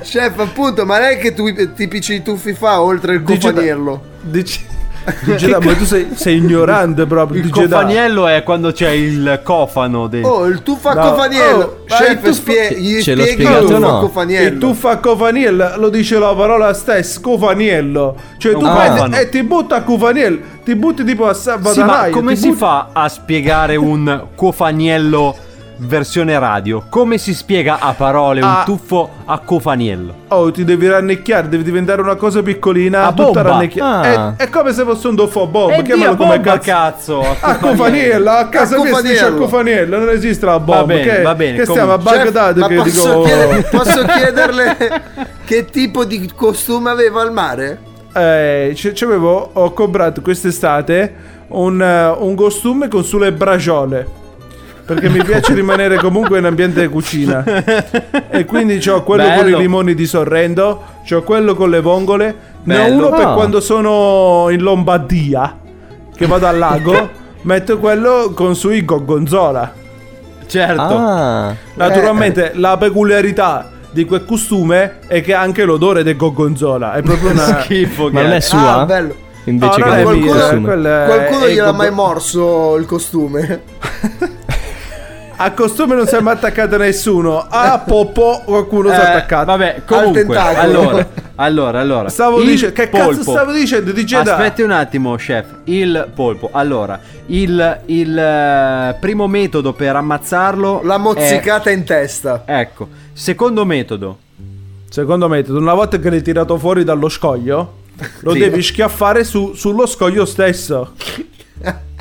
Chef, 0.03 0.37
appunto, 0.39 0.85
ma 0.85 0.99
non 0.99 1.07
è 1.09 1.17
che 1.17 1.33
tu 1.33 1.51
tipici 1.73 2.21
tuffi 2.21 2.53
fa 2.53 2.79
oltre 2.79 3.15
il 3.15 3.23
cofaniello. 3.23 4.01
Dici... 4.21 4.73
Dice 5.25 5.47
da- 5.47 5.59
ma 5.59 5.73
tu 5.75 5.85
sei, 5.85 6.07
sei 6.15 6.37
ignorante 6.37 7.05
proprio. 7.05 7.39
Il 7.41 7.47
dice 7.51 7.67
da- 7.67 7.77
cofaniello 7.77 8.27
è 8.27 8.41
quando 8.43 8.71
c'è 8.71 8.89
il 8.89 9.39
cofano 9.43 10.07
dentro. 10.07 10.31
Oh, 10.31 10.45
il 10.47 10.63
tuffa 10.63 10.93
No. 10.93 11.01
cofaniello. 11.11 11.63
Oh, 11.63 11.83
Chef, 11.85 12.09
il 12.09 12.17
tuffa- 12.19 12.33
spie- 12.33 12.79
gli 12.79 13.01
Ce 13.01 13.13
l'ho 13.15 13.21
spieghi 13.21 13.43
spiegato, 13.43 13.63
il 13.65 13.71
tuffa 13.75 13.87
no? 13.91 13.99
cofaniello. 13.99 14.47
Il 14.47 14.57
tuffa 14.57 14.97
cofaniello 14.97 15.71
lo 15.77 15.89
dice 15.89 16.17
la 16.17 16.33
parola 16.33 16.73
stessa, 16.73 17.19
cofaniello. 17.21 18.15
Cioè 18.37 18.53
tu 18.53 18.59
cofano. 18.59 19.15
e 19.15 19.29
ti 19.29 19.43
butta 19.43 19.75
a 19.75 19.81
cofaniello, 19.83 20.39
ti 20.63 20.75
butti 20.75 21.03
tipo 21.03 21.27
a 21.27 21.33
Sì, 21.33 21.49
ma 21.83 22.07
come 22.09 22.35
si 22.35 22.47
butti- 22.47 22.57
fa 22.59 22.89
a 22.91 23.07
spiegare 23.07 23.75
un 23.75 24.23
cofaniello 24.35 25.35
versione 25.77 26.37
radio? 26.39 26.83
Come 26.89 27.17
si 27.17 27.33
spiega 27.33 27.79
a 27.79 27.93
parole 27.93 28.41
un 28.41 28.47
Ah. 28.47 28.63
tuffo 28.65 29.09
a 29.25 29.39
cofaniello? 29.39 30.13
Oh, 30.29 30.51
ti 30.51 30.63
devi 30.63 30.87
rannicchiare, 30.87 31.49
devi 31.49 31.63
diventare 31.63 32.01
una 32.01 32.15
cosa 32.15 32.41
piccolina, 32.41 33.05
A 33.07 33.09
tutta 33.13 33.23
bomba. 33.23 33.41
rannicchiata. 33.41 34.19
Ah. 34.21 34.33
È, 34.37 34.43
è 34.43 34.49
come 34.49 34.73
se 34.73 34.83
fosse 34.83 35.07
un 35.07 35.15
doffo 35.15 35.45
bomba, 35.47 35.75
E 35.75 35.81
chiamalo 35.83 36.15
come 36.15 36.39
bomba, 36.39 36.59
cazzo. 36.59 37.19
cazzo. 37.21 37.37
A 37.41 37.57
cofaniello, 37.57 38.29
a 38.31 38.47
casa 38.47 38.75
A 38.77 38.83
mia 38.83 38.95
si 38.97 39.01
dice 39.07 39.25
a 39.25 39.31
cofaniello. 39.33 39.97
non 39.99 40.09
esiste 40.09 40.45
la 40.45 40.59
bomba. 40.59 40.81
Va 40.81 40.85
bene, 40.85 41.01
che, 41.03 41.21
va 41.21 41.35
bene, 41.35 41.57
Che 41.57 41.65
stiamo 41.65 41.93
a. 41.93 41.97
Baghdad 41.97 42.57
ma 42.57 42.67
che 42.67 42.75
posso, 42.75 43.07
dico... 43.09 43.21
chiedere- 43.23 43.61
posso 43.71 44.05
chiederle 44.05 44.77
che 45.45 45.65
tipo 45.65 46.05
di 46.05 46.31
costume 46.35 46.89
aveva 46.89 47.21
al 47.21 47.31
mare? 47.33 47.79
Eh, 48.13 48.71
c- 48.75 48.91
c'avevo, 48.93 49.49
ho 49.53 49.71
comprato 49.73 50.21
quest'estate 50.21 51.13
un, 51.49 51.81
eh, 51.81 52.07
un 52.17 52.33
costume 52.35 52.87
con 52.87 53.03
sulle 53.03 53.31
braciole. 53.33 54.23
Perché 54.85 55.09
mi 55.09 55.23
piace 55.23 55.53
rimanere 55.55 55.97
comunque 55.97 56.37
in 56.37 56.45
ambiente 56.45 56.81
di 56.81 56.87
cucina. 56.87 57.43
E 58.29 58.45
quindi 58.45 58.79
ho 58.87 59.01
quello 59.03 59.23
con 59.23 59.43
Bello. 59.43 59.57
i 59.57 59.59
limoni 59.61 59.95
di 59.95 60.05
Sorrento, 60.05 60.83
ho 61.09 61.21
quello 61.23 61.55
con 61.55 61.69
le 61.71 61.79
vongole. 61.81 62.35
Ne 62.63 62.77
ho 62.77 62.83
Bello. 62.83 63.07
uno 63.07 63.09
per 63.15 63.25
Ah. 63.27 63.33
quando 63.33 63.59
sono 63.61 64.47
in 64.51 64.61
Lombardia, 64.61 65.57
che 66.15 66.25
vado 66.27 66.45
al 66.45 66.57
lago. 66.59 67.09
metto 67.45 67.77
quello 67.79 68.31
con 68.35 68.55
su 68.55 68.69
il 68.71 68.85
gorgonzola. 68.85 69.73
Certo. 70.47 70.81
Ah, 70.81 71.55
Naturalmente 71.73 72.51
la 72.53 72.77
peculiarità 72.77 73.71
di 73.89 74.05
quel 74.05 74.23
costume 74.25 74.99
è 75.07 75.21
che 75.21 75.33
anche 75.33 75.63
l'odore 75.63 76.03
del 76.03 76.15
gorgonzola. 76.15 76.93
È 76.93 77.01
proprio 77.01 77.31
una... 77.31 77.61
Schifo 77.61 78.09
ma 78.11 78.19
che 78.19 78.25
non 78.27 78.31
è 78.35 78.39
sua? 78.39 78.81
Ah, 78.81 78.85
bello. 78.85 79.15
Invece 79.45 79.79
No, 79.79 79.83
che 79.85 79.89
non 79.89 79.97
è 79.97 79.99
il 79.99 80.03
qualcuno- 80.03 81.05
Qualcuno 81.05 81.45
è 81.45 81.51
gliel'ha 81.53 81.71
mai 81.71 81.91
morso 81.91 82.75
il 82.77 82.85
costume? 82.85 83.61
A 85.37 85.51
costume 85.51 85.95
non 85.95 86.07
si 86.07 86.15
è 86.15 86.21
mai 86.21 86.33
attaccato 86.35 86.77
nessuno. 86.77 87.45
A 87.49 87.79
Poppo 87.79 88.41
qualcuno 88.45 88.89
si 88.89 88.95
è 88.95 88.99
Eh, 88.99 89.05
attaccato. 89.05 89.45
Vabbè, 89.45 89.81
comunque, 89.85 90.23
tentacolo. 90.25 90.59
allora, 90.61 91.07
allora, 91.35 91.79
allora. 91.81 92.09
Stavo 92.09 92.41
dicendo- 92.41 92.73
che 92.75 92.89
cazzo 92.89 93.21
stavo 93.21 93.51
dicendo? 93.51 93.91
Dice 93.91 94.21
da- 94.23 94.35
Aspetti 94.35 94.61
un 94.61 94.71
attimo, 94.71 95.15
chef. 95.15 95.45
Il 95.65 96.09
polpo. 96.15 96.49
Allora, 96.53 96.99
il, 97.27 97.79
il 97.87 98.17
eh, 98.17 98.95
primo 98.99 99.27
metodo 99.27 99.73
per 99.73 99.95
ammazzarlo 99.97 100.81
La 100.83 100.95
è- 100.95 100.99
mozzicata 100.99 101.69
in 101.69 101.83
testa. 101.83 102.43
ecco, 102.45 102.87
secondo 103.11 103.65
metodo. 103.65 104.17
Secondo 104.89 105.27
me, 105.27 105.43
una 105.49 105.73
volta 105.73 105.99
che 105.99 106.09
l'hai 106.09 106.21
tirato 106.21 106.57
fuori 106.57 106.85
dallo 106.85 107.09
scoglio, 107.09 107.79
lo 108.21 108.31
Sì. 108.31 108.39
devi 108.39 108.61
schiaffare 108.61 109.25
su- 109.25 109.53
sullo 109.53 109.85
scoglio 109.85 110.23
stesso. 110.25 110.93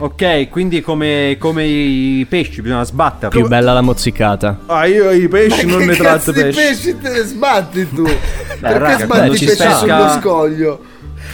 Ok, 0.00 0.48
quindi 0.50 0.80
come, 0.80 1.36
come 1.38 1.64
i 1.64 2.26
pesci 2.28 2.60
bisogna 2.60 2.84
sbatterlo. 2.84 3.38
Più 3.40 3.48
bella 3.48 3.72
la 3.72 3.80
mozzicata. 3.80 4.58
Ah, 4.66 4.86
io 4.86 5.10
i 5.10 5.28
pesci 5.28 5.66
non 5.66 5.78
che 5.78 5.84
ne 5.86 5.94
tratto 5.96 6.32
pesci. 6.32 6.60
pesci 6.60 6.98
te 6.98 7.10
ne 7.10 7.22
sbatti 7.22 7.88
tu? 7.88 8.02
Perché 8.02 8.78
raga, 8.78 8.98
sbatti 9.04 9.18
quello 9.20 9.32
i 9.34 9.38
ci 9.38 9.44
pesci 9.46 9.62
sta. 9.62 9.76
sullo 9.76 10.08
scoglio? 10.20 10.80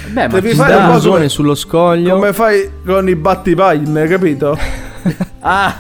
Beh, 0.09 0.29
ma 0.29 0.41
Devi 0.41 0.55
fare 0.55 0.75
un 0.75 0.99
po' 0.99 1.09
come, 1.09 1.29
sullo 1.29 1.55
scoglio. 1.55 2.15
come 2.15 2.33
fai 2.33 2.71
con 2.85 3.09
i 3.09 3.17
battipaglie, 3.17 4.07
capito? 4.07 4.59
Ah, 5.43 5.75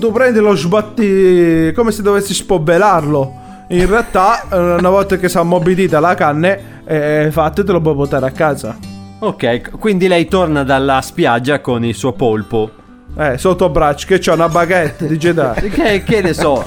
tu 0.00 0.10
prendi 0.10 0.40
lo 0.40 0.56
sbatti 0.56 1.72
come 1.76 1.92
se 1.92 2.02
dovessi 2.02 2.34
spobelarlo. 2.34 3.32
In 3.68 3.86
realtà, 3.86 4.48
eh, 4.50 4.58
una 4.58 4.90
volta 4.90 5.16
che 5.16 5.28
si 5.28 5.36
è 5.36 5.40
ammorbidita 5.40 6.00
la 6.00 6.14
canne, 6.16 6.82
è 6.84 7.28
fatto 7.30 7.60
e 7.60 7.64
te 7.64 7.70
lo 7.70 7.80
puoi 7.80 7.94
portare 7.94 8.26
a 8.26 8.32
casa. 8.32 8.76
Ok, 9.20 9.70
quindi 9.78 10.06
lei 10.08 10.26
torna 10.26 10.62
dalla 10.64 11.00
spiaggia 11.02 11.60
con 11.60 11.84
il 11.84 11.94
suo 11.94 12.12
polpo. 12.12 12.70
Eh, 13.16 13.36
sotto 13.38 13.68
braccio, 13.68 14.06
che 14.06 14.18
c'ho 14.18 14.32
una 14.34 14.48
baguette 14.48 15.06
di 15.06 15.16
Jedi. 15.16 15.68
Che, 15.70 16.02
che 16.04 16.20
ne 16.22 16.34
so. 16.34 16.64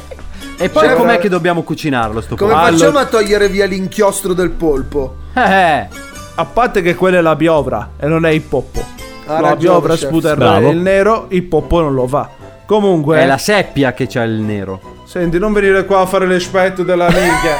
E 0.57 0.69
poi 0.69 0.87
Cioè, 0.87 0.95
com'è 0.95 1.13
eh, 1.15 1.17
che 1.17 1.29
dobbiamo 1.29 1.63
cucinarlo 1.63 2.21
sto 2.21 2.35
Come 2.35 2.53
polpo? 2.53 2.67
facciamo 2.71 2.97
a 2.99 3.05
togliere 3.05 3.47
via 3.49 3.65
l'inchiostro 3.65 4.33
del 4.33 4.51
polpo? 4.51 5.15
Eh, 5.33 5.41
eh. 5.41 5.87
A 6.35 6.45
parte 6.45 6.81
che 6.81 6.93
quella 6.95 7.17
è 7.17 7.21
la 7.21 7.35
piovra 7.35 7.91
e 7.97 8.07
non 8.07 8.25
è 8.25 8.29
il 8.31 8.41
poppo. 8.41 8.83
Ha 9.25 9.39
la 9.39 9.55
chef. 9.55 9.93
sputa 9.95 10.33
il- 10.33 10.77
nero, 10.77 11.25
il 11.29 11.43
poppo 11.43 11.79
non 11.81 11.93
lo 11.93 12.07
fa. 12.07 12.29
Comunque, 12.65 13.19
È 13.19 13.25
la 13.25 13.37
seppia 13.37 13.93
che 13.93 14.07
c'ha 14.07 14.23
il 14.23 14.33
nero. 14.39 14.79
senti, 15.05 15.37
non 15.39 15.51
venire 15.53 15.83
qua 15.85 16.01
a 16.01 16.05
fare 16.05 16.25
l'esperto 16.27 16.83
della 16.83 17.07
minchia. 17.09 17.55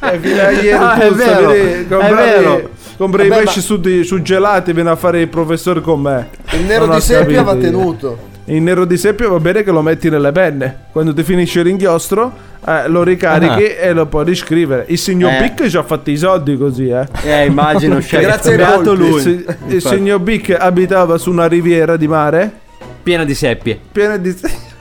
e 0.12 0.18
fino 0.18 0.40
a 0.42 0.50
ieri 0.50 0.70
Ah, 0.72 0.94
è 0.98 1.08
tu 1.08 1.14
vero, 1.14 1.30
stavi 1.40 1.58
lì, 1.58 1.70
è 1.70 2.14
vero. 2.14 2.70
Compri 2.96 3.26
i 3.26 3.28
pesci 3.28 3.60
su, 3.60 3.78
di- 3.78 4.04
suggelati 4.04 4.70
e 4.70 4.74
vieni 4.74 4.88
a 4.88 4.96
fare 4.96 5.20
il 5.20 5.28
professore 5.28 5.80
con 5.80 6.00
me. 6.00 6.28
Il 6.52 6.62
nero 6.64 6.86
Non 6.86 6.96
di 6.96 7.00
seppia 7.02 7.42
va 7.42 7.54
tenuto. 7.56 8.34
Il 8.48 8.62
nero 8.62 8.84
di 8.84 8.96
seppia 8.96 9.28
va 9.28 9.40
bene 9.40 9.62
che 9.64 9.70
lo 9.72 9.82
metti 9.82 10.08
nelle 10.08 10.30
penne. 10.32 10.84
Quando 10.92 11.12
ti 11.12 11.24
finisce 11.24 11.62
l'inchiostro, 11.64 12.32
eh, 12.64 12.88
lo 12.88 13.02
ricarichi 13.02 13.64
e 13.74 13.92
lo 13.92 14.06
puoi 14.06 14.24
riscrivere. 14.24 14.84
Il 14.88 14.98
signor 14.98 15.32
Eh. 15.32 15.40
Bic 15.56 15.68
ci 15.68 15.76
ha 15.76 15.82
fatti 15.82 16.12
i 16.12 16.16
soldi 16.16 16.56
così, 16.56 16.88
eh. 16.88 17.06
Eh, 17.24 17.44
immagino, 17.46 17.98
chef. 18.00 18.20
Grazie 18.20 18.52
ai 18.52 18.56
Beato 18.56 18.94
lui. 18.94 19.20
Il, 19.20 19.56
il 19.66 19.82
signor 19.82 20.20
Bic 20.20 20.54
abitava 20.56 21.18
su 21.18 21.30
una 21.30 21.46
riviera 21.46 21.96
di 21.96 22.06
mare 22.06 22.50
Piena 23.02 23.24
di 23.24 23.34
seppie. 23.34 23.78
piena 23.92 24.16
di. 24.16 24.34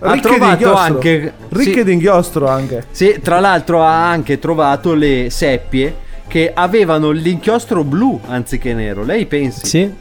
Ha 0.00 0.12
ricche 0.12 0.28
trovato 0.28 0.74
anche- 0.74 1.32
Ricche 1.48 1.78
sì. 1.78 1.84
di 1.84 1.92
inchiostro 1.94 2.46
anche. 2.48 2.84
Sì, 2.92 3.18
tra 3.20 3.40
l'altro 3.40 3.82
ha 3.82 4.08
anche 4.08 4.38
trovato 4.38 4.94
le 4.94 5.26
seppie 5.28 5.92
che 6.28 6.52
avevano 6.54 7.10
l'inchiostro 7.10 7.82
blu 7.82 8.20
anziché 8.28 8.74
nero. 8.74 9.02
Lei 9.02 9.26
pensi? 9.26 9.66
Sì. 9.66 9.92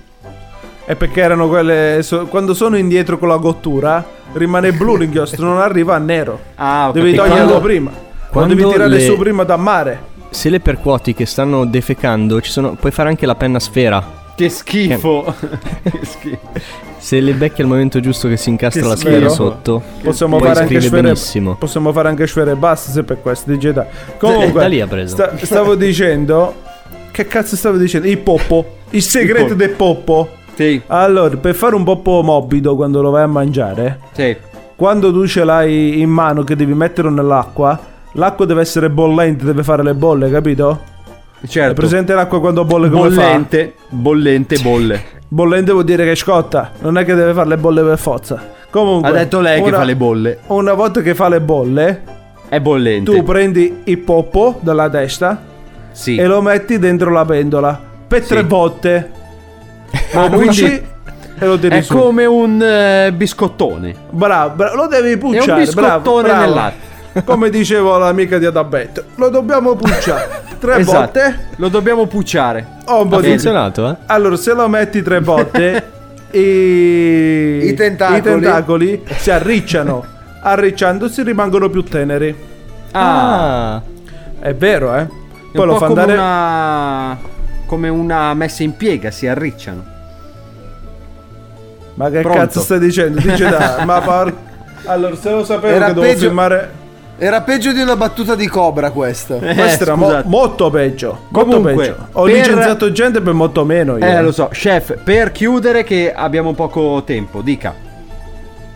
E 0.90 0.96
perché 0.96 1.22
erano 1.22 1.48
quelle. 1.48 2.00
so- 2.04 2.28
quando 2.28 2.54
sono 2.54 2.78
indietro 2.78 3.18
con 3.18 3.28
la 3.30 3.38
cottura, 3.40 4.06
rimane 4.34 4.72
blu 4.74 4.96
l'inchiostro, 4.98 5.46
non 5.46 5.60
arriva 5.60 5.96
a 5.96 6.00
nero. 6.00 6.40
Ah, 6.56 6.90
ho 6.90 6.92
Devi 6.92 7.14
toglierlo 7.16 7.36
Quando- 7.46 7.60
prima. 7.62 7.92
Quando 8.30 8.54
devi 8.54 8.70
tirare 8.70 8.90
le- 8.90 9.00
su 9.02 9.18
prima 9.18 9.44
da 9.44 9.58
mare. 9.58 10.00
Se 10.30 10.50
le 10.50 10.60
percuoti 10.60 11.14
che 11.14 11.26
stanno 11.26 11.66
defecando, 11.66 12.40
ci 12.42 12.52
sono, 12.52 12.76
puoi 12.80 12.92
fare 12.92 13.10
anche 13.10 13.26
la 13.26 13.36
penna 13.36 13.60
sfera. 13.60 14.17
Che 14.38 14.50
schifo. 14.50 15.34
che 15.84 16.00
schifo. 16.04 16.38
Se 16.98 17.20
le 17.20 17.34
becchi 17.34 17.62
al 17.62 17.68
momento 17.68 18.00
giusto 18.00 18.28
che 18.28 18.38
si 18.38 18.50
incastra 18.50 18.82
Che 18.82 18.88
la 18.88 18.96
schifo. 18.96 19.12
sfera 19.12 19.30
sotto, 19.30 19.82
Possiamo 20.04 20.38
fare 20.40 20.60
anche 20.62 20.80
sfere. 20.80 21.02
benissimo. 21.02 21.56
Possiamo 21.56 21.92
fare 21.92 22.08
anche 22.10 22.28
sfere 22.28 22.56
basse 22.56 22.92
se 22.92 23.04
per 23.04 23.20
questo 23.22 23.50
di 23.52 23.58
Jedi. 23.58 23.82
Comunque, 24.20 24.62
da 24.62 24.68
lì 24.68 24.80
ha 24.82 24.88
preso. 24.88 25.16
sta- 25.16 25.36
stavo 25.38 25.74
dicendo. 25.76 26.54
Che 27.12 27.26
cazzo 27.26 27.56
stavo 27.56 27.78
dicendo? 27.78 28.08
Il 28.08 28.20
poppo. 28.20 28.76
Il 28.92 29.02
segreto 29.02 29.44
poppo. 29.48 29.56
del 29.56 29.70
poppo. 29.72 30.30
Sì, 30.56 30.82
Allora, 30.88 31.36
per 31.38 31.56
fare 31.56 31.76
un 31.76 31.84
poppo 31.84 32.22
morbido 32.24 32.76
quando 32.76 33.02
lo 33.02 33.10
vai 33.12 33.24
a 33.24 33.28
mangiare, 33.28 34.00
sì. 34.14 34.36
quando 34.76 35.12
tu 35.12 35.28
ce 35.28 35.44
l'hai 35.44 36.00
in 36.02 36.10
mano 36.10 36.44
che 36.44 36.56
devi 36.56 36.74
metterlo 36.74 37.12
nell'acqua, 37.12 37.80
l'acqua 38.14 38.46
deve 38.46 38.62
essere 38.62 38.90
bollente, 38.90 39.46
deve 39.46 39.62
fare 39.64 39.84
le 39.84 39.94
bolle, 39.94 40.32
capito? 40.32 40.82
È 41.40 41.46
Certo. 41.48 41.74
presente 41.76 42.14
l'acqua 42.14 42.40
quando 42.40 42.66
bolle 42.66 42.90
come 42.90 43.10
bollente, 43.10 43.76
bollente, 43.90 44.58
bolle. 44.60 44.96
fa? 44.96 45.18
Bollente 45.28 45.72
vuol 45.72 45.84
dire 45.84 46.04
che 46.06 46.16
scotta, 46.16 46.72
non 46.80 46.98
è 46.98 47.06
che 47.06 47.14
deve 47.14 47.34
fare 47.34 47.50
le 47.50 47.58
bolle 47.58 47.84
per 47.84 47.98
forza. 48.00 48.42
Comunque, 48.70 49.10
Ha 49.10 49.14
detto 49.14 49.40
lei 49.40 49.62
che 49.62 49.68
una- 49.68 49.78
fa 49.78 49.84
le 49.84 49.96
bolle. 49.96 50.40
Una 50.48 50.74
volta 50.74 51.02
che 51.02 51.14
fa 51.16 51.30
le 51.30 51.40
bolle, 51.42 52.02
È 52.50 52.60
bollente. 52.60 53.12
tu 53.12 53.24
prendi 53.24 53.82
il 53.86 53.98
poppo 54.00 54.58
dalla 54.62 54.90
testa 54.90 55.42
sì. 55.92 56.16
e 56.18 56.26
lo 56.26 56.42
metti 56.42 56.80
dentro 56.80 57.12
la 57.12 57.24
pentola 57.26 57.80
per 58.08 58.26
tre 58.26 58.44
volte. 58.44 59.12
Lo 60.14 60.30
quindi 60.30 60.96
e 61.40 61.46
lo 61.46 61.58
tiri 61.60 61.78
È 61.78 61.82
su. 61.82 61.96
come 61.96 62.26
un 62.26 62.62
eh, 62.62 63.14
biscottone. 63.14 63.94
Bravo, 64.10 64.56
bravo, 64.56 64.76
lo 64.76 64.88
devi 64.88 65.12
È 65.12 65.14
un 65.14 65.20
pucciare. 65.20 65.62
biscottone 65.62 65.94
bravo, 65.94 66.22
bravo. 66.22 66.42
nel 66.42 66.50
latte. 66.54 66.76
Come 67.26 67.50
dicevo 67.50 67.98
l'amica 67.98 68.38
di 68.38 68.46
Adabetto, 68.46 69.04
lo 69.16 69.30
dobbiamo 69.30 69.76
pucciare 69.76 70.42
tre 70.60 70.78
Esatto. 70.78 70.98
volte. 71.20 71.48
Lo 71.58 71.68
dobbiamo 71.70 72.06
pucciare. 72.08 72.66
Oh, 72.86 73.02
un 73.04 73.10
po' 73.10 73.18
Ha 73.18 73.22
di- 73.22 73.30
funzionato, 73.30 73.90
eh? 73.90 73.96
Allora, 74.08 74.36
se 74.36 74.54
lo 74.54 74.68
metti 74.68 75.02
tre 75.02 75.20
volte, 75.20 75.92
i... 76.32 76.40
I 77.68 77.74
tentacoli. 77.76 78.18
i 78.18 78.22
tentacoli 78.22 79.04
si 79.18 79.32
arricciano. 79.32 80.06
Arricciandosi 80.42 81.24
rimangono 81.24 81.70
più 81.70 81.84
teneri. 81.84 82.36
Ah, 82.92 83.82
È 84.40 84.54
vero, 84.54 84.96
eh? 84.96 85.02
è 85.02 85.08
Poi 85.52 85.62
un 85.62 85.66
lo 85.68 85.74
po' 85.74 85.80
fa 85.80 85.86
come 85.88 86.02
andare. 86.02 86.18
una 86.20 87.18
come 87.66 87.90
una 87.90 88.34
messa 88.34 88.64
in 88.64 88.78
piega, 88.78 89.12
si 89.12 89.28
arricciano. 89.28 89.84
Ma 91.96 92.10
che 92.10 92.22
Pronto? 92.22 92.38
cazzo 92.40 92.60
stai 92.62 92.80
dicendo? 92.80 93.20
Dice 93.20 93.50
da, 93.50 93.82
ma 93.86 94.00
par- 94.02 94.34
Allora, 94.86 95.16
se 95.16 95.32
lo 95.32 95.44
sapevo 95.44 95.76
Era 95.76 95.88
che 95.88 95.94
devo 95.94 96.06
peggio- 96.06 96.20
filmare. 96.28 96.72
Era 97.20 97.42
peggio 97.42 97.74
di 97.74 97.82
una 97.82 97.96
battuta 97.96 98.36
di 98.36 98.48
Cobra 98.48 98.92
questa. 98.92 99.36
Questo 99.38 99.84
era 99.84 99.96
mo- 99.96 100.22
molto 100.26 100.70
peggio. 100.70 101.22
Molto 101.30 101.50
Comunque, 101.58 101.74
peggio. 101.88 102.08
Ho 102.12 102.24
per- 102.26 102.34
licenziato 102.36 102.92
gente 102.92 103.22
per 103.22 103.34
molto 103.34 103.66
meno. 103.66 103.98
Io. 103.98 104.06
Eh, 104.06 104.22
lo 104.22 104.32
so, 104.32 104.50
chef, 104.52 104.98
per 105.04 105.32
chiudere 105.32 105.84
che 105.84 106.14
abbiamo 106.14 106.54
poco 106.54 107.02
tempo, 107.04 107.42
dica. 107.42 107.74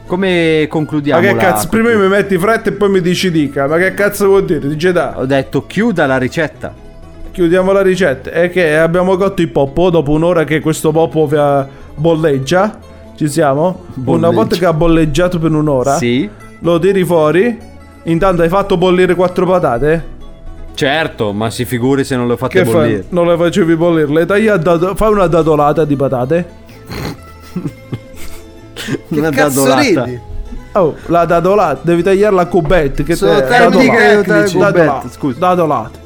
Come 0.08 0.62
Ma 0.64 0.68
concludiamo? 0.68 1.22
che 1.22 1.34
la- 1.34 1.40
cazzo? 1.40 1.68
Prima 1.70 1.94
mi 1.94 2.08
metti 2.08 2.38
fretta 2.38 2.70
e 2.70 2.74
poi 2.74 2.90
mi 2.90 3.02
dici 3.02 3.32
dica. 3.32 3.68
Ma 3.68 3.78
che 3.78 3.94
cazzo 3.94 4.26
vuol 4.28 4.44
dire? 4.46 4.68
Dice 4.68 4.92
da. 4.92 5.14
Ho 5.18 5.26
detto 5.26 5.66
chiuda 5.68 6.06
la 6.08 6.18
ricetta. 6.18 6.74
Chiudiamo 7.32 7.72
la 7.72 7.82
ricetta. 7.82 8.32
È 8.32 8.50
che 8.50 8.76
abbiamo 8.76 9.16
cotto 9.18 9.42
il 9.42 9.50
poppo 9.50 9.90
dopo 9.90 10.12
un'ora 10.12 10.44
che 10.44 10.60
questo 10.60 10.92
poppo 10.92 11.28
via- 11.28 11.66
bolleggia. 11.96 12.78
Ci 13.16 13.28
siamo? 13.30 13.86
Bolleggia. 13.94 14.28
Una 14.28 14.36
volta 14.36 14.56
che 14.58 14.66
ha 14.66 14.74
bolleggiato 14.74 15.38
per 15.38 15.52
un'ora, 15.54 15.96
Sì. 15.96 16.28
lo 16.60 16.80
tiri 16.80 17.04
fuori. 17.06 17.70
Intanto 18.04 18.42
hai 18.42 18.50
fatto 18.50 18.78
bollire 18.78 19.14
quattro 19.16 19.46
patate. 19.46 20.20
Certo, 20.74 21.32
ma 21.34 21.50
si 21.52 21.66
figuri 21.66 22.04
se 22.04 22.16
non 22.16 22.28
lo 22.28 22.38
fate 22.38 22.64
Che 22.64 22.70
bollire. 22.72 22.96
fai? 23.02 23.06
Non 23.10 23.28
le 23.28 23.38
facevi 23.38 23.76
bollire. 23.76 24.08
Le 24.12 24.26
tagli 24.26 24.48
a 24.48 24.58
dato- 24.58 24.96
fai 24.96 25.12
una 25.12 25.28
dadolata 25.28 25.86
di 25.86 25.96
patate. 25.96 26.46
Una 29.10 29.30
cazzo 29.30 29.64
dadolata. 29.66 30.04
ridi? 30.06 30.20
Oh, 30.74 30.96
la 31.08 31.26
dadolata, 31.26 31.82
devi 31.84 32.02
tagliarla 32.02 32.42
a 32.42 32.46
cubetti. 32.46 33.04
Che 33.04 33.16
Sono 33.16 33.36
te- 33.40 33.46
termini 33.48 33.86
dadolata. 33.88 34.22
Dadolata, 34.58 34.72
Cubetti, 35.00 35.10
scusa. 35.14 35.38
dadolata. 35.40 36.00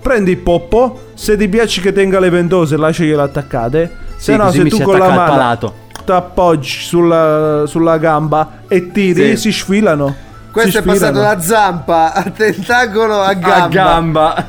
Prendi 0.00 0.30
il 0.32 0.38
poppo. 0.38 1.00
Se 1.14 1.36
ti 1.36 1.48
piace 1.48 1.80
che 1.80 1.92
tenga 1.92 2.18
le 2.18 2.30
ventose, 2.30 2.76
lasciagliele 2.76 3.22
attaccate. 3.22 3.90
Sì, 4.16 4.24
Se 4.32 4.36
no, 4.36 4.50
se 4.50 4.62
mi 4.62 4.70
tu 4.70 4.80
con 4.80 4.98
la 4.98 5.10
mano 5.10 5.72
ti 6.04 6.12
appoggi 6.12 6.78
sulla, 6.80 7.64
sulla 7.66 7.98
gamba 7.98 8.60
e 8.68 8.90
tiri, 8.90 9.30
Sì. 9.36 9.50
si 9.50 9.52
sfilano. 9.52 10.14
Questo 10.56 10.78
è 10.78 10.82
passato 10.82 11.18
da 11.18 11.38
zampa 11.38 12.14
a 12.14 12.22
tentacolo 12.30 13.20
a 13.20 13.34
gamba. 13.34 13.64
A 13.64 13.68
gamba. 13.68 14.46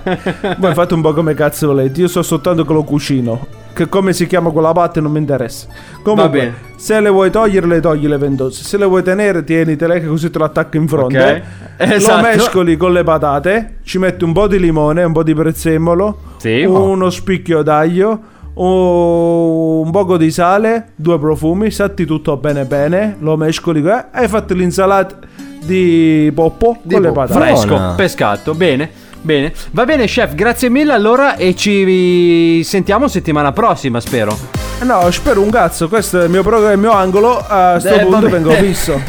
Voi 0.58 0.74
fate 0.74 0.94
un 0.94 1.02
po' 1.02 1.14
come 1.14 1.34
cazzo 1.34 1.68
volete. 1.68 2.00
Io 2.00 2.08
sto 2.08 2.24
soltanto 2.24 2.64
che 2.64 2.72
lo 2.72 2.84
cucino. 2.84 3.46
Che 3.74 3.90
come 3.90 4.14
si 4.14 4.26
chiama 4.26 4.52
quella 4.52 4.72
parte 4.72 5.02
non 5.02 5.12
mi 5.12 5.20
interessa. 5.20 5.68
Comunque, 6.02 6.40
bene. 6.40 6.54
se 6.78 7.02
le 7.02 7.10
vuoi 7.10 7.30
togliere, 7.30 7.68
le 7.68 7.82
togli 7.82 8.08
le 8.08 8.18
ventose. 8.18 8.64
Se 8.64 8.78
le 8.78 8.86
vuoi 8.86 9.04
tenere, 9.04 9.44
tienitele 9.44 10.00
che 10.00 10.08
così 10.08 10.30
te 10.30 10.40
l'attacco 10.40 10.78
in 10.78 10.88
fronte. 10.88 11.44
Ok. 11.78 11.92
Esatto. 11.92 12.16
Lo 12.16 12.22
mescoli 12.22 12.78
con 12.78 12.94
le 12.94 13.04
patate. 13.04 13.76
Ci 13.84 13.98
metti 13.98 14.24
un 14.24 14.32
po' 14.32 14.48
di 14.48 14.60
limone, 14.60 15.04
un 15.04 15.12
po' 15.12 15.24
di 15.24 15.34
prezzemolo. 15.34 16.20
Sì, 16.38 16.64
uno 16.64 17.10
spicchio 17.10 17.64
d'aglio. 17.64 18.36
Un 18.54 19.92
poco 19.92 20.16
di 20.16 20.32
sale, 20.32 20.92
due 20.96 21.20
profumi, 21.20 21.70
satti 21.70 22.06
tutto 22.06 22.38
bene 22.38 22.64
bene, 22.64 23.18
lo 23.20 23.38
mescoli 23.38 23.84
qua, 23.84 24.08
hai 24.10 24.28
fatto 24.28 24.56
l'insalata 24.56 25.20
di 25.68 26.32
poppo 26.34 26.80
con 26.90 27.02
le 27.02 27.10
poppo. 27.12 27.28
patate. 27.28 27.40
Fresco, 27.40 27.68
Buona. 27.68 27.94
pescato. 27.96 28.54
Bene, 28.56 28.90
bene. 29.22 29.54
Va 29.72 29.86
bene, 29.86 30.06
chef, 30.06 30.34
grazie 30.34 30.70
mille 30.70 30.94
allora 30.94 31.36
e 31.36 31.56
ci 31.56 32.62
sentiamo 32.64 33.08
settimana 33.08 33.52
prossima, 33.52 34.00
spero. 34.00 34.36
No, 34.82 35.10
spero 35.12 35.42
un 35.42 35.50
cazzo, 35.50 35.88
questo 35.88 36.22
è 36.22 36.24
il 36.26 36.30
mio 36.30 36.42
programma, 36.44 36.72
il 36.74 36.80
mio 36.80 36.92
angolo. 36.94 37.38
A 37.48 37.78
sto 37.80 37.94
Eh, 37.94 38.00
punto 38.00 38.20
vabbè. 38.22 38.30
vengo 38.30 38.52
fisso. 38.64 39.00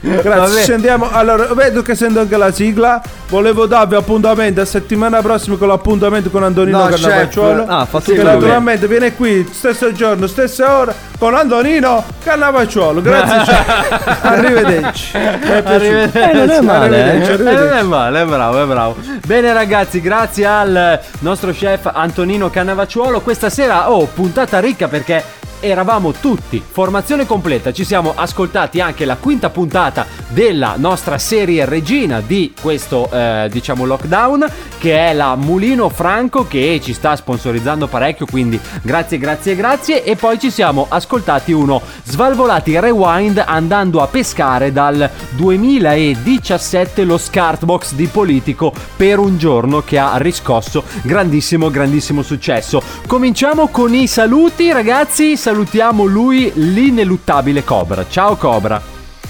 Grazie, 0.00 0.30
Vabbè. 0.30 0.54
ci 0.58 0.62
sentiamo. 0.64 1.08
Allora, 1.10 1.52
vedo 1.54 1.82
che 1.82 1.94
sento 1.94 2.20
anche 2.20 2.36
la 2.36 2.52
sigla. 2.52 3.00
Volevo 3.28 3.66
darvi 3.66 3.94
appuntamento 3.94 4.60
a 4.60 4.64
settimana 4.64 5.20
prossima 5.20 5.56
con 5.56 5.68
l'appuntamento 5.68 6.30
con 6.30 6.42
Antonino 6.42 6.78
No, 6.78 6.86
Cannavacciuolo. 6.88 7.62
chef. 7.64 7.70
Ah, 7.70 7.84
fatto 7.84 8.12
che 8.12 8.22
naturalmente 8.22 8.86
viene 8.86 9.14
qui 9.14 9.46
stesso 9.52 9.92
giorno, 9.92 10.26
stessa 10.26 10.78
ora 10.78 10.94
con 11.18 11.34
Antonino 11.34 12.02
Cannavacciuolo. 12.24 13.02
Grazie. 13.02 13.54
Arrivederci. 14.22 15.16
Arrivederci. 15.16 16.18
Eh, 16.18 16.32
non 16.32 16.50
è 16.50 16.60
male, 16.60 16.96
eh. 16.96 17.00
Arrivederci, 17.00 17.32
Eh, 17.32 17.36
non 17.36 17.46
arrivederci. 17.48 17.78
è 17.78 17.82
male, 17.82 18.20
è 18.22 18.24
bravo, 18.24 18.62
è 18.62 18.66
bravo. 18.66 18.96
Bene 19.26 19.52
ragazzi, 19.52 20.00
grazie 20.00 20.46
al 20.46 21.00
nostro 21.20 21.50
chef 21.52 21.90
Antonino 21.92 22.48
Cannavacciuolo. 22.50 23.20
Questa 23.20 23.50
sera, 23.50 23.90
oh, 23.90 24.06
puntata 24.06 24.58
ricca 24.60 24.88
perché 24.88 25.22
eravamo 25.60 26.12
tutti, 26.12 26.62
formazione 26.66 27.26
completa. 27.26 27.72
Ci 27.72 27.84
siamo 27.84 28.12
ascoltati 28.14 28.80
anche 28.80 29.04
la 29.04 29.16
quinta 29.16 29.50
puntata 29.50 30.06
della 30.28 30.74
nostra 30.76 31.18
serie 31.18 31.64
regina 31.64 32.20
di 32.20 32.54
questo, 32.60 33.10
eh, 33.10 33.48
diciamo, 33.50 33.84
lockdown, 33.84 34.46
che 34.78 34.96
è 35.08 35.12
la 35.12 35.34
Mulino 35.36 35.88
Franco, 35.88 36.46
che 36.46 36.80
ci 36.82 36.92
sta 36.92 37.16
sponsorizzando 37.16 37.86
parecchio. 37.86 38.26
Quindi 38.26 38.60
grazie, 38.82 39.18
grazie, 39.18 39.56
grazie. 39.56 40.04
E 40.04 40.16
poi 40.16 40.38
ci 40.38 40.50
siamo 40.50 40.86
ascoltati 40.88 41.52
uno 41.52 41.80
Svalvolati 42.04 42.78
Rewind 42.78 43.42
andando 43.44 44.00
a 44.00 44.06
pescare 44.06 44.72
dal 44.72 45.08
2017 45.30 47.04
lo 47.04 47.18
Scartbox 47.18 47.94
di 47.94 48.06
Politico 48.06 48.72
per 48.96 49.18
un 49.18 49.38
giorno 49.38 49.82
che 49.82 49.98
ha 49.98 50.16
riscosso 50.16 50.84
grandissimo 51.02 51.70
grandissimo 51.70 52.22
successo. 52.22 52.82
Cominciamo 53.06 53.68
con 53.68 53.94
i 53.94 54.06
saluti 54.06 54.72
ragazzi, 54.72 55.36
salutiamo 55.48 56.04
lui 56.04 56.52
l'ineluttabile 56.56 57.64
Cobra. 57.64 58.04
Ciao 58.06 58.36
Cobra. 58.36 58.82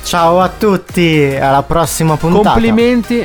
Ciao 0.03 0.41
a 0.41 0.49
tutti, 0.49 1.37
alla 1.41 1.63
prossima 1.63 2.17
puntata. 2.17 2.51
Complimenti. 2.51 3.25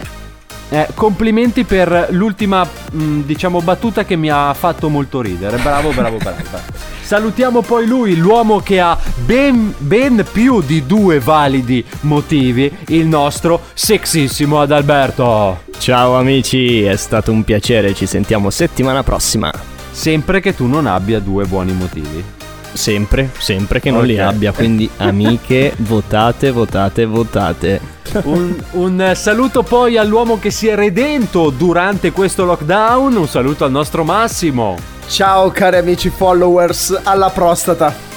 eh, 0.69 0.87
complimenti 0.93 1.63
per 1.63 2.09
l'ultima, 2.11 2.63
mh, 2.63 3.21
diciamo, 3.21 3.61
battuta 3.61 4.05
che 4.05 4.15
mi 4.15 4.29
ha 4.29 4.53
fatto 4.53 4.89
molto 4.89 5.21
ridere. 5.21 5.57
Bravo, 5.57 5.89
bravo, 5.89 6.17
bravo. 6.17 6.37
bravo. 6.47 6.65
Salutiamo 7.01 7.61
poi 7.61 7.87
lui, 7.87 8.15
l'uomo 8.15 8.59
che 8.59 8.79
ha 8.79 8.95
ben, 9.25 9.73
ben 9.79 10.23
più 10.31 10.61
di 10.61 10.85
due 10.85 11.17
validi 11.19 11.83
motivi, 12.01 12.71
il 12.89 13.07
nostro 13.07 13.61
sexissimo 13.73 14.61
Adalberto. 14.61 15.63
Ciao 15.79 16.15
amici, 16.15 16.83
è 16.83 16.95
stato 16.95 17.31
un 17.31 17.43
piacere, 17.43 17.95
ci 17.95 18.05
sentiamo 18.05 18.51
settimana 18.51 19.01
prossima. 19.01 19.51
Sempre 19.89 20.41
che 20.41 20.53
tu 20.53 20.67
non 20.67 20.85
abbia 20.85 21.19
due 21.19 21.45
buoni 21.45 21.71
motivi. 21.71 22.41
Sempre, 22.73 23.29
sempre 23.37 23.79
che 23.79 23.91
non 23.91 24.05
li 24.05 24.15
Ok. 24.19 24.19
abbia, 24.25 24.51
quindi 24.51 24.89
amiche, 24.97 25.73
votate, 25.77 26.51
votate, 26.51 27.05
votate. 27.05 27.79
Un, 28.23 28.55
un 28.71 29.11
saluto 29.15 29.63
poi 29.63 29.97
all'uomo 29.97 30.39
che 30.39 30.51
si 30.51 30.67
è 30.67 30.75
redento 30.75 31.49
durante 31.49 32.11
questo 32.11 32.45
lockdown. 32.45 33.15
Un 33.15 33.27
saluto 33.27 33.63
al 33.65 33.71
nostro 33.71 34.03
Massimo. 34.03 34.75
Ciao 35.07 35.49
cari 35.51 35.77
amici 35.77 36.09
followers 36.09 36.99
alla 37.03 37.29
prostata. 37.29 38.11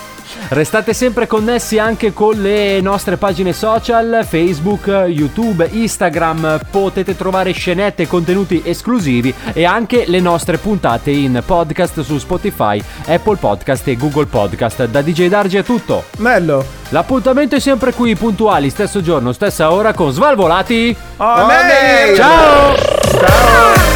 Restate 0.49 0.93
sempre 0.95 1.27
connessi 1.27 1.79
anche 1.79 2.13
con 2.13 2.41
le 2.41 2.81
nostre 2.81 3.17
pagine 3.17 3.53
social, 3.53 4.25
Facebook, 4.27 4.87
YouTube, 4.87 5.69
Instagram, 5.71 6.61
potete 6.71 7.17
trovare 7.17 7.53
scenette 7.53 8.05
e 8.05 8.07
contenuti 8.07 8.63
esclusivi 8.65 9.35
e 9.53 9.65
anche 9.65 10.05
le 10.07 10.21
nostre 10.21 10.59
puntate 10.59 11.11
in 11.11 11.43
podcast 11.45 12.01
su 12.03 12.19
Spotify, 12.19 12.81
Apple 13.07 13.37
Podcast 13.37 13.89
e 13.89 13.97
Google 13.97 14.27
Podcast. 14.27 14.85
Da 14.87 15.03
DJ 15.03 15.29
Dargi 15.29 15.57
è 15.57 15.65
tutto. 15.65 16.05
Mello. 16.19 16.65
L'appuntamento 16.91 17.57
è 17.57 17.61
sempre 17.61 17.93
qui, 17.93 18.15
puntuali, 18.15 18.71
stesso 18.71 19.03
giorno, 19.03 19.33
stessa 19.33 19.73
ora 19.73 19.93
con 19.93 20.13
Svalvolati. 20.13 20.97
Oh, 21.17 21.47
Mello. 21.47 22.17
Ciao! 22.17 23.96